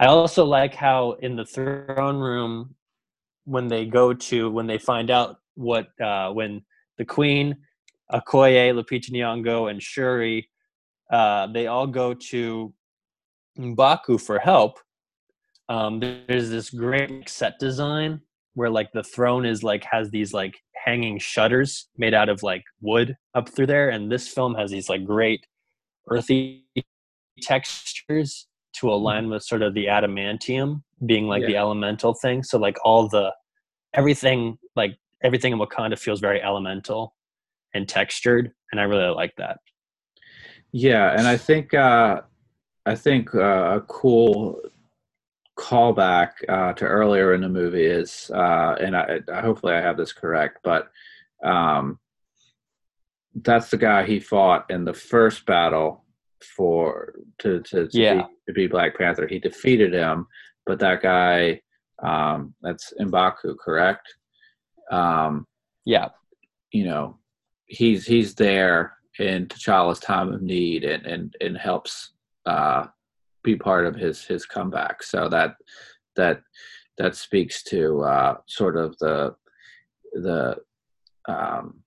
i 0.00 0.06
also 0.06 0.44
like 0.44 0.74
how 0.74 1.12
in 1.20 1.36
the 1.36 1.44
throne 1.44 2.18
room 2.18 2.74
when 3.44 3.68
they 3.68 3.84
go 3.86 4.12
to 4.12 4.50
when 4.50 4.66
they 4.66 4.78
find 4.78 5.10
out 5.10 5.36
what 5.54 5.88
uh 6.00 6.30
when 6.30 6.62
the 6.98 7.04
queen 7.04 7.56
Okoye, 8.12 8.72
Lupita 8.74 9.10
Nyong'o, 9.10 9.70
and 9.70 9.82
Shuri, 9.82 10.48
uh, 11.12 11.46
they 11.48 11.66
all 11.66 11.86
go 11.86 12.14
to 12.14 12.72
Mbaku 13.58 14.20
for 14.20 14.38
help. 14.38 14.78
Um, 15.68 16.00
there's 16.00 16.50
this 16.50 16.70
great 16.70 17.28
set 17.28 17.58
design 17.58 18.20
where 18.54 18.70
like 18.70 18.90
the 18.92 19.02
throne 19.02 19.46
is 19.46 19.62
like 19.62 19.84
has 19.90 20.10
these 20.10 20.32
like 20.32 20.56
hanging 20.84 21.18
shutters 21.18 21.88
made 21.96 22.14
out 22.14 22.28
of 22.28 22.42
like 22.42 22.64
wood 22.80 23.16
up 23.34 23.48
through 23.48 23.66
there, 23.66 23.90
and 23.90 24.10
this 24.10 24.28
film 24.28 24.54
has 24.54 24.70
these 24.70 24.88
like 24.88 25.04
great 25.04 25.46
earthy 26.08 26.64
textures 27.42 28.46
to 28.72 28.90
align 28.90 29.28
with 29.28 29.42
sort 29.42 29.62
of 29.62 29.74
the 29.74 29.86
adamantium 29.86 30.82
being 31.06 31.26
like 31.26 31.44
the 31.46 31.56
elemental 31.56 32.14
thing. 32.14 32.42
So 32.42 32.58
like 32.58 32.76
all 32.84 33.08
the 33.08 33.32
everything 33.94 34.58
like 34.76 34.96
everything 35.22 35.52
in 35.52 35.58
Wakanda 35.58 35.98
feels 35.98 36.20
very 36.20 36.42
elemental 36.42 37.14
and 37.74 37.88
textured, 37.88 38.52
and 38.72 38.80
I 38.80 38.84
really 38.84 39.14
like 39.14 39.34
that. 39.38 39.58
Yeah, 40.72 41.12
and 41.16 41.26
I 41.26 41.36
think 41.36 41.74
uh, 41.74 42.22
I 42.86 42.94
think 42.94 43.34
uh, 43.34 43.78
a 43.78 43.80
cool 43.88 44.60
callback 45.68 46.30
uh, 46.48 46.72
to 46.74 46.84
earlier 46.84 47.34
in 47.34 47.40
the 47.42 47.48
movie 47.48 47.84
is, 48.02 48.30
uh, 48.34 48.74
and 48.80 48.96
I, 48.96 49.20
I 49.32 49.40
hopefully 49.42 49.74
I 49.74 49.80
have 49.80 49.96
this 49.98 50.12
correct, 50.12 50.58
but 50.64 50.88
um, 51.44 51.98
that's 53.42 53.70
the 53.70 53.76
guy 53.76 54.04
he 54.04 54.18
fought 54.20 54.70
in 54.70 54.84
the 54.84 54.94
first 54.94 55.46
battle 55.46 56.04
for 56.56 57.14
to 57.38 57.60
to, 57.60 57.86
to, 57.88 57.98
Yeah. 57.98 58.14
be, 58.14 58.22
to 58.48 58.52
be 58.54 58.66
Black 58.66 58.96
Panther. 58.96 59.26
He 59.26 59.38
defeated 59.38 59.92
him, 59.92 60.26
but 60.66 60.78
that 60.80 61.02
guy 61.02 61.60
um, 62.02 62.54
that's 62.62 62.92
Mbaku, 62.98 63.56
correct? 63.64 64.06
Um, 64.90 65.46
Yeah, 65.84 66.08
you 66.72 66.84
know, 66.84 67.18
he's 67.66 68.06
he's 68.06 68.34
there 68.34 68.96
in 69.18 69.46
T'Challa's 69.48 70.00
time 70.00 70.32
of 70.32 70.40
need 70.42 70.84
and 70.84 71.04
and 71.06 71.36
and 71.40 71.56
helps 71.56 72.12
uh, 72.46 72.86
be 73.42 73.56
part 73.56 73.86
of 73.86 73.94
his 73.94 74.24
his 74.24 74.46
comeback. 74.46 75.02
So 75.02 75.28
that 75.28 75.56
that 76.16 76.42
that 76.98 77.16
speaks 77.16 77.62
to 77.64 78.02
uh, 78.02 78.36
sort 78.46 78.76
of 78.76 78.96
the 78.98 79.34
the 80.12 80.56
um, 81.28 81.80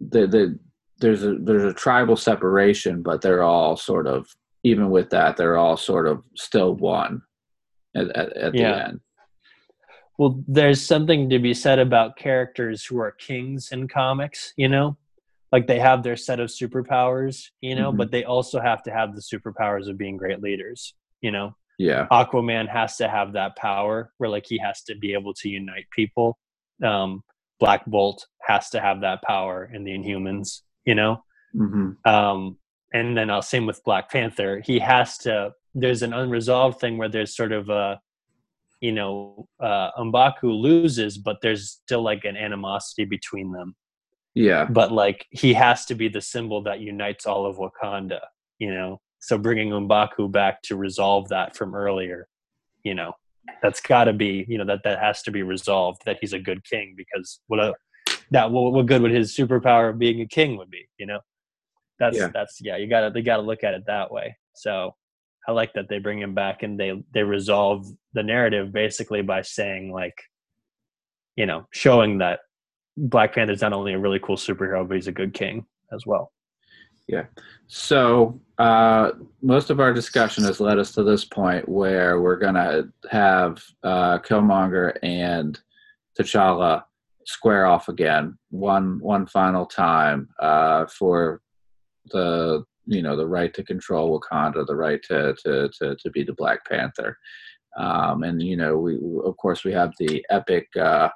the 0.00 0.26
the 0.26 0.58
there's 0.98 1.24
a 1.24 1.34
there's 1.36 1.64
a 1.64 1.74
tribal 1.74 2.16
separation, 2.16 3.02
but 3.02 3.20
they're 3.20 3.42
all 3.42 3.76
sort 3.76 4.06
of 4.06 4.26
even 4.64 4.90
with 4.90 5.10
that 5.10 5.36
they're 5.36 5.56
all 5.56 5.76
sort 5.76 6.06
of 6.06 6.22
still 6.36 6.74
one 6.74 7.22
at 7.96 8.08
at, 8.16 8.36
at 8.36 8.54
Yeah. 8.54 8.72
the 8.72 8.84
end. 8.88 9.00
well, 10.18 10.42
there's 10.46 10.80
something 10.80 11.28
to 11.30 11.38
be 11.38 11.52
said 11.54 11.78
about 11.80 12.16
characters 12.16 12.84
who 12.84 12.98
are 13.00 13.10
kings 13.12 13.70
in 13.72 13.88
comics. 13.88 14.52
You 14.56 14.68
know, 14.68 14.96
like 15.52 15.66
they 15.66 15.78
have 15.78 16.02
their 16.02 16.16
set 16.16 16.40
of 16.40 16.48
superpowers. 16.50 17.50
You 17.60 17.74
know, 17.76 17.92
Mhm. 17.92 17.96
but 17.98 18.10
they 18.10 18.24
also 18.24 18.60
have 18.60 18.82
to 18.84 18.90
have 18.92 19.14
the 19.14 19.20
superpowers 19.22 19.88
of 19.88 19.96
being 19.98 20.16
great 20.16 20.40
leaders. 20.40 20.94
You 21.20 21.30
know, 21.30 21.54
Yeah, 21.78 22.06
Aquaman 22.10 22.68
has 22.68 22.96
to 22.98 23.08
have 23.08 23.32
that 23.34 23.56
power 23.56 24.12
where 24.18 24.30
like 24.30 24.46
he 24.46 24.58
has 24.58 24.82
to 24.84 24.94
be 24.96 25.12
able 25.12 25.34
to 25.34 25.48
unite 25.48 25.86
people. 25.90 26.38
Um, 26.82 27.22
Black 27.60 27.84
Bolt 27.86 28.26
has 28.40 28.70
to 28.70 28.80
have 28.80 29.02
that 29.02 29.22
power 29.22 29.70
in 29.72 29.84
the 29.84 29.92
Inhumans. 29.92 30.62
You 30.84 30.96
know, 30.96 31.24
hmm 31.52 31.92
um, 32.04 32.58
and 32.92 33.16
then 33.16 33.30
uh, 33.30 33.40
same 33.40 33.66
with 33.66 33.84
Black 33.84 34.10
Panther. 34.10 34.60
He 34.64 34.78
has 34.80 35.18
to. 35.18 35.54
There's 35.74 36.02
an 36.02 36.12
unresolved 36.12 36.80
thing 36.80 36.98
where 36.98 37.08
there's 37.08 37.34
sort 37.36 37.52
of 37.52 37.70
a, 37.70 37.98
you 38.80 38.92
know, 38.92 39.48
uh, 39.60 39.90
Mbaku 39.92 40.42
loses, 40.60 41.16
but 41.16 41.40
there's 41.40 41.70
still 41.70 42.02
like 42.02 42.24
an 42.24 42.36
animosity 42.36 43.04
between 43.06 43.52
them. 43.52 43.74
Yeah, 44.34 44.64
But 44.64 44.92
like 44.92 45.26
he 45.30 45.54
has 45.54 45.84
to 45.86 45.94
be 45.94 46.08
the 46.08 46.20
symbol 46.20 46.62
that 46.62 46.80
unites 46.80 47.26
all 47.26 47.46
of 47.46 47.56
Wakanda. 47.56 48.20
You 48.58 48.72
know, 48.72 49.00
so 49.20 49.38
bringing 49.38 49.70
Mbaku 49.70 50.30
back 50.30 50.62
to 50.62 50.76
resolve 50.76 51.28
that 51.28 51.56
from 51.56 51.74
earlier, 51.74 52.28
you 52.84 52.94
know, 52.94 53.12
that's 53.62 53.80
got 53.80 54.04
to 54.04 54.12
be 54.12 54.44
you 54.48 54.58
know 54.58 54.64
that 54.64 54.82
that 54.84 54.98
has 54.98 55.22
to 55.22 55.30
be 55.30 55.42
resolved 55.42 56.02
that 56.06 56.18
he's 56.20 56.32
a 56.32 56.38
good 56.38 56.64
king 56.64 56.94
because 56.96 57.40
what 57.48 57.60
a 57.60 57.74
that 58.30 58.50
what, 58.50 58.72
what 58.72 58.86
good 58.86 59.02
would 59.02 59.10
his 59.10 59.36
superpower 59.36 59.90
of 59.90 59.98
being 59.98 60.20
a 60.20 60.26
king 60.26 60.56
would 60.56 60.70
be 60.70 60.88
you 60.98 61.06
know 61.06 61.20
that's 61.98 62.16
Yeah. 62.16 62.30
that's 62.32 62.58
yeah 62.60 62.76
you 62.76 62.86
gotta 62.88 63.10
they 63.10 63.22
gotta 63.22 63.42
look 63.42 63.64
at 63.64 63.74
it 63.74 63.84
that 63.86 64.12
way 64.12 64.36
so 64.54 64.94
i 65.48 65.52
like 65.52 65.72
that 65.74 65.88
they 65.88 65.98
bring 65.98 66.20
him 66.20 66.34
back 66.34 66.62
and 66.62 66.78
they 66.78 67.02
they 67.12 67.22
resolve 67.22 67.86
the 68.14 68.22
narrative 68.22 68.72
basically 68.72 69.22
by 69.22 69.42
saying 69.42 69.92
like 69.92 70.14
you 71.36 71.46
know 71.46 71.66
showing 71.72 72.18
that 72.18 72.40
black 72.96 73.34
panther's 73.34 73.62
not 73.62 73.72
only 73.72 73.92
a 73.92 73.98
really 73.98 74.18
cool 74.18 74.36
superhero 74.36 74.86
but 74.86 74.94
he's 74.94 75.06
a 75.06 75.12
good 75.12 75.34
king 75.34 75.64
as 75.92 76.06
well 76.06 76.32
Yeah. 77.08 77.26
So 77.66 78.40
uh, 78.58 79.12
most 79.42 79.70
of 79.70 79.80
our 79.80 79.92
discussion 79.92 80.44
has 80.44 80.60
led 80.60 80.78
us 80.78 80.92
to 80.92 81.02
this 81.02 81.24
point 81.24 81.68
where 81.68 82.20
we're 82.20 82.36
gonna 82.36 82.84
have 83.10 83.62
uh, 83.82 84.18
Killmonger 84.18 84.96
and 85.02 85.58
T'Challa 86.18 86.84
square 87.26 87.66
off 87.66 87.88
again 87.88 88.38
one 88.50 88.98
one 89.00 89.26
final 89.26 89.66
time 89.66 90.28
uh, 90.40 90.86
for 90.86 91.40
the 92.10 92.64
you 92.86 93.02
know 93.02 93.16
the 93.16 93.26
right 93.26 93.54
to 93.54 93.62
control 93.62 94.20
Wakanda, 94.20 94.66
the 94.66 94.76
right 94.76 95.02
to 95.04 95.34
to 95.44 95.68
to, 95.78 95.96
to 95.96 96.10
be 96.10 96.24
the 96.24 96.34
Black 96.34 96.64
Panther, 96.66 97.16
um, 97.78 98.22
and 98.22 98.42
you 98.42 98.56
know 98.56 98.76
we 98.76 98.96
of 99.24 99.36
course 99.36 99.64
we 99.64 99.72
have 99.72 99.92
the 99.98 100.24
epic 100.30 100.68
uh, 100.76 101.08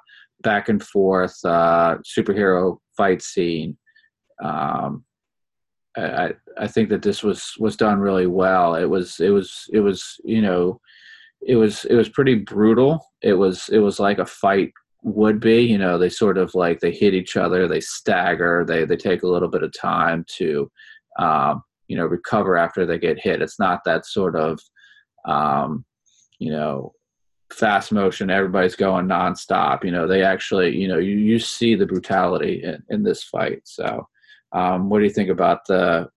back 0.47 0.69
and 0.69 0.81
forth 0.81 1.37
uh, 1.43 1.97
superhero 2.05 2.77
fight 2.95 3.21
scene. 3.21 3.77
Um, 4.41 5.03
I, 5.97 6.31
I 6.57 6.67
think 6.67 6.87
that 6.87 7.01
this 7.01 7.21
was 7.21 7.53
was 7.59 7.75
done 7.75 7.99
really 7.99 8.27
well. 8.27 8.75
It 8.75 8.85
was 8.85 9.19
it 9.19 9.31
was 9.31 9.65
it 9.73 9.81
was 9.81 9.99
you 10.23 10.41
know 10.41 10.79
it 11.45 11.57
was 11.57 11.83
it 11.85 11.95
was 11.95 12.07
pretty 12.07 12.35
brutal. 12.35 13.05
It 13.21 13.33
was 13.33 13.67
it 13.69 13.79
was 13.79 13.99
like 13.99 14.19
a 14.19 14.25
fight 14.25 14.71
would 15.03 15.41
be. 15.41 15.63
You 15.63 15.79
know, 15.79 15.97
they 15.97 16.07
sort 16.09 16.37
of 16.37 16.55
like 16.55 16.79
they 16.79 16.91
hit 16.91 17.13
each 17.13 17.35
other, 17.35 17.67
they 17.67 17.81
stagger, 17.81 18.63
they 18.65 18.85
they 18.85 18.95
take 18.95 19.23
a 19.23 19.27
little 19.27 19.49
bit 19.49 19.63
of 19.63 19.73
time 19.77 20.23
to 20.37 20.71
um, 21.19 21.61
you 21.89 21.97
know 21.97 22.05
recover 22.05 22.55
after 22.55 22.85
they 22.85 22.99
get 22.99 23.19
hit. 23.19 23.41
It's 23.41 23.59
not 23.59 23.81
that 23.83 24.05
sort 24.05 24.37
of 24.37 24.61
um, 25.25 25.83
you 26.39 26.53
know 26.53 26.93
fast 27.51 27.91
motion. 27.91 28.29
Everybody's 28.29 28.75
going 28.75 29.07
nonstop. 29.07 29.83
You 29.83 29.91
know, 29.91 30.07
they 30.07 30.23
actually 30.23 30.75
you 30.75 30.87
know 30.87 30.97
you 30.97 31.17
you 31.17 31.39
see 31.39 31.75
the 31.75 31.85
brutality 31.85 32.63
in, 32.63 32.83
in 32.89 33.03
this 33.03 33.23
fight. 33.23 33.61
So. 33.65 34.07
Um, 34.53 34.89
what 34.89 34.99
do 34.99 35.03
you 35.03 35.11
think 35.11 35.29
about 35.29 35.65
the 35.67 36.09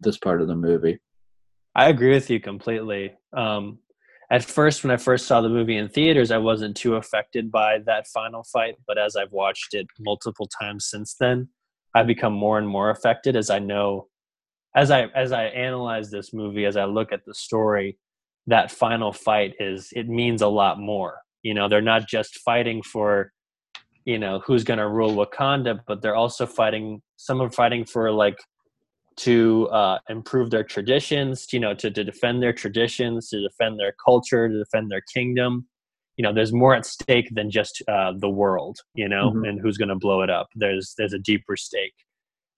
this 0.00 0.18
part 0.18 0.42
of 0.42 0.48
the 0.48 0.56
movie? 0.56 0.98
I 1.74 1.88
agree 1.88 2.10
with 2.10 2.30
you 2.30 2.40
completely. 2.40 3.14
Um, 3.36 3.78
at 4.30 4.44
first 4.44 4.82
when 4.82 4.90
I 4.90 4.96
first 4.96 5.26
saw 5.26 5.40
the 5.40 5.48
movie 5.48 5.76
in 5.76 5.88
theaters, 5.88 6.30
I 6.30 6.38
wasn't 6.38 6.76
too 6.76 6.96
affected 6.96 7.52
by 7.52 7.78
that 7.86 8.08
final 8.08 8.42
fight, 8.42 8.74
but 8.86 8.98
as 8.98 9.14
I've 9.14 9.32
watched 9.32 9.74
it 9.74 9.86
multiple 10.00 10.48
times 10.60 10.86
since 10.86 11.14
then, 11.18 11.48
I've 11.94 12.08
become 12.08 12.32
more 12.32 12.58
and 12.58 12.68
more 12.68 12.90
affected 12.90 13.36
as 13.36 13.50
I 13.50 13.60
know 13.60 14.08
as 14.74 14.90
I 14.90 15.04
as 15.14 15.32
I 15.32 15.44
analyze 15.44 16.10
this 16.10 16.34
movie, 16.34 16.66
as 16.66 16.76
I 16.76 16.84
look 16.84 17.12
at 17.12 17.24
the 17.24 17.34
story, 17.34 17.98
that 18.46 18.70
final 18.70 19.12
fight 19.12 19.54
is 19.58 19.88
it 19.92 20.08
means 20.08 20.42
a 20.42 20.48
lot 20.48 20.78
more. 20.78 21.18
You 21.42 21.54
know, 21.54 21.68
they're 21.68 21.80
not 21.80 22.08
just 22.08 22.38
fighting 22.38 22.82
for, 22.82 23.32
you 24.04 24.18
know, 24.18 24.40
who's 24.44 24.64
gonna 24.64 24.88
rule 24.88 25.14
Wakanda, 25.14 25.80
but 25.86 26.02
they're 26.02 26.16
also 26.16 26.46
fighting 26.46 27.02
some 27.16 27.40
are 27.40 27.50
fighting 27.50 27.84
for 27.84 28.10
like 28.10 28.38
to 29.16 29.68
uh, 29.68 29.98
improve 30.08 30.50
their 30.50 30.62
traditions, 30.62 31.46
you 31.52 31.58
know, 31.58 31.74
to, 31.74 31.90
to 31.90 32.04
defend 32.04 32.42
their 32.42 32.52
traditions, 32.52 33.30
to 33.30 33.40
defend 33.40 33.80
their 33.80 33.94
culture, 34.04 34.48
to 34.48 34.58
defend 34.58 34.90
their 34.90 35.02
kingdom. 35.12 35.66
You 36.16 36.22
know, 36.22 36.32
there's 36.32 36.52
more 36.52 36.74
at 36.74 36.86
stake 36.86 37.28
than 37.32 37.50
just 37.50 37.82
uh, 37.88 38.12
the 38.18 38.28
world, 38.28 38.78
you 38.94 39.08
know, 39.08 39.30
mm-hmm. 39.30 39.44
and 39.44 39.60
who's 39.60 39.76
going 39.76 39.88
to 39.88 39.96
blow 39.96 40.22
it 40.22 40.30
up. 40.30 40.48
There's 40.54 40.94
there's 40.96 41.12
a 41.12 41.18
deeper 41.18 41.56
stake, 41.56 41.94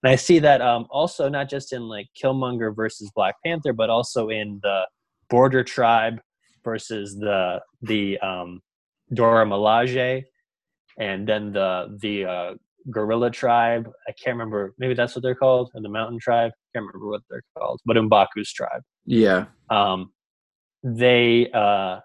and 0.02 0.12
I 0.12 0.16
see 0.16 0.38
that 0.40 0.60
um, 0.60 0.86
also 0.90 1.28
not 1.28 1.48
just 1.48 1.72
in 1.72 1.82
like 1.82 2.06
Killmonger 2.20 2.74
versus 2.74 3.10
Black 3.14 3.36
Panther, 3.44 3.72
but 3.72 3.90
also 3.90 4.28
in 4.28 4.60
the 4.62 4.82
Border 5.30 5.64
Tribe 5.64 6.20
versus 6.64 7.16
the 7.18 7.60
the 7.82 8.18
um, 8.18 8.60
Dora 9.12 9.46
Milaje, 9.46 10.24
and 10.98 11.26
then 11.26 11.52
the 11.52 11.96
the 12.00 12.24
uh, 12.24 12.54
Gorilla 12.90 13.30
Tribe. 13.30 13.90
I 14.08 14.12
can't 14.12 14.36
remember. 14.36 14.74
Maybe 14.78 14.94
that's 14.94 15.14
what 15.14 15.22
they're 15.22 15.34
called, 15.34 15.70
or 15.74 15.80
the 15.80 15.88
Mountain 15.88 16.18
Tribe. 16.20 16.52
I 16.54 16.78
can't 16.78 16.86
remember 16.86 17.08
what 17.08 17.22
they're 17.28 17.42
called, 17.56 17.80
but 17.84 17.96
Mbaku's 17.96 18.52
tribe. 18.52 18.82
Yeah. 19.04 19.46
Um, 19.70 20.12
they, 20.82 21.50
uh, 21.52 22.00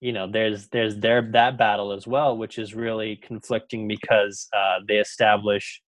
you 0.00 0.12
know, 0.12 0.30
there's 0.30 0.68
there's 0.68 0.96
their 0.96 1.22
that 1.32 1.56
battle 1.58 1.92
as 1.92 2.06
well, 2.06 2.36
which 2.36 2.58
is 2.58 2.74
really 2.74 3.16
conflicting 3.16 3.88
because 3.88 4.48
uh, 4.54 4.80
they 4.86 4.96
establish 4.96 5.80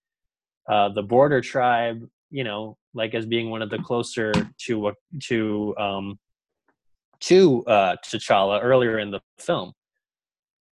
uh, 0.71 0.89
the 0.91 1.03
Border 1.03 1.41
Tribe, 1.41 2.09
you 2.31 2.45
know, 2.45 2.77
like 2.95 3.15
as 3.15 3.27
being 3.27 3.51
one 3.51 3.63
of 3.63 3.71
the 3.71 3.79
closer 3.79 4.33
to 4.67 4.93
to 5.25 5.75
um, 5.79 6.19
to 7.29 7.65
uh, 7.67 7.97
T'Challa 8.05 8.63
earlier 8.63 8.99
in 8.99 9.11
the 9.11 9.21
film, 9.39 9.73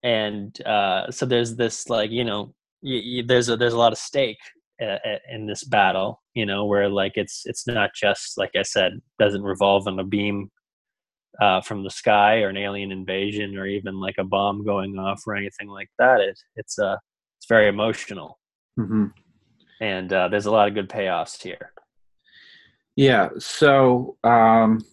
and 0.02 0.60
uh, 0.66 1.10
so 1.10 1.26
there's 1.26 1.56
this 1.56 1.88
like 1.88 2.10
you 2.10 2.24
know 2.24 2.54
you, 2.82 2.98
you, 2.98 3.22
there's 3.22 3.48
a 3.48 3.56
there's 3.56 3.72
a 3.74 3.78
lot 3.78 3.92
of 3.92 3.98
stake 3.98 4.38
uh, 4.82 4.98
in 5.30 5.46
this 5.46 5.64
battle 5.64 6.22
you 6.34 6.44
know 6.44 6.66
where 6.66 6.88
like 6.88 7.12
it's 7.14 7.44
it's 7.46 7.66
not 7.66 7.90
just 7.94 8.36
like 8.36 8.50
i 8.54 8.62
said 8.62 8.92
doesn't 9.18 9.42
revolve 9.42 9.88
on 9.88 9.98
a 9.98 10.04
beam 10.04 10.50
uh, 11.40 11.60
from 11.60 11.82
the 11.82 11.90
sky 11.90 12.40
or 12.40 12.48
an 12.48 12.56
alien 12.56 12.92
invasion 12.92 13.56
or 13.56 13.66
even 13.66 14.00
like 14.00 14.16
a 14.18 14.24
bomb 14.24 14.64
going 14.64 14.98
off 14.98 15.22
or 15.26 15.34
anything 15.36 15.68
like 15.68 15.90
that. 15.98 16.20
It, 16.20 16.38
it's 16.56 16.78
uh 16.78 16.96
it's 17.38 17.46
very 17.48 17.68
emotional. 17.68 18.38
Mm-hmm. 18.78 19.06
and 19.80 20.12
uh, 20.12 20.28
there's 20.28 20.44
a 20.44 20.50
lot 20.50 20.68
of 20.68 20.74
good 20.74 20.90
payoffs 20.90 21.42
here. 21.42 21.72
Yeah 22.94 23.30
so 23.38 24.16
um 24.24 24.84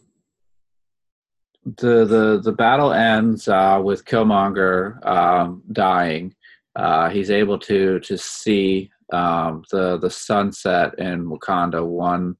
the 1.66 2.06
the 2.06 2.42
the 2.44 2.52
battle 2.52 2.92
ends 2.94 3.48
uh, 3.48 3.80
with 3.84 4.06
Killmonger 4.06 5.06
um, 5.06 5.64
dying, 5.72 6.36
uh, 6.76 7.10
he's 7.10 7.32
able 7.32 7.58
to 7.60 8.00
to 8.02 8.18
see 8.18 8.92
um, 9.12 9.64
the 9.72 9.98
the 9.98 10.10
sunset 10.10 10.98
in 11.00 11.26
Wakanda 11.26 11.86
one 11.86 12.36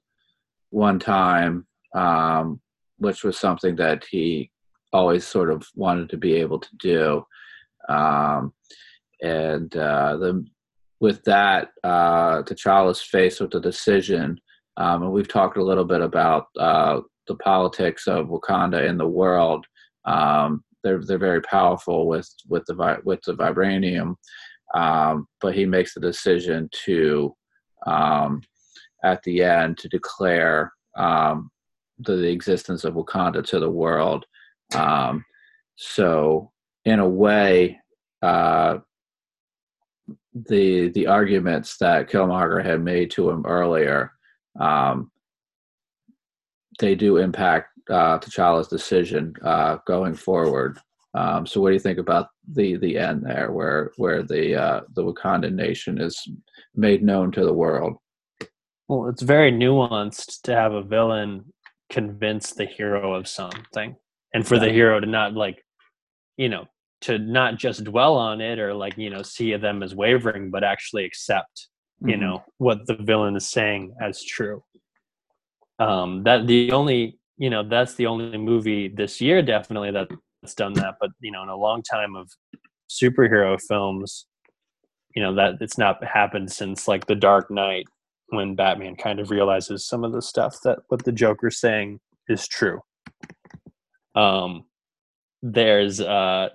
one 0.72 1.00
time, 1.00 1.66
um, 1.96 2.60
which 2.98 3.24
was 3.24 3.38
something 3.38 3.76
that 3.78 4.06
he 4.10 4.52
always 4.92 5.26
sort 5.26 5.50
of 5.50 5.68
wanted 5.76 6.10
to 6.10 6.18
be 6.18 6.34
able 6.34 6.60
to 6.60 6.76
do. 6.78 7.26
Um, 7.90 8.54
and 9.22 9.76
uh, 9.76 10.18
the 10.18 10.46
with 11.00 11.24
that, 11.24 11.70
uh, 11.84 12.44
T'Challa's 12.44 13.02
faced 13.02 13.42
with 13.42 13.52
the 13.52 13.60
decision, 13.60 14.40
um, 14.78 15.04
and 15.04 15.12
we've 15.12 15.28
talked 15.28 15.58
a 15.58 15.64
little 15.64 15.86
bit 15.86 16.02
about 16.02 16.48
uh, 16.60 17.02
the 17.28 17.36
politics 17.36 18.08
of 18.08 18.28
Wakanda 18.28 18.88
in 18.88 18.98
the 18.98 19.08
world. 19.08 19.66
Um, 20.06 20.64
they're 20.84 21.02
they're 21.04 21.18
very 21.18 21.42
powerful 21.42 22.08
with 22.08 22.30
with 22.48 22.66
the 22.66 23.02
with 23.06 23.22
the 23.26 23.34
vibranium, 23.34 24.16
um, 24.74 25.28
but 25.42 25.56
he 25.56 25.66
makes 25.66 25.94
the 25.94 26.02
decision 26.02 26.70
to 26.86 27.36
um, 27.88 28.42
at 29.04 29.22
the 29.24 29.44
end 29.44 29.78
to 29.78 29.88
declare 29.90 30.72
um, 30.98 31.50
the, 32.00 32.16
the, 32.16 32.30
existence 32.30 32.84
of 32.84 32.94
Wakanda 32.94 33.46
to 33.46 33.60
the 33.60 33.70
world. 33.70 34.26
Um, 34.76 35.26
so 35.76 36.52
in 36.86 37.00
a 37.00 37.08
way, 37.08 37.80
uh, 38.22 38.78
the 40.34 40.90
the 40.90 41.08
arguments 41.08 41.78
that 41.78 42.10
Killmonger 42.10 42.64
had 42.64 42.82
made 42.82 43.12
to 43.12 43.30
him 43.30 43.46
earlier, 43.46 44.12
um, 44.60 45.12
they 46.80 46.96
do 46.96 47.18
impact 47.18 47.70
uh, 47.90 48.20
T'Challa's 48.20 48.68
decision 48.68 49.34
uh, 49.44 49.78
going 49.86 50.14
forward. 50.14 50.80
Um, 51.16 51.46
so, 51.46 51.62
what 51.62 51.70
do 51.70 51.74
you 51.74 51.80
think 51.80 52.00
about 52.00 52.30
the 52.52 52.78
the 52.78 52.98
end 52.98 53.24
there, 53.26 53.52
where 53.52 53.92
where 53.98 54.24
the 54.24 54.56
uh, 54.56 54.82
the 54.96 55.04
Wakandan 55.04 55.54
nation 55.54 56.02
is 56.02 56.20
made 56.76 57.04
known 57.04 57.32
to 57.32 57.46
the 57.46 57.54
world? 57.54 57.98
Well, 58.88 59.08
it's 59.10 59.22
very 59.22 59.52
nuanced 59.52 60.42
to 60.44 60.56
have 60.56 60.74
a 60.74 60.82
villain 60.82 61.54
convince 61.90 62.54
the 62.54 62.66
hero 62.66 63.14
of 63.14 63.28
something, 63.28 63.96
and 64.34 64.48
for 64.48 64.56
yeah. 64.56 64.62
the 64.62 64.72
hero 64.72 65.00
to 65.00 65.06
not 65.06 65.36
like, 65.36 65.64
you 66.38 66.50
know, 66.50 66.66
to 67.02 67.20
not 67.20 67.58
just 67.58 67.84
dwell 67.84 68.16
on 68.16 68.42
it 68.42 68.58
or 68.58 68.74
like 68.74 68.98
you 68.98 69.12
know 69.12 69.22
see 69.22 69.56
them 69.56 69.84
as 69.84 69.94
wavering, 69.94 70.50
but 70.50 70.64
actually 70.64 71.06
accept, 71.06 71.68
mm-hmm. 72.02 72.10
you 72.10 72.18
know, 72.18 72.44
what 72.58 72.88
the 72.88 72.96
villain 72.96 73.36
is 73.36 73.48
saying 73.48 73.94
as 74.02 74.24
true. 74.24 74.64
Um, 75.84 76.24
that 76.24 76.48
the 76.48 76.72
only 76.72 77.20
you 77.38 77.50
know 77.50 77.68
that's 77.68 77.96
the 77.96 78.06
only 78.06 78.38
movie 78.38 78.88
this 78.88 79.20
year 79.20 79.42
definitely 79.42 79.92
that's 79.92 80.56
done 80.56 80.74
that 80.74 80.96
but 81.02 81.10
you 81.20 81.32
know 81.32 81.44
in 81.44 81.50
a 81.50 81.58
long 81.58 81.82
time 81.84 82.16
of 82.16 82.30
superhero 82.90 83.60
films 83.60 84.28
you 85.14 85.22
know 85.22 85.36
that 85.36 85.56
it's 85.60 85.78
not 85.78 86.02
happened 86.04 86.50
since 86.52 86.88
like 86.88 87.06
the 87.08 87.16
dark 87.16 87.52
knight 87.52 87.86
when 88.30 88.56
batman 88.56 88.96
kind 88.96 89.20
of 89.20 89.30
realizes 89.30 89.86
some 89.86 90.06
of 90.06 90.14
the 90.14 90.22
stuff 90.22 90.56
that 90.64 90.80
what 90.88 91.04
the 91.04 91.12
joker's 91.12 91.60
saying 91.60 92.00
is 92.30 92.48
true. 92.48 92.80
Um 94.16 94.64
there's 95.42 96.00
uh 96.00 96.48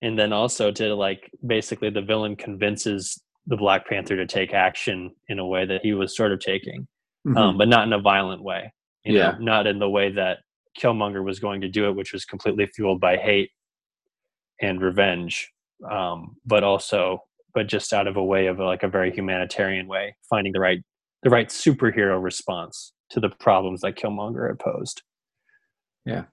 and 0.00 0.18
then 0.18 0.32
also 0.32 0.70
to 0.70 0.94
like 0.94 1.30
basically 1.46 1.90
the 1.90 2.00
villain 2.00 2.34
convinces 2.36 3.20
the 3.46 3.58
black 3.58 3.86
panther 3.86 4.16
to 4.16 4.26
take 4.26 4.54
action 4.54 5.14
in 5.28 5.38
a 5.38 5.46
way 5.46 5.66
that 5.66 5.82
he 5.82 5.92
was 5.92 6.16
sort 6.16 6.32
of 6.32 6.40
taking 6.40 6.86
mm-hmm. 7.26 7.36
um, 7.36 7.58
but 7.58 7.68
not 7.68 7.86
in 7.86 7.92
a 7.92 8.00
violent 8.00 8.42
way 8.42 8.72
you 9.04 9.18
yeah. 9.18 9.32
know, 9.32 9.38
not 9.38 9.66
in 9.66 9.78
the 9.78 9.88
way 9.88 10.10
that 10.12 10.38
Killmonger 10.78 11.22
was 11.22 11.38
going 11.38 11.60
to 11.60 11.68
do 11.68 11.88
it, 11.88 11.96
which 11.96 12.12
was 12.12 12.24
completely 12.24 12.66
fueled 12.66 13.00
by 13.00 13.16
hate 13.16 13.50
and 14.60 14.80
revenge, 14.80 15.52
um, 15.90 16.36
but 16.46 16.64
also, 16.64 17.22
but 17.52 17.66
just 17.66 17.92
out 17.92 18.06
of 18.06 18.16
a 18.16 18.24
way 18.24 18.46
of 18.46 18.58
like 18.58 18.82
a 18.82 18.88
very 18.88 19.12
humanitarian 19.12 19.86
way, 19.86 20.16
finding 20.28 20.52
the 20.52 20.60
right 20.60 20.82
the 21.22 21.30
right 21.30 21.48
superhero 21.48 22.22
response 22.22 22.92
to 23.10 23.20
the 23.20 23.30
problems 23.30 23.80
that 23.80 23.96
Killmonger 23.96 24.48
had 24.48 24.58
posed. 24.58 25.02
Yeah. 26.04 26.24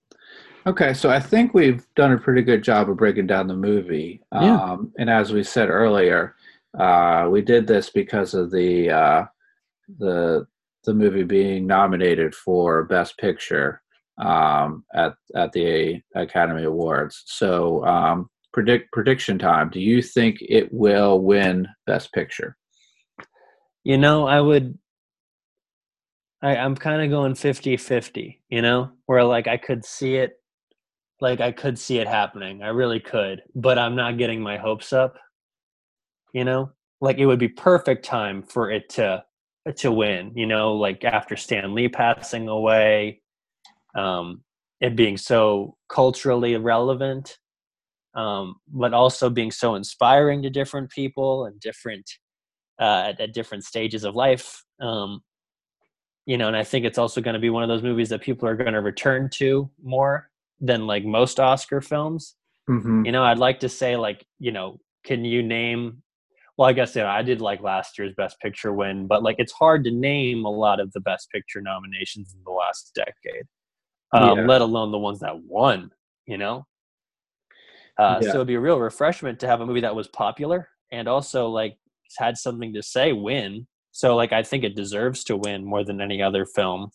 Okay, 0.68 0.94
so 0.94 1.10
I 1.10 1.20
think 1.20 1.54
we've 1.54 1.86
done 1.96 2.12
a 2.12 2.18
pretty 2.18 2.42
good 2.42 2.64
job 2.64 2.90
of 2.90 2.98
breaking 2.98 3.26
down 3.26 3.48
the 3.48 3.56
movie. 3.56 4.22
Yeah. 4.34 4.62
Um, 4.62 4.92
and 4.98 5.10
as 5.10 5.32
we 5.32 5.44
said 5.44 5.70
earlier, 5.70 6.36
uh, 6.78 7.28
we 7.32 7.42
did 7.42 7.68
this 7.68 7.90
because 7.90 8.34
of 8.34 8.52
the 8.52 8.90
uh, 8.92 9.26
the 9.98 10.46
the 10.84 10.94
movie 10.94 11.24
being 11.24 11.68
nominated 11.68 12.34
for 12.34 12.84
Best 12.86 13.18
Picture 13.18 13.82
um, 14.18 14.84
at 14.94 15.14
at 15.36 15.52
the 15.52 16.02
Academy 16.16 16.64
Awards. 16.64 17.24
So, 17.26 17.86
um, 17.86 18.30
predict 18.54 18.92
prediction 18.92 19.40
time. 19.40 19.70
Do 19.70 19.80
you 19.80 20.02
think 20.02 20.38
it 20.42 20.72
will 20.72 21.22
win 21.22 21.68
Best 21.88 22.12
Picture? 22.14 22.58
You 23.84 23.98
know, 23.98 24.28
I 24.28 24.42
would. 24.42 24.78
I, 26.44 26.58
I'm 26.58 26.76
kind 26.76 27.04
of 27.04 27.12
going 27.12 27.34
50-50, 27.34 28.40
You 28.50 28.64
know, 28.64 28.92
where 29.06 29.24
like 29.24 29.48
I 29.48 29.58
could 29.58 29.86
see 29.86 30.16
it, 30.16 30.42
like 31.20 31.40
I 31.40 31.52
could 31.52 31.78
see 31.78 32.00
it 32.00 32.08
happening. 32.08 32.64
I 32.64 32.70
really 32.70 33.00
could, 33.00 33.44
but 33.54 33.78
I'm 33.78 33.96
not 33.96 34.18
getting 34.18 34.42
my 34.42 34.58
hopes 34.58 34.92
up. 34.92 35.18
You 36.34 36.44
know, 36.46 36.72
like 37.00 37.20
it 37.20 37.28
would 37.28 37.40
be 37.40 37.48
perfect 37.48 38.06
time 38.06 38.42
for 38.42 38.72
it 38.72 38.90
to 38.92 39.24
to 39.78 39.92
win. 39.92 40.32
You 40.36 40.48
know, 40.48 40.74
like 40.74 41.04
after 41.04 41.36
Stan 41.36 41.74
Lee 41.74 41.90
passing 41.90 42.48
away, 42.48 43.22
um, 43.96 44.44
it 44.80 44.96
being 44.96 45.18
so 45.18 45.76
culturally 45.90 46.56
relevant, 46.58 47.38
um, 48.16 48.56
but 48.68 48.94
also 48.94 49.30
being 49.30 49.52
so 49.52 49.76
inspiring 49.76 50.42
to 50.42 50.50
different 50.50 50.90
people 50.90 51.46
and 51.46 51.60
different 51.60 52.10
uh, 52.80 53.10
at, 53.10 53.20
at, 53.20 53.34
different 53.34 53.64
stages 53.64 54.04
of 54.04 54.16
life. 54.16 54.64
Um, 54.82 55.22
you 56.26 56.38
know, 56.38 56.48
and 56.48 56.58
I 56.58 56.64
think 56.64 56.86
it's 56.86 56.98
also 56.98 57.22
going 57.22 57.34
to 57.36 57.40
be 57.40 57.50
one 57.50 57.64
of 57.64 57.70
those 57.70 57.84
movies 57.84 58.10
that 58.10 58.22
people 58.22 58.48
are 58.48 58.56
going 58.56 58.74
to 58.74 58.82
return 58.82 59.30
to 59.34 59.70
more 59.84 60.30
than 60.60 60.88
like 60.88 61.06
most 61.06 61.40
Oscar 61.40 61.82
films. 61.82 62.36
hmm 62.68 63.06
You 63.06 63.12
know, 63.12 63.24
I'd 63.24 63.38
like 63.38 63.60
to 63.62 63.70
say 63.70 63.96
like, 63.98 64.26
you 64.40 64.52
know, 64.52 64.80
can 65.04 65.26
you 65.26 65.44
name 65.44 66.02
well, 66.62 66.70
I 66.70 66.74
guess 66.74 66.96
yeah, 66.96 67.12
I 67.12 67.24
did 67.24 67.42
like 67.42 67.64
last 67.64 67.98
year's 67.98 68.14
Best 68.14 68.40
Picture 68.40 68.72
win, 68.72 69.08
but 69.08 69.24
like 69.24 69.38
it's 69.40 69.52
hard 69.52 69.84
to 69.86 69.90
name 69.90 70.46
a 70.46 70.52
lot 70.52 70.80
of 70.80 70.92
the 70.92 71.00
Best 71.00 71.32
Picture 71.32 71.60
nominations 71.60 72.36
in 72.36 72.44
the 72.44 72.52
last 72.52 72.92
decade, 72.94 73.48
um, 74.14 74.38
Yeah. 74.38 74.46
let 74.46 74.62
alone 74.62 74.92
the 74.92 75.00
ones 75.00 75.22
that 75.22 75.42
won. 75.42 75.90
You 76.28 76.38
know, 76.38 76.68
uh, 77.98 78.20
Yeah. 78.22 78.30
so 78.30 78.36
it'd 78.36 78.48
be 78.48 78.54
a 78.54 78.60
real 78.60 78.80
refreshment 78.80 79.40
to 79.40 79.48
have 79.48 79.62
a 79.62 79.66
movie 79.66 79.82
that 79.82 79.96
was 79.96 80.08
popular 80.10 80.70
and 80.92 81.08
also 81.08 81.50
like 81.50 81.80
had 82.20 82.38
something 82.38 82.76
to 82.76 82.84
say 82.84 83.12
win. 83.12 83.66
So 83.92 84.16
like 84.16 84.32
I 84.32 84.44
think 84.44 84.64
it 84.64 84.76
deserves 84.76 85.24
to 85.24 85.38
win 85.38 85.66
more 85.66 85.84
than 85.84 86.00
any 86.00 86.22
other 86.22 86.46
film. 86.46 86.92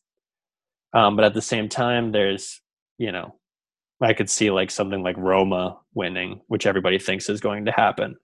Um, 0.95 1.17
but 1.17 1.25
at 1.25 1.35
the 1.35 1.43
same 1.43 1.69
time, 1.69 2.12
there's 2.12 2.61
you 2.99 3.11
know, 3.11 3.35
I 4.01 4.12
could 4.12 4.31
see 4.31 4.53
like 4.53 4.71
something 4.71 5.03
like 5.03 5.17
Roma 5.17 5.81
winning, 5.93 6.43
which 6.47 6.67
everybody 6.67 7.01
thinks 7.01 7.29
is 7.29 7.41
going 7.41 7.64
to 7.64 7.73
happen. 7.73 8.17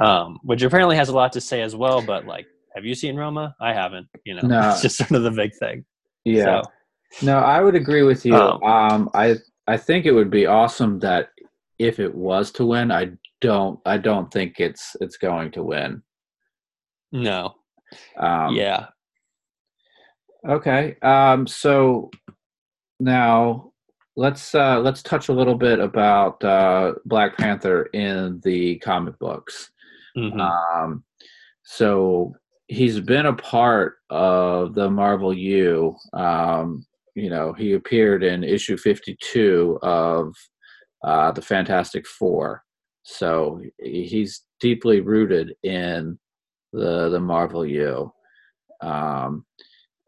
Um, 0.00 0.38
which 0.42 0.62
apparently 0.62 0.96
has 0.96 1.08
a 1.08 1.14
lot 1.14 1.32
to 1.32 1.40
say 1.40 1.62
as 1.62 1.74
well. 1.74 2.02
But 2.02 2.26
like, 2.26 2.46
have 2.74 2.84
you 2.84 2.94
seen 2.94 3.16
Roma? 3.16 3.54
I 3.60 3.72
haven't. 3.72 4.06
You 4.24 4.34
know, 4.34 4.42
No. 4.46 4.70
it's 4.70 4.82
just 4.82 4.96
sort 4.98 5.12
of 5.12 5.22
the 5.22 5.30
big 5.30 5.52
thing. 5.58 5.84
Yeah. 6.24 6.62
So, 6.62 7.26
No, 7.26 7.38
I 7.38 7.60
would 7.62 7.74
agree 7.74 8.02
with 8.02 8.26
you. 8.26 8.34
Um, 8.34 8.62
Um, 8.62 9.10
I 9.14 9.36
I 9.66 9.76
think 9.76 10.04
it 10.06 10.12
would 10.12 10.30
be 10.30 10.46
awesome 10.46 10.98
that 11.00 11.30
if 11.78 11.98
it 11.98 12.14
was 12.14 12.50
to 12.52 12.66
win, 12.66 12.90
I 12.92 13.12
don't 13.40 13.78
I 13.86 13.96
don't 13.98 14.30
think 14.30 14.60
it's 14.60 14.96
it's 15.00 15.16
going 15.16 15.50
to 15.52 15.62
win. 15.62 16.02
no. 17.12 17.54
Um, 18.18 18.54
yeah. 18.54 18.86
Okay. 20.48 20.96
Um, 21.02 21.46
so 21.46 22.10
now 23.00 23.72
let's 24.16 24.54
uh, 24.54 24.80
let's 24.80 25.02
touch 25.02 25.28
a 25.28 25.32
little 25.32 25.54
bit 25.54 25.78
about 25.78 26.42
uh, 26.44 26.94
Black 27.04 27.36
Panther 27.36 27.84
in 27.92 28.40
the 28.44 28.78
comic 28.80 29.18
books. 29.18 29.70
Mhm. 30.16 30.40
Um, 30.40 31.04
so 31.64 32.34
he's 32.68 33.00
been 33.00 33.26
a 33.26 33.34
part 33.34 33.94
of 34.10 34.74
the 34.74 34.90
Marvel 34.90 35.32
U. 35.34 35.96
Um, 36.12 36.86
you 37.14 37.30
know, 37.30 37.52
he 37.52 37.72
appeared 37.74 38.22
in 38.22 38.44
issue 38.44 38.76
52 38.76 39.78
of 39.82 40.34
uh, 41.04 41.32
the 41.32 41.42
Fantastic 41.42 42.06
Four. 42.06 42.62
So 43.02 43.60
he's 43.82 44.42
deeply 44.60 45.00
rooted 45.00 45.54
in 45.62 46.18
the 46.72 47.08
the 47.10 47.20
Marvel 47.20 47.64
U. 47.66 48.12
Um, 48.80 49.44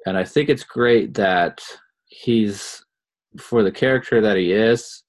and 0.07 0.17
I 0.19 0.25
think 0.25 0.49
it's 0.49 0.65
great 0.65 1.15
that 1.15 1.61
he's 2.07 2.85
for 3.39 3.63
the 3.63 3.71
character 3.73 4.21
that 4.21 4.37
he 4.37 4.53
is. 4.53 5.03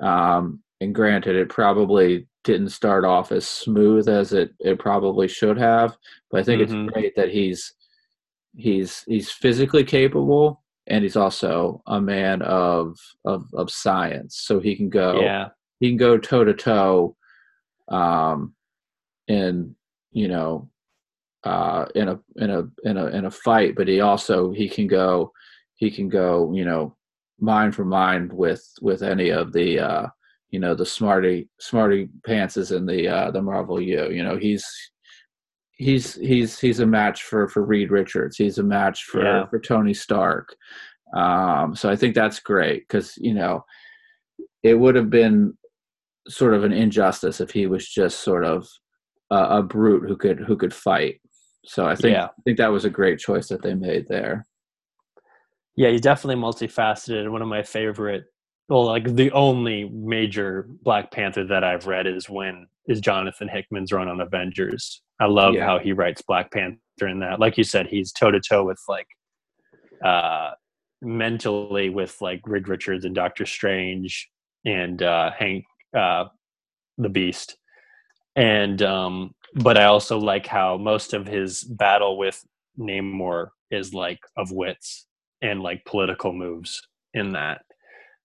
Um, 0.00 0.62
and 0.80 0.94
granted, 0.94 1.36
it 1.36 1.48
probably 1.48 2.26
didn't 2.44 2.70
start 2.70 3.04
off 3.04 3.30
as 3.32 3.46
smooth 3.46 4.08
as 4.08 4.32
it, 4.32 4.52
it 4.60 4.78
probably 4.78 5.28
should 5.28 5.56
have, 5.58 5.96
but 6.30 6.40
I 6.40 6.42
think 6.42 6.60
Mhm. 6.60 6.64
it's 6.86 6.92
great 6.92 7.16
that 7.16 7.30
he's 7.30 7.74
he's 8.56 9.02
he's 9.06 9.30
physically 9.30 9.84
capable 9.84 10.62
and 10.88 11.02
he's 11.02 11.16
also 11.16 11.82
a 11.86 12.00
man 12.00 12.42
of 12.42 12.98
of, 13.24 13.46
of 13.54 13.70
science, 13.70 14.36
so 14.36 14.60
he 14.60 14.74
can 14.76 14.90
go 14.90 15.20
yeah. 15.20 15.48
he 15.80 15.88
can 15.88 15.96
go 15.96 16.18
toe 16.18 16.44
to 16.44 16.52
toe 16.54 17.16
um 17.88 18.54
in 19.28 19.74
you 20.10 20.28
know 20.28 20.68
uh 21.44 21.86
in 21.94 22.08
a 22.08 22.20
in 22.36 22.50
a 22.50 22.64
in 22.84 22.96
a 22.96 23.06
in 23.06 23.24
a 23.24 23.30
fight 23.30 23.74
but 23.74 23.88
he 23.88 24.00
also 24.00 24.52
he 24.52 24.68
can 24.68 24.86
go 24.86 25.32
he 25.74 25.90
can 25.90 26.08
go 26.08 26.52
you 26.52 26.64
know 26.64 26.96
mind 27.40 27.74
for 27.74 27.84
mind 27.84 28.32
with 28.32 28.64
with 28.80 29.02
any 29.02 29.30
of 29.30 29.52
the 29.52 29.78
uh 29.80 30.06
you 30.52 30.60
know 30.60 30.74
the 30.74 30.86
smarty 30.86 31.48
smarty 31.60 32.08
pantses 32.28 32.74
in 32.76 32.86
the 32.86 33.08
uh 33.08 33.30
the 33.32 33.42
marvel 33.42 33.80
u 33.80 34.08
you 34.10 34.22
know 34.22 34.36
he's 34.36 34.64
he's 35.72 36.14
he's 36.14 36.60
he's 36.60 36.78
a 36.80 36.86
match 36.86 37.22
for 37.24 37.48
for 37.48 37.64
reed 37.64 37.90
richards 37.90 38.36
he's 38.36 38.58
a 38.58 38.62
match 38.62 39.02
for 39.04 39.22
Yeah. 39.24 39.46
for 39.46 39.58
tony 39.58 39.94
stark 39.94 40.54
um 41.16 41.74
so 41.74 41.90
i 41.90 41.96
think 41.96 42.14
that's 42.14 42.38
great 42.38 42.86
because 42.86 43.14
you 43.16 43.34
know 43.34 43.64
it 44.62 44.74
would 44.74 44.94
have 44.94 45.10
been 45.10 45.54
sort 46.28 46.54
of 46.54 46.62
an 46.62 46.72
injustice 46.72 47.40
if 47.40 47.50
he 47.50 47.66
was 47.66 47.88
just 47.88 48.20
sort 48.20 48.44
of 48.44 48.68
a, 49.32 49.58
a 49.58 49.62
brute 49.62 50.08
who 50.08 50.16
could 50.16 50.38
who 50.38 50.56
could 50.56 50.72
fight. 50.72 51.20
So 51.64 51.84
I 51.84 51.96
think 51.96 52.14
Yeah. 52.14 52.26
I 52.26 52.42
think 52.44 52.58
that 52.58 52.70
was 52.70 52.84
a 52.84 52.90
great 52.90 53.18
choice 53.18 53.48
that 53.48 53.60
they 53.62 53.74
made 53.74 54.06
there. 54.08 54.44
Yeah, 55.74 55.88
he's 55.90 56.00
definitely 56.00 56.40
multifaceted. 56.40 57.28
One 57.28 57.42
of 57.42 57.48
my 57.48 57.64
favorite, 57.64 58.24
well, 58.68 58.84
like 58.86 59.04
the 59.14 59.30
only 59.32 59.88
major 59.88 60.66
Black 60.82 61.10
Panther 61.10 61.44
that 61.44 61.64
I've 61.64 61.86
read 61.86 62.06
is 62.06 62.28
when 62.28 62.66
is 62.86 63.00
Jonathan 63.00 63.48
Hickman's 63.48 63.92
run 63.92 64.08
on 64.08 64.20
Avengers. 64.20 65.02
I 65.20 65.26
love 65.26 65.54
Yeah. 65.54 65.66
how 65.66 65.78
he 65.78 65.92
writes 65.92 66.22
Black 66.22 66.50
Panther 66.52 66.78
in 67.06 67.20
that. 67.20 67.38
Like 67.38 67.56
you 67.58 67.64
said, 67.64 67.86
he's 67.86 68.12
toe 68.12 68.30
to 68.30 68.40
toe 68.40 68.64
with 68.64 68.80
like 68.88 69.06
uh 70.04 70.50
mentally 71.00 71.90
with 71.90 72.16
like 72.20 72.40
Reed 72.46 72.68
Richards 72.68 73.04
and 73.04 73.14
Doctor 73.14 73.46
Strange 73.46 74.28
and 74.64 75.02
uh 75.02 75.30
Hank 75.32 75.64
uh 75.96 76.24
the 76.98 77.08
Beast. 77.08 77.56
And 78.36 78.80
um 78.82 79.34
but 79.54 79.76
I 79.76 79.84
also 79.84 80.18
like 80.18 80.46
how 80.46 80.76
most 80.78 81.12
of 81.12 81.26
his 81.26 81.62
battle 81.62 82.16
with 82.16 82.42
Namor 82.78 83.48
is 83.70 83.92
like 83.92 84.20
of 84.36 84.50
wits 84.50 85.06
and 85.42 85.62
like 85.62 85.84
political 85.84 86.32
moves 86.32 86.80
in 87.14 87.32
that 87.32 87.62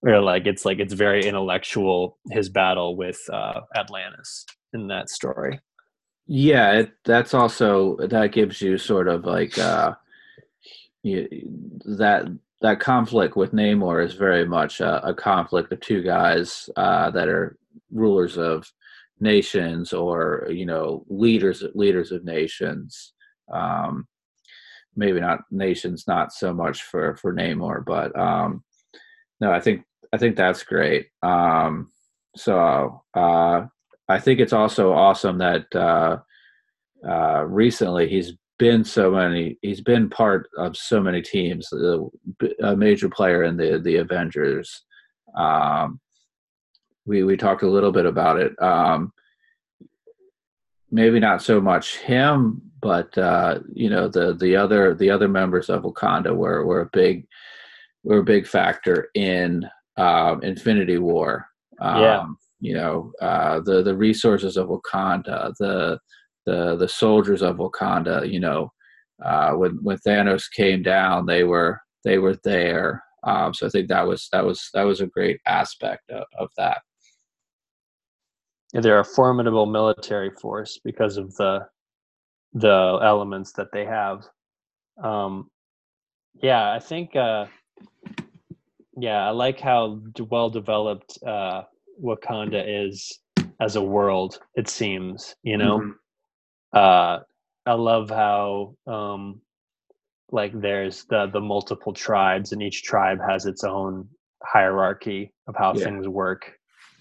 where 0.01 0.21
like 0.21 0.45
it's 0.45 0.65
like 0.65 0.79
it's 0.79 0.93
very 0.93 1.25
intellectual 1.25 2.17
his 2.31 2.49
battle 2.49 2.95
with 2.95 3.19
uh 3.31 3.61
atlantis 3.75 4.45
in 4.73 4.87
that 4.87 5.09
story 5.09 5.59
Yeah, 6.27 6.73
it, 6.73 6.91
that's 7.05 7.33
also 7.33 7.95
that 8.07 8.33
gives 8.33 8.61
you 8.61 8.77
sort 8.77 9.07
of 9.07 9.23
like 9.23 9.57
uh, 9.57 9.95
you, 11.01 11.27
that 11.97 12.27
that 12.61 12.81
conflict 12.81 13.37
with 13.37 13.53
Namor 13.53 14.05
is 14.05 14.13
very 14.13 14.45
much 14.45 14.81
a, 14.81 15.07
a 15.07 15.13
conflict 15.13 15.71
of 15.71 15.79
two 15.79 16.01
guys 16.03 16.69
uh, 16.75 17.09
that 17.11 17.29
are 17.29 17.57
rulers 17.91 18.37
of 18.37 18.69
nations 19.21 19.93
or 19.93 20.47
you 20.49 20.65
know 20.65 21.05
leaders 21.07 21.63
leaders 21.73 22.11
of 22.11 22.25
nations. 22.25 23.13
Um, 23.51 24.05
maybe 24.97 25.21
not 25.21 25.39
nations, 25.49 26.07
not 26.07 26.33
so 26.33 26.53
much 26.53 26.83
for 26.83 27.15
for 27.15 27.33
Namor, 27.33 27.85
but 27.85 28.17
um, 28.19 28.65
no, 29.39 29.51
I 29.51 29.59
think 29.59 29.83
I 30.13 30.17
think 30.17 30.35
that's 30.35 30.63
great. 30.63 31.07
Um, 31.21 31.91
so 32.35 33.03
uh, 33.13 33.65
I 34.07 34.19
think 34.19 34.39
it's 34.39 34.53
also 34.53 34.93
awesome 34.93 35.37
that 35.39 35.73
uh, 35.75 36.17
uh, 37.07 37.43
recently 37.45 38.07
he's 38.07 38.33
been 38.59 38.83
so 38.83 39.11
many. 39.11 39.57
He's 39.61 39.81
been 39.81 40.09
part 40.09 40.49
of 40.57 40.75
so 40.75 41.01
many 41.01 41.21
teams, 41.21 41.71
a, 42.61 42.75
major 42.75 43.09
player 43.09 43.43
in 43.43 43.57
the 43.57 43.79
the 43.83 43.97
Avengers. 43.97 44.83
Um, 45.35 45.99
we 47.05 47.23
we 47.23 47.37
talked 47.37 47.63
a 47.63 47.69
little 47.69 47.91
bit 47.91 48.05
about 48.05 48.39
it. 48.39 48.59
Um, 48.61 49.13
maybe 50.89 51.19
not 51.19 51.43
so 51.43 51.61
much 51.61 51.97
him, 51.97 52.61
but 52.81 53.15
uh, 53.17 53.59
you 53.73 53.89
know 53.89 54.07
the 54.07 54.33
the 54.33 54.55
other 54.55 54.95
the 54.95 55.09
other 55.09 55.27
members 55.27 55.69
of 55.69 55.83
Wakanda 55.83 56.35
were 56.35 56.65
were 56.65 56.81
a 56.81 56.89
big 56.91 57.26
were 58.03 58.19
a 58.19 58.23
big 58.23 58.47
factor 58.47 59.09
in 59.15 59.67
um, 59.97 60.43
Infinity 60.43 60.97
War. 60.97 61.47
Um, 61.81 62.01
Yeah. 62.01 62.25
You 62.59 62.73
know 62.73 63.11
uh, 63.21 63.59
the 63.59 63.83
the 63.83 63.95
resources 63.95 64.57
of 64.57 64.69
Wakanda, 64.69 65.53
the 65.59 65.99
the 66.47 66.75
the 66.75 66.87
soldiers 66.87 67.43
of 67.43 67.57
Wakanda. 67.57 68.27
You 68.31 68.39
know 68.39 68.71
uh, 69.23 69.51
when 69.51 69.77
when 69.83 69.97
Thanos 69.99 70.45
came 70.51 70.81
down, 70.81 71.27
they 71.27 71.43
were 71.43 71.79
they 72.03 72.17
were 72.17 72.35
there. 72.43 73.03
Um, 73.23 73.53
so 73.53 73.67
I 73.67 73.69
think 73.69 73.89
that 73.89 74.07
was 74.07 74.27
that 74.31 74.43
was 74.43 74.69
that 74.73 74.83
was 74.83 75.01
a 75.01 75.07
great 75.07 75.39
aspect 75.45 76.09
of, 76.09 76.23
of 76.39 76.49
that. 76.57 76.81
they're 78.73 78.99
a 78.99 79.05
formidable 79.05 79.65
military 79.65 80.31
force 80.41 80.79
because 80.83 81.17
of 81.17 81.33
the 81.35 81.59
the 82.53 82.99
elements 83.03 83.51
that 83.53 83.71
they 83.71 83.85
have 83.85 84.25
um 85.03 85.49
yeah 86.41 86.71
i 86.73 86.79
think 86.79 87.15
uh 87.15 87.45
yeah 88.99 89.25
i 89.27 89.29
like 89.29 89.59
how 89.59 89.99
well 90.29 90.49
developed 90.49 91.17
uh 91.25 91.61
wakanda 92.03 92.63
is 92.85 93.19
as 93.61 93.75
a 93.75 93.81
world 93.81 94.39
it 94.55 94.67
seems 94.67 95.35
you 95.43 95.57
know 95.57 95.79
Mhm. 95.79 95.93
uh 96.73 97.19
i 97.65 97.73
love 97.73 98.09
how 98.09 98.75
um 98.87 99.41
like 100.31 100.51
there's 100.59 101.05
the 101.05 101.27
the 101.27 101.39
multiple 101.39 101.93
tribes 101.93 102.51
and 102.51 102.61
each 102.61 102.83
tribe 102.83 103.19
has 103.27 103.45
its 103.45 103.63
own 103.63 104.07
hierarchy 104.43 105.31
of 105.47 105.55
how 105.55 105.73
Yeah. 105.73 105.85
things 105.85 106.07
work 106.07 106.51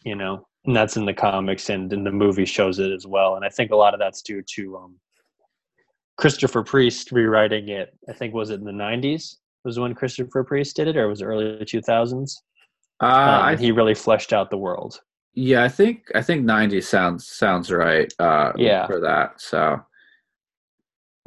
you 0.04 0.14
know 0.14 0.46
and 0.64 0.76
that's 0.76 0.96
in 0.96 1.04
the 1.06 1.14
comics 1.14 1.70
and 1.70 1.92
in 1.92 2.04
the 2.04 2.12
movie 2.12 2.44
shows 2.44 2.78
it 2.78 2.92
as 2.92 3.06
well 3.06 3.36
and 3.36 3.44
i 3.44 3.48
think 3.48 3.70
a 3.70 3.76
lot 3.76 3.94
of 3.94 4.00
that's 4.00 4.22
due 4.22 4.42
to 4.54 4.76
um 4.76 4.96
christopher 6.16 6.62
priest 6.62 7.12
rewriting 7.12 7.68
it 7.68 7.96
i 8.08 8.12
think 8.12 8.32
was 8.34 8.50
it 8.50 8.60
in 8.60 8.64
the 8.64 8.72
90s 8.72 9.36
was 9.66 9.78
when 9.78 9.94
christopher 9.94 10.42
priest 10.44 10.76
did 10.76 10.88
it 10.88 10.96
or 10.96 11.08
was 11.08 11.20
it 11.20 11.26
early 11.26 11.58
2000s 11.64 12.30
Uh, 13.00 13.52
Um, 13.52 13.58
he 13.58 13.70
really 13.72 13.94
fleshed 13.94 14.32
out 14.32 14.48
the 14.48 14.56
world. 14.56 15.00
yeah, 15.34 15.62
I 15.62 15.68
think 15.68 15.96
I 16.14 16.22
think 16.22 16.46
ninety 16.46 16.80
sounds 16.80 17.28
sounds 17.28 17.70
right. 17.70 18.10
Uh, 18.18 18.52
Yeah. 18.56 18.86
for 18.86 18.98
that. 19.00 19.28
So 19.38 19.58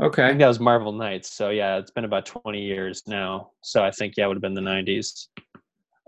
I 0.01 0.05
okay, 0.05 0.27
think 0.29 0.39
that 0.39 0.47
was 0.47 0.59
Marvel 0.59 0.91
Knights. 0.93 1.29
So 1.31 1.51
yeah, 1.51 1.77
it's 1.77 1.91
been 1.91 2.05
about 2.05 2.25
20 2.25 2.59
years 2.59 3.03
now. 3.05 3.51
So 3.61 3.83
I 3.83 3.91
think 3.91 4.15
yeah, 4.17 4.25
it 4.25 4.27
would 4.29 4.37
have 4.37 4.41
been 4.41 4.55
the 4.55 4.61
90s. 4.61 5.27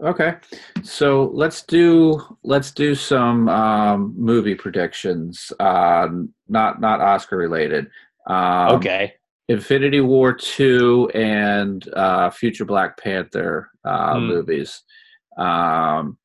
okay. 0.04 0.38
So 0.84 1.30
let's 1.34 1.62
do 1.64 2.20
let's 2.44 2.72
do 2.72 2.96
some 2.96 3.48
um, 3.50 4.16
movie 4.18 4.56
predictions. 4.56 5.54
Uh, 5.60 6.08
not 6.48 6.82
not 6.82 7.02
Oscar 7.02 7.38
related. 7.38 7.86
Um, 8.28 8.76
okay. 8.78 9.14
Infinity 9.50 10.02
War 10.02 10.34
two 10.34 11.10
and 11.14 11.88
uh, 11.94 12.30
future 12.30 12.66
Black 12.66 12.98
Panther 12.98 13.70
uh, 13.84 14.20
Hmm. 14.20 14.28
movies. 14.28 14.84
Um, 15.38 16.18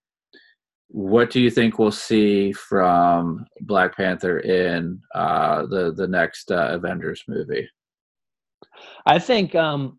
what 0.89 1.31
do 1.31 1.41
you 1.41 1.51
think 1.51 1.79
we'll 1.79 1.91
see 1.91 2.53
from 2.53 3.45
Black 3.63 3.97
Panther 3.97 4.39
in 4.41 5.01
uh, 5.15 5.67
the 5.67 5.93
the 5.93 6.07
next 6.07 6.51
uh, 6.51 6.69
Avengers 6.73 7.23
movie? 7.29 7.69
I 9.07 9.19
think 9.19 9.55
um, 9.55 9.99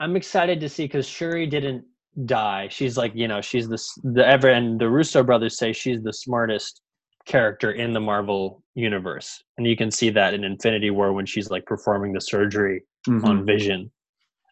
I'm 0.00 0.16
excited 0.16 0.60
to 0.60 0.68
see 0.68 0.84
because 0.84 1.06
Shuri 1.08 1.46
didn't 1.46 1.84
die. 2.26 2.68
She's 2.70 2.96
like 2.96 3.12
you 3.14 3.26
know 3.26 3.40
she's 3.40 3.68
the 3.68 3.82
the 4.04 4.26
ever 4.26 4.50
and 4.50 4.80
the 4.80 4.88
Russo 4.88 5.22
brothers 5.22 5.58
say 5.58 5.72
she's 5.72 6.02
the 6.02 6.12
smartest 6.12 6.80
character 7.26 7.72
in 7.72 7.92
the 7.92 8.00
Marvel 8.00 8.62
universe, 8.74 9.42
and 9.56 9.66
you 9.66 9.76
can 9.76 9.90
see 9.90 10.10
that 10.10 10.34
in 10.34 10.44
Infinity 10.44 10.90
War 10.90 11.12
when 11.12 11.26
she's 11.26 11.50
like 11.50 11.64
performing 11.66 12.12
the 12.12 12.20
surgery 12.20 12.82
Mhm. 13.08 13.24
on 13.24 13.46
Vision. 13.46 13.90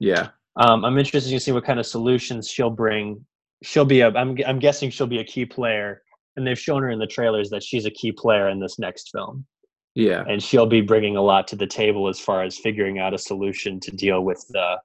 Yeah, 0.00 0.30
Um, 0.56 0.84
I'm 0.84 0.98
interested 0.98 1.30
to 1.30 1.40
see 1.40 1.52
what 1.52 1.64
kind 1.64 1.80
of 1.80 1.86
solutions 1.86 2.48
she'll 2.50 2.70
bring. 2.70 3.24
She'll 3.62 3.84
be 3.84 4.00
a. 4.00 4.08
I'm 4.08 4.36
I'm 4.46 4.58
guessing 4.58 4.90
she'll 4.90 5.06
be 5.06 5.20
a 5.20 5.24
key 5.24 5.46
player, 5.46 6.02
and 6.36 6.46
they've 6.46 6.58
shown 6.58 6.82
her 6.82 6.90
in 6.90 6.98
the 6.98 7.06
trailers 7.06 7.48
that 7.50 7.62
she's 7.62 7.86
a 7.86 7.90
key 7.90 8.12
player 8.12 8.48
in 8.48 8.58
this 8.60 8.78
next 8.78 9.10
film, 9.12 9.46
yeah, 9.94 10.24
and 10.28 10.42
she'll 10.42 10.66
be 10.66 10.80
bringing 10.80 11.16
a 11.16 11.22
lot 11.22 11.46
to 11.48 11.56
the 11.56 11.66
table 11.66 12.08
as 12.08 12.18
far 12.20 12.42
as 12.42 12.58
figuring 12.58 12.98
out 12.98 13.14
a 13.14 13.18
solution 13.18 13.78
to 13.80 13.90
deal 13.92 14.22
with 14.24 14.44
the 14.50 14.78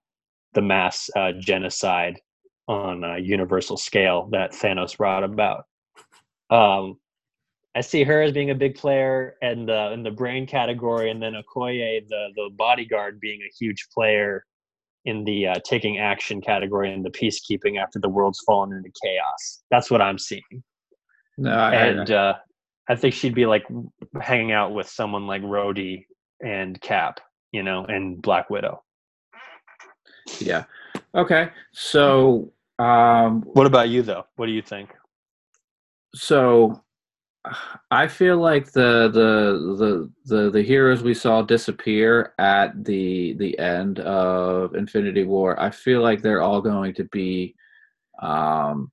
the 0.53 0.61
mass 0.61 1.09
uh, 1.15 1.31
genocide 1.33 2.19
on 2.67 3.03
a 3.03 3.17
universal 3.17 3.77
scale 3.77 4.27
that 4.31 4.51
Thanos 4.53 4.97
brought 4.97 5.23
about. 5.23 5.65
Um, 6.49 6.97
I 7.77 7.81
see 7.81 8.03
her 8.03 8.23
as 8.23 8.31
being 8.31 8.49
a 8.49 8.55
big 8.55 8.73
player 8.73 9.35
in 9.43 9.67
the 9.67 9.91
in 9.91 10.01
the 10.01 10.09
brain 10.09 10.47
category, 10.47 11.11
and 11.11 11.21
then 11.21 11.33
Okoye, 11.33 12.07
the 12.07 12.29
the 12.35 12.49
bodyguard, 12.57 13.19
being 13.19 13.39
a 13.41 13.51
huge 13.59 13.87
player 13.93 14.43
in 15.05 15.23
the 15.23 15.45
uh, 15.45 15.55
taking 15.63 15.99
action 15.99 16.41
category 16.41 16.91
and 16.91 17.05
the 17.05 17.11
peacekeeping 17.11 17.79
after 17.79 17.99
the 17.99 18.09
world's 18.09 18.39
fallen 18.47 18.73
into 18.73 18.89
chaos. 19.03 19.63
That's 19.69 19.91
what 19.91 20.01
I'm 20.01 20.17
seeing, 20.17 20.63
no, 21.37 21.51
I, 21.51 21.73
and 21.75 22.09
uh, 22.09 22.33
I 22.89 22.95
think 22.95 23.13
she'd 23.13 23.35
be 23.35 23.45
like 23.45 23.63
hanging 24.19 24.53
out 24.53 24.73
with 24.73 24.89
someone 24.89 25.27
like 25.27 25.43
Rhodey 25.43 26.05
and 26.43 26.81
Cap, 26.81 27.19
you 27.51 27.61
know, 27.61 27.85
and 27.85 28.19
Black 28.19 28.49
Widow. 28.49 28.83
yeah. 30.39 30.63
Okay, 31.13 31.49
so 31.73 32.51
um, 32.79 33.43
What 33.43 33.67
about 33.67 33.89
you, 33.89 34.01
though? 34.01 34.25
What 34.35 34.47
do 34.47 34.51
you 34.51 34.63
think? 34.63 34.89
so 36.15 36.81
I 37.91 38.07
feel 38.07 38.37
like 38.37 38.71
the 38.71 39.09
the 39.09 39.75
the 39.77 40.11
the 40.25 40.49
the 40.51 40.61
heroes 40.61 41.03
we 41.03 41.13
saw 41.13 41.41
disappear 41.41 42.33
at 42.39 42.83
the 42.85 43.33
the 43.33 43.57
end 43.59 43.99
of 43.99 44.75
Infinity 44.75 45.23
War. 45.23 45.59
I 45.59 45.69
feel 45.71 46.01
like 46.01 46.21
they're 46.21 46.41
all 46.41 46.61
going 46.61 46.93
to 46.95 47.03
be 47.05 47.55
um, 48.21 48.91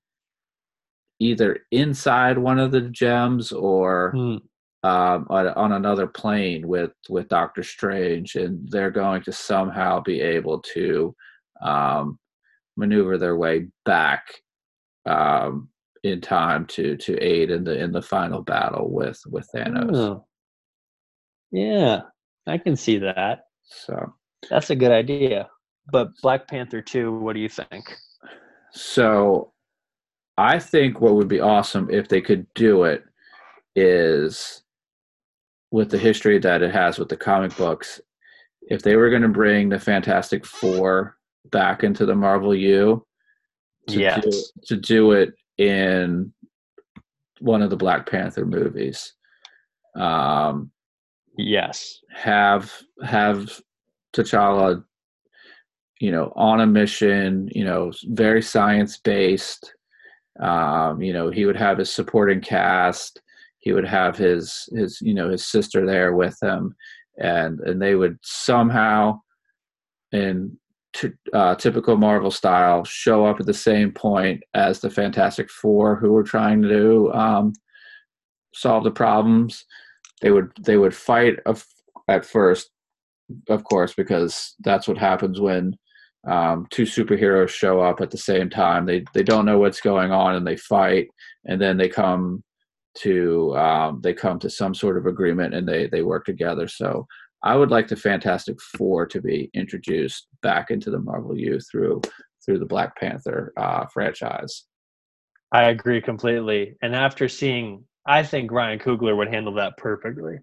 either 1.21 1.61
inside 1.71 2.39
one 2.39 2.59
of 2.59 2.71
the 2.73 2.83
gems 2.83 3.53
or 3.53 4.11
Hmm. 4.13 4.37
um, 4.83 5.27
on, 5.31 5.49
on 5.49 5.73
another 5.73 6.07
plane 6.07 6.69
with 6.69 6.93
with 7.09 7.29
Doctor 7.29 7.63
Strange, 7.63 8.35
and 8.37 8.69
they're 8.71 8.91
going 8.91 9.23
to 9.23 9.33
somehow 9.33 10.01
be 10.01 10.21
able 10.21 10.61
to 10.75 11.15
um, 11.63 12.19
maneuver 12.77 13.19
their 13.19 13.37
way 13.37 13.69
back 13.85 14.27
um, 15.07 15.69
in 16.05 16.21
time 16.21 16.67
to 16.67 16.97
to 16.99 17.19
aid 17.19 17.51
in 17.51 17.65
the 17.65 17.77
in 17.83 17.91
the 17.91 18.03
final 18.03 18.43
battle 18.43 18.91
with 18.91 19.21
with 19.27 19.49
Thanos. 19.55 19.97
Oh. 19.97 20.27
Yeah, 21.51 22.03
I 22.47 22.59
can 22.59 22.77
see 22.77 22.99
that. 22.99 23.47
So 23.65 24.13
That's 24.51 24.71
a 24.71 24.77
good 24.77 24.93
idea. 24.93 25.49
But 25.91 26.09
Black 26.23 26.49
Panther 26.49 26.81
2, 26.81 27.19
what 27.19 27.35
do 27.35 27.41
you 27.41 27.49
think? 27.49 27.85
so 28.73 29.53
I 30.37 30.59
think 30.59 31.01
what 31.01 31.15
would 31.15 31.29
be 31.29 31.39
awesome 31.41 31.89
if 31.91 32.09
they 32.09 32.21
could 32.21 32.47
do 32.55 32.85
it 32.85 33.05
is 33.77 34.63
with 35.71 35.91
the 35.91 35.99
history 35.99 36.39
that 36.41 36.63
it 36.63 36.73
has 36.75 36.99
with 36.99 37.09
the 37.09 37.17
comic 37.17 37.57
books. 37.57 38.01
If 38.63 38.83
they 38.83 38.97
were 38.97 39.11
going 39.11 39.23
to 39.23 39.29
bring 39.29 39.69
the 39.69 39.79
Fantastic 39.79 40.45
Four 40.45 41.17
back 41.51 41.85
into 41.85 42.05
the 42.05 42.15
Marvel 42.17 42.55
U, 42.55 43.07
to 43.89 43.99
Yes. 44.01 44.25
do, 44.25 44.43
to 44.67 44.77
do 44.81 45.13
it 45.13 45.35
in 45.59 46.33
one 47.41 47.63
of 47.63 47.71
the 47.71 47.77
Black 47.77 48.09
Panther 48.09 48.47
movies. 48.47 49.15
Um, 49.97 50.71
Yes. 51.37 52.01
have 52.13 52.73
have 53.03 53.61
T'Challa, 54.15 54.85
you 56.01 56.13
know, 56.13 56.33
on 56.37 56.61
a 56.61 56.67
mission. 56.67 57.49
You 57.53 57.65
know, 57.65 57.93
very 58.05 58.41
science 58.43 58.99
based. 58.99 59.75
Um, 60.41 61.03
you 61.03 61.13
know, 61.13 61.31
he 61.31 61.45
would 61.47 61.57
have 61.57 61.79
his 61.79 61.91
supporting 61.91 62.41
cast. 62.41 63.21
He 63.59 63.73
would 63.73 63.87
have 63.87 64.17
his 64.17 64.69
his 64.73 65.01
you 65.01 65.15
know 65.15 65.31
his 65.31 65.47
sister 65.47 65.87
there 65.87 66.15
with 66.15 66.37
him, 66.43 66.75
and 67.19 67.61
and 67.61 67.81
they 67.81 67.95
would 67.95 68.19
somehow, 68.23 69.21
in 70.13 70.57
t- 70.95 71.11
uh, 71.33 71.55
typical 71.57 71.97
Marvel 71.97 72.31
style, 72.31 72.85
show 72.85 73.27
up 73.27 73.41
at 73.41 73.47
the 73.47 73.55
same 73.55 73.93
point 73.93 74.43
as 74.55 74.81
the 74.81 74.91
Fantastic 74.91 75.51
Four, 75.51 75.97
who 75.97 76.13
were 76.13 76.23
trying 76.23 76.63
to 76.63 77.13
um, 77.13 77.53
solve 78.55 78.85
the 78.85 78.91
problems. 78.91 79.65
They 80.23 80.31
would 80.31 80.53
they 80.61 80.77
would 80.77 80.95
fight 80.95 81.39
of, 81.45 81.65
at 82.09 82.25
first 82.25 82.71
of 83.49 83.65
course 83.65 83.95
because 83.95 84.55
that's 84.61 84.87
what 84.87 84.99
happens 84.99 85.41
when 85.41 85.77
um, 86.27 86.67
two 86.71 86.85
superheroes 86.85 87.49
show 87.51 87.81
up 87.81 88.01
at 88.01 88.11
the 88.11 88.19
same 88.19 88.49
time. 88.49 88.87
They 88.87 89.05
they 89.13 89.23
don't 89.23 89.45
know 89.45 89.59
what's 89.59 89.81
going 89.81 90.13
on 90.13 90.35
and 90.37 90.47
they 90.47 90.57
fight 90.57 91.09
and 91.45 91.61
then 91.61 91.77
they 91.77 91.89
come 91.89 92.43
to 92.99 93.57
um, 93.57 94.01
they 94.03 94.15
come 94.15 94.39
to 94.39 94.49
some 94.49 94.75
sort 94.75 94.97
of 94.97 95.07
agreement 95.07 95.55
and 95.55 95.69
they 95.69 95.89
they 95.89 96.03
work 96.03 96.25
together. 96.25 96.69
So 96.69 97.07
i 97.45 97.55
would 97.55 97.71
like 97.71 97.89
the 97.89 97.97
fantastic 97.97 98.61
four 98.61 99.07
to 99.07 99.21
be 99.21 99.51
introduced 99.55 100.27
back 100.43 100.71
into 100.71 100.91
the 100.91 100.99
marvel 100.99 101.39
u 101.39 101.59
through 101.61 102.01
through 102.45 102.59
the 102.59 102.67
black 102.67 102.97
panther 102.97 103.53
uh, 103.57 103.87
franchise 103.93 104.65
I 105.55 105.71
agree 105.71 106.03
completely. 106.03 106.75
And 106.83 106.97
after 106.97 107.29
seeing, 107.29 107.85
I 108.07 108.25
think 108.25 108.51
Ryan 108.51 108.81
Coogler 108.81 109.17
would 109.17 109.33
handle 109.33 109.55
that 109.55 109.77
perfectly 109.77 110.39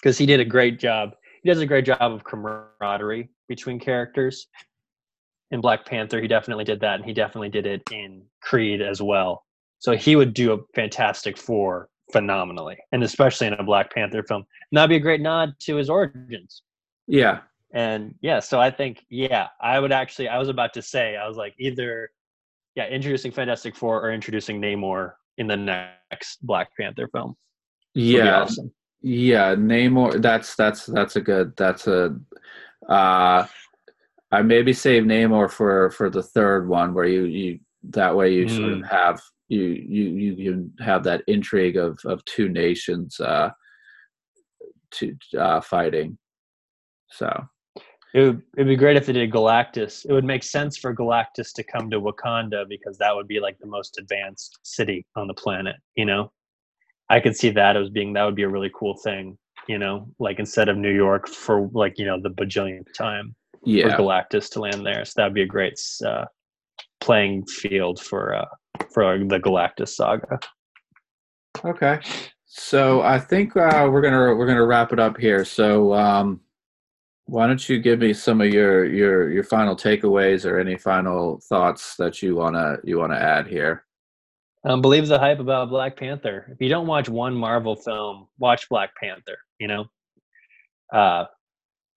because 0.00 0.16
he 0.16 0.24
did 0.24 0.40
a 0.40 0.44
great 0.44 0.80
job. 0.80 1.10
He 1.42 1.50
does 1.50 1.60
a 1.60 1.66
great 1.66 1.84
job 1.84 2.00
of 2.00 2.24
camaraderie 2.24 3.28
between 3.46 3.78
characters. 3.78 4.46
In 5.50 5.60
Black 5.60 5.84
Panther, 5.84 6.18
he 6.18 6.28
definitely 6.28 6.64
did 6.64 6.80
that, 6.80 6.94
and 6.94 7.04
he 7.04 7.12
definitely 7.12 7.50
did 7.50 7.66
it 7.66 7.82
in 7.92 8.22
Creed 8.40 8.80
as 8.80 9.02
well. 9.02 9.44
So 9.80 9.92
he 9.92 10.16
would 10.16 10.32
do 10.32 10.54
a 10.54 10.58
Fantastic 10.74 11.36
Four 11.36 11.90
phenomenally, 12.10 12.76
and 12.92 13.02
especially 13.04 13.46
in 13.46 13.52
a 13.54 13.62
Black 13.62 13.92
Panther 13.94 14.22
film. 14.22 14.44
And 14.70 14.76
that'd 14.78 14.90
be 14.90 14.96
a 14.96 15.00
great 15.00 15.20
nod 15.20 15.54
to 15.60 15.76
his 15.76 15.88
origins. 15.90 16.62
yeah 17.06 17.40
And 17.72 18.14
yeah, 18.20 18.40
so 18.40 18.60
I 18.60 18.70
think, 18.70 19.04
yeah, 19.08 19.48
I 19.60 19.78
would 19.78 19.92
actually, 19.92 20.28
I 20.28 20.38
was 20.38 20.48
about 20.48 20.72
to 20.74 20.82
say, 20.82 21.16
I 21.16 21.26
was 21.28 21.36
like, 21.36 21.54
either, 21.58 22.10
yeah, 22.74 22.86
introducing 22.88 23.32
Fantastic 23.32 23.76
Four 23.76 24.00
or 24.04 24.12
introducing 24.12 24.60
Namor 24.60 25.12
in 25.38 25.46
the 25.46 25.56
next 25.56 26.44
Black 26.46 26.68
Panther 26.76 27.08
film. 27.08 27.36
yeah 27.94 28.42
awesome. 28.42 28.72
Yeah, 29.04 29.56
Namor. 29.56 30.22
That's 30.22 30.54
that's 30.54 30.86
that's 30.86 31.16
a 31.16 31.20
good. 31.20 31.56
That's 31.56 31.88
a. 31.88 32.16
Uh, 32.88 33.44
I 34.30 34.42
maybe 34.42 34.72
save 34.72 35.02
Namor 35.02 35.50
for 35.50 35.90
for 35.90 36.08
the 36.08 36.22
third 36.22 36.68
one, 36.68 36.94
where 36.94 37.06
you 37.06 37.24
you 37.24 37.58
that 37.90 38.14
way 38.16 38.32
you 38.32 38.48
sort 38.48 38.72
of 38.74 38.78
Mm. 38.78 38.88
have 38.88 39.20
you 39.52 39.64
you 39.96 40.04
you 40.22 40.32
you 40.44 40.70
have 40.80 41.04
that 41.04 41.22
intrigue 41.26 41.76
of 41.76 41.98
of 42.04 42.24
two 42.24 42.48
nations 42.48 43.20
uh, 43.20 43.50
to 44.92 45.16
uh, 45.38 45.60
fighting. 45.60 46.18
So 47.10 47.28
It 48.14 48.20
would 48.20 48.42
it'd 48.56 48.68
be 48.68 48.76
great 48.76 48.96
if 48.96 49.06
they 49.06 49.12
did 49.12 49.30
Galactus. 49.30 50.04
It 50.08 50.12
would 50.12 50.24
make 50.24 50.42
sense 50.42 50.76
for 50.78 50.94
Galactus 50.94 51.52
to 51.54 51.62
come 51.62 51.90
to 51.90 52.00
Wakanda 52.00 52.68
because 52.68 52.96
that 52.98 53.14
would 53.14 53.28
be 53.28 53.40
like 53.40 53.58
the 53.58 53.66
most 53.66 53.98
advanced 53.98 54.58
city 54.62 55.06
on 55.16 55.26
the 55.26 55.34
planet, 55.34 55.76
you 55.94 56.06
know? 56.06 56.32
I 57.10 57.20
could 57.20 57.36
see 57.36 57.50
that 57.50 57.76
as 57.76 57.90
being 57.90 58.14
that 58.14 58.24
would 58.24 58.34
be 58.34 58.44
a 58.44 58.48
really 58.48 58.70
cool 58.74 58.96
thing, 59.04 59.36
you 59.68 59.78
know, 59.78 60.08
like 60.18 60.38
instead 60.38 60.68
of 60.70 60.76
New 60.78 60.94
York 60.94 61.28
for 61.28 61.68
like, 61.72 61.98
you 61.98 62.06
know, 62.06 62.18
the 62.20 62.30
bajillionth 62.30 62.92
time 62.96 63.34
yeah, 63.64 63.96
for 63.96 64.02
Galactus 64.02 64.48
to 64.50 64.60
land 64.60 64.86
there. 64.86 65.04
So 65.04 65.12
that'd 65.16 65.34
be 65.34 65.42
a 65.42 65.46
great 65.46 65.78
uh, 66.06 66.24
playing 67.00 67.44
field 67.46 68.00
for 68.00 68.34
uh, 68.34 68.46
for 68.92 69.18
the 69.18 69.38
Galactus 69.38 69.88
saga. 69.88 70.38
Okay, 71.64 72.00
so 72.46 73.02
I 73.02 73.18
think 73.18 73.56
uh, 73.56 73.88
we're 73.90 74.00
gonna 74.00 74.34
we're 74.34 74.46
gonna 74.46 74.66
wrap 74.66 74.92
it 74.92 74.98
up 74.98 75.18
here. 75.18 75.44
So 75.44 75.94
um, 75.94 76.40
why 77.26 77.46
don't 77.46 77.68
you 77.68 77.78
give 77.78 78.00
me 78.00 78.12
some 78.12 78.40
of 78.40 78.48
your 78.48 78.84
your 78.84 79.30
your 79.30 79.44
final 79.44 79.76
takeaways 79.76 80.44
or 80.44 80.58
any 80.58 80.76
final 80.76 81.40
thoughts 81.48 81.96
that 81.96 82.22
you 82.22 82.36
wanna 82.36 82.78
you 82.84 82.98
wanna 82.98 83.16
add 83.16 83.46
here? 83.46 83.84
Um, 84.64 84.80
believe 84.80 85.08
the 85.08 85.18
hype 85.18 85.40
about 85.40 85.70
Black 85.70 85.96
Panther. 85.96 86.46
If 86.50 86.60
you 86.60 86.68
don't 86.68 86.86
watch 86.86 87.08
one 87.08 87.34
Marvel 87.34 87.74
film, 87.74 88.28
watch 88.38 88.68
Black 88.68 88.90
Panther. 88.96 89.38
You 89.58 89.68
know, 89.68 89.84
uh, 90.92 91.24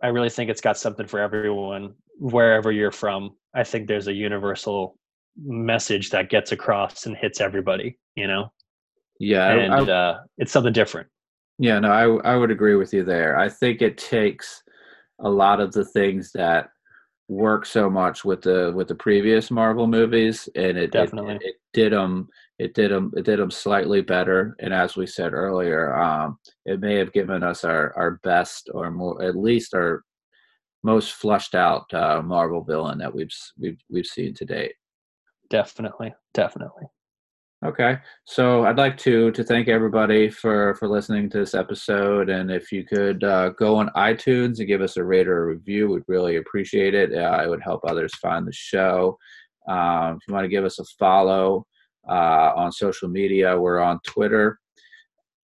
I 0.02 0.08
really 0.08 0.30
think 0.30 0.50
it's 0.50 0.62
got 0.62 0.78
something 0.78 1.08
for 1.08 1.20
everyone 1.20 1.96
wherever 2.18 2.72
you're 2.72 2.92
from. 2.92 3.36
I 3.54 3.64
think 3.64 3.88
there's 3.88 4.08
a 4.08 4.14
universal 4.14 4.98
message 5.38 6.10
that 6.12 6.30
gets 6.30 6.52
across 6.52 7.06
and 7.06 7.16
hits 7.18 7.42
everybody. 7.42 7.98
You 8.16 8.28
know, 8.28 8.52
Yeah, 9.20 9.52
and 9.52 9.74
I, 9.74 9.94
uh, 9.94 10.20
it's 10.38 10.52
something 10.52 10.74
different. 10.74 11.08
Yeah, 11.58 11.80
no, 11.80 11.92
I 11.92 12.34
I 12.34 12.36
would 12.36 12.52
agree 12.52 12.76
with 12.76 12.94
you 12.94 13.04
there. 13.04 13.38
I 13.38 13.50
think 13.50 13.82
it 13.82 13.98
takes 13.98 14.64
a 15.20 15.30
lot 15.30 15.60
of 15.62 15.72
the 15.72 15.86
things 15.86 16.32
that 16.34 16.70
work 17.28 17.66
so 17.66 17.90
much 17.90 18.24
with 18.24 18.42
the 18.42 18.72
with 18.76 18.88
the 18.88 18.96
previous 18.96 19.50
Marvel 19.50 19.88
movies, 19.88 20.50
and 20.56 20.78
it 20.78 20.92
Definitely. 20.92 21.36
it, 21.36 21.42
it 21.44 21.56
did 21.74 21.94
them 21.94 22.30
it 22.60 22.74
did 22.74 22.92
them 22.92 23.12
it 23.16 23.26
did 23.26 23.40
them 23.40 23.52
slightly 23.52 24.02
better. 24.02 24.56
And 24.60 24.74
as 24.74 24.96
we 24.96 25.08
said 25.08 25.34
earlier, 25.34 25.96
um, 25.96 26.38
it 26.66 26.80
may 26.80 26.96
have 26.96 27.14
given 27.14 27.44
us 27.44 27.64
our 27.64 27.94
our 27.96 28.20
best 28.24 28.70
or 28.74 28.92
more 28.92 29.22
at 29.24 29.36
least 29.36 29.74
our 29.74 30.04
most 30.84 31.14
flushed 31.14 31.56
out 31.56 31.92
uh, 31.94 32.22
Marvel 32.22 32.64
villain 32.64 33.00
that 33.00 33.14
we've 33.14 33.34
we've 33.58 33.80
we've 33.90 34.06
seen 34.06 34.34
to 34.36 34.46
date. 34.46 34.74
Definitely, 35.50 36.14
definitely. 36.34 36.86
Okay, 37.64 37.98
so 38.26 38.66
I'd 38.66 38.78
like 38.78 38.98
to 38.98 39.32
to 39.32 39.44
thank 39.44 39.70
everybody 39.70 40.30
for 40.30 40.76
for 40.76 40.88
listening 40.88 41.30
to 41.32 41.40
this 41.40 41.56
episode, 41.56 42.30
and 42.30 42.52
if 42.52 42.72
you 42.72 42.84
could 42.86 43.24
uh, 43.24 43.50
go 43.50 43.78
on 43.78 43.90
iTunes 43.96 44.60
and 44.60 44.68
give 44.68 44.82
us 44.82 44.98
a 44.98 45.04
rate 45.04 45.28
or 45.28 45.44
a 45.44 45.56
review, 45.56 45.90
we'd 45.90 46.04
really 46.08 46.36
appreciate 46.36 46.94
it. 46.94 47.14
Uh, 47.14 47.42
it 47.44 47.50
would 47.50 47.64
help 47.64 47.82
others 47.88 48.14
find 48.16 48.46
the 48.46 48.54
show. 48.54 49.18
Um, 49.68 50.18
if 50.18 50.28
you 50.28 50.34
want 50.34 50.44
to 50.44 50.50
give 50.50 50.66
us 50.66 50.80
a 50.80 50.86
follow 51.00 51.66
uh, 52.08 52.52
on 52.56 52.72
social 52.72 53.10
media, 53.10 53.60
we're 53.60 53.80
on 53.80 54.00
Twitter 54.06 54.60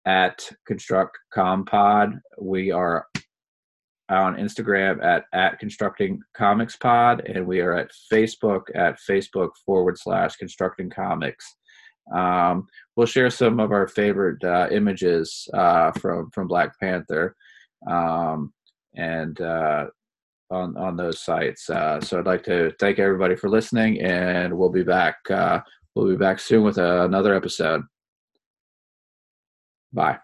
at 0.08 0.50
Construct 0.66 1.18
Compod. 1.36 2.20
We 2.42 2.72
are 2.72 3.06
on 4.10 4.38
Instagram 4.38 5.04
at 5.04 5.26
at 5.34 5.60
Constructing 5.60 6.22
Comics 6.34 6.76
Pod, 6.76 7.22
and 7.26 7.46
we 7.46 7.60
are 7.60 7.74
at 7.74 7.92
Facebook 8.12 8.64
at 8.76 8.98
Facebook 9.10 9.50
forward 9.66 9.98
slash 9.98 10.36
Constructing 10.36 10.90
Comics. 10.90 11.56
Um, 12.14 12.68
we'll 12.96 13.08
share 13.08 13.30
some 13.30 13.60
of 13.60 13.72
our 13.72 13.88
favorite 13.88 14.44
uh, 14.44 14.68
images 14.72 15.48
uh, 15.54 15.92
from 15.94 16.32
from 16.32 16.48
Black 16.48 16.80
Panther, 16.80 17.36
um, 17.90 18.54
and 18.96 19.40
uh, 19.42 19.88
on 20.50 20.78
on 20.78 20.96
those 20.96 21.22
sites. 21.22 21.70
Uh, 21.70 22.00
so 22.00 22.20
I'd 22.20 22.26
like 22.26 22.44
to 22.44 22.72
thank 22.80 23.00
everybody 23.00 23.36
for 23.36 23.50
listening, 23.50 24.02
and 24.02 24.58
we'll 24.58 24.70
be 24.70 24.84
back. 24.84 25.18
Uh, 25.30 25.60
we'll 25.96 26.08
be 26.08 26.18
back 26.18 26.40
soon 26.40 26.64
with 26.64 26.78
another 26.78 27.36
episode. 27.36 27.84
Bye. 29.94 30.18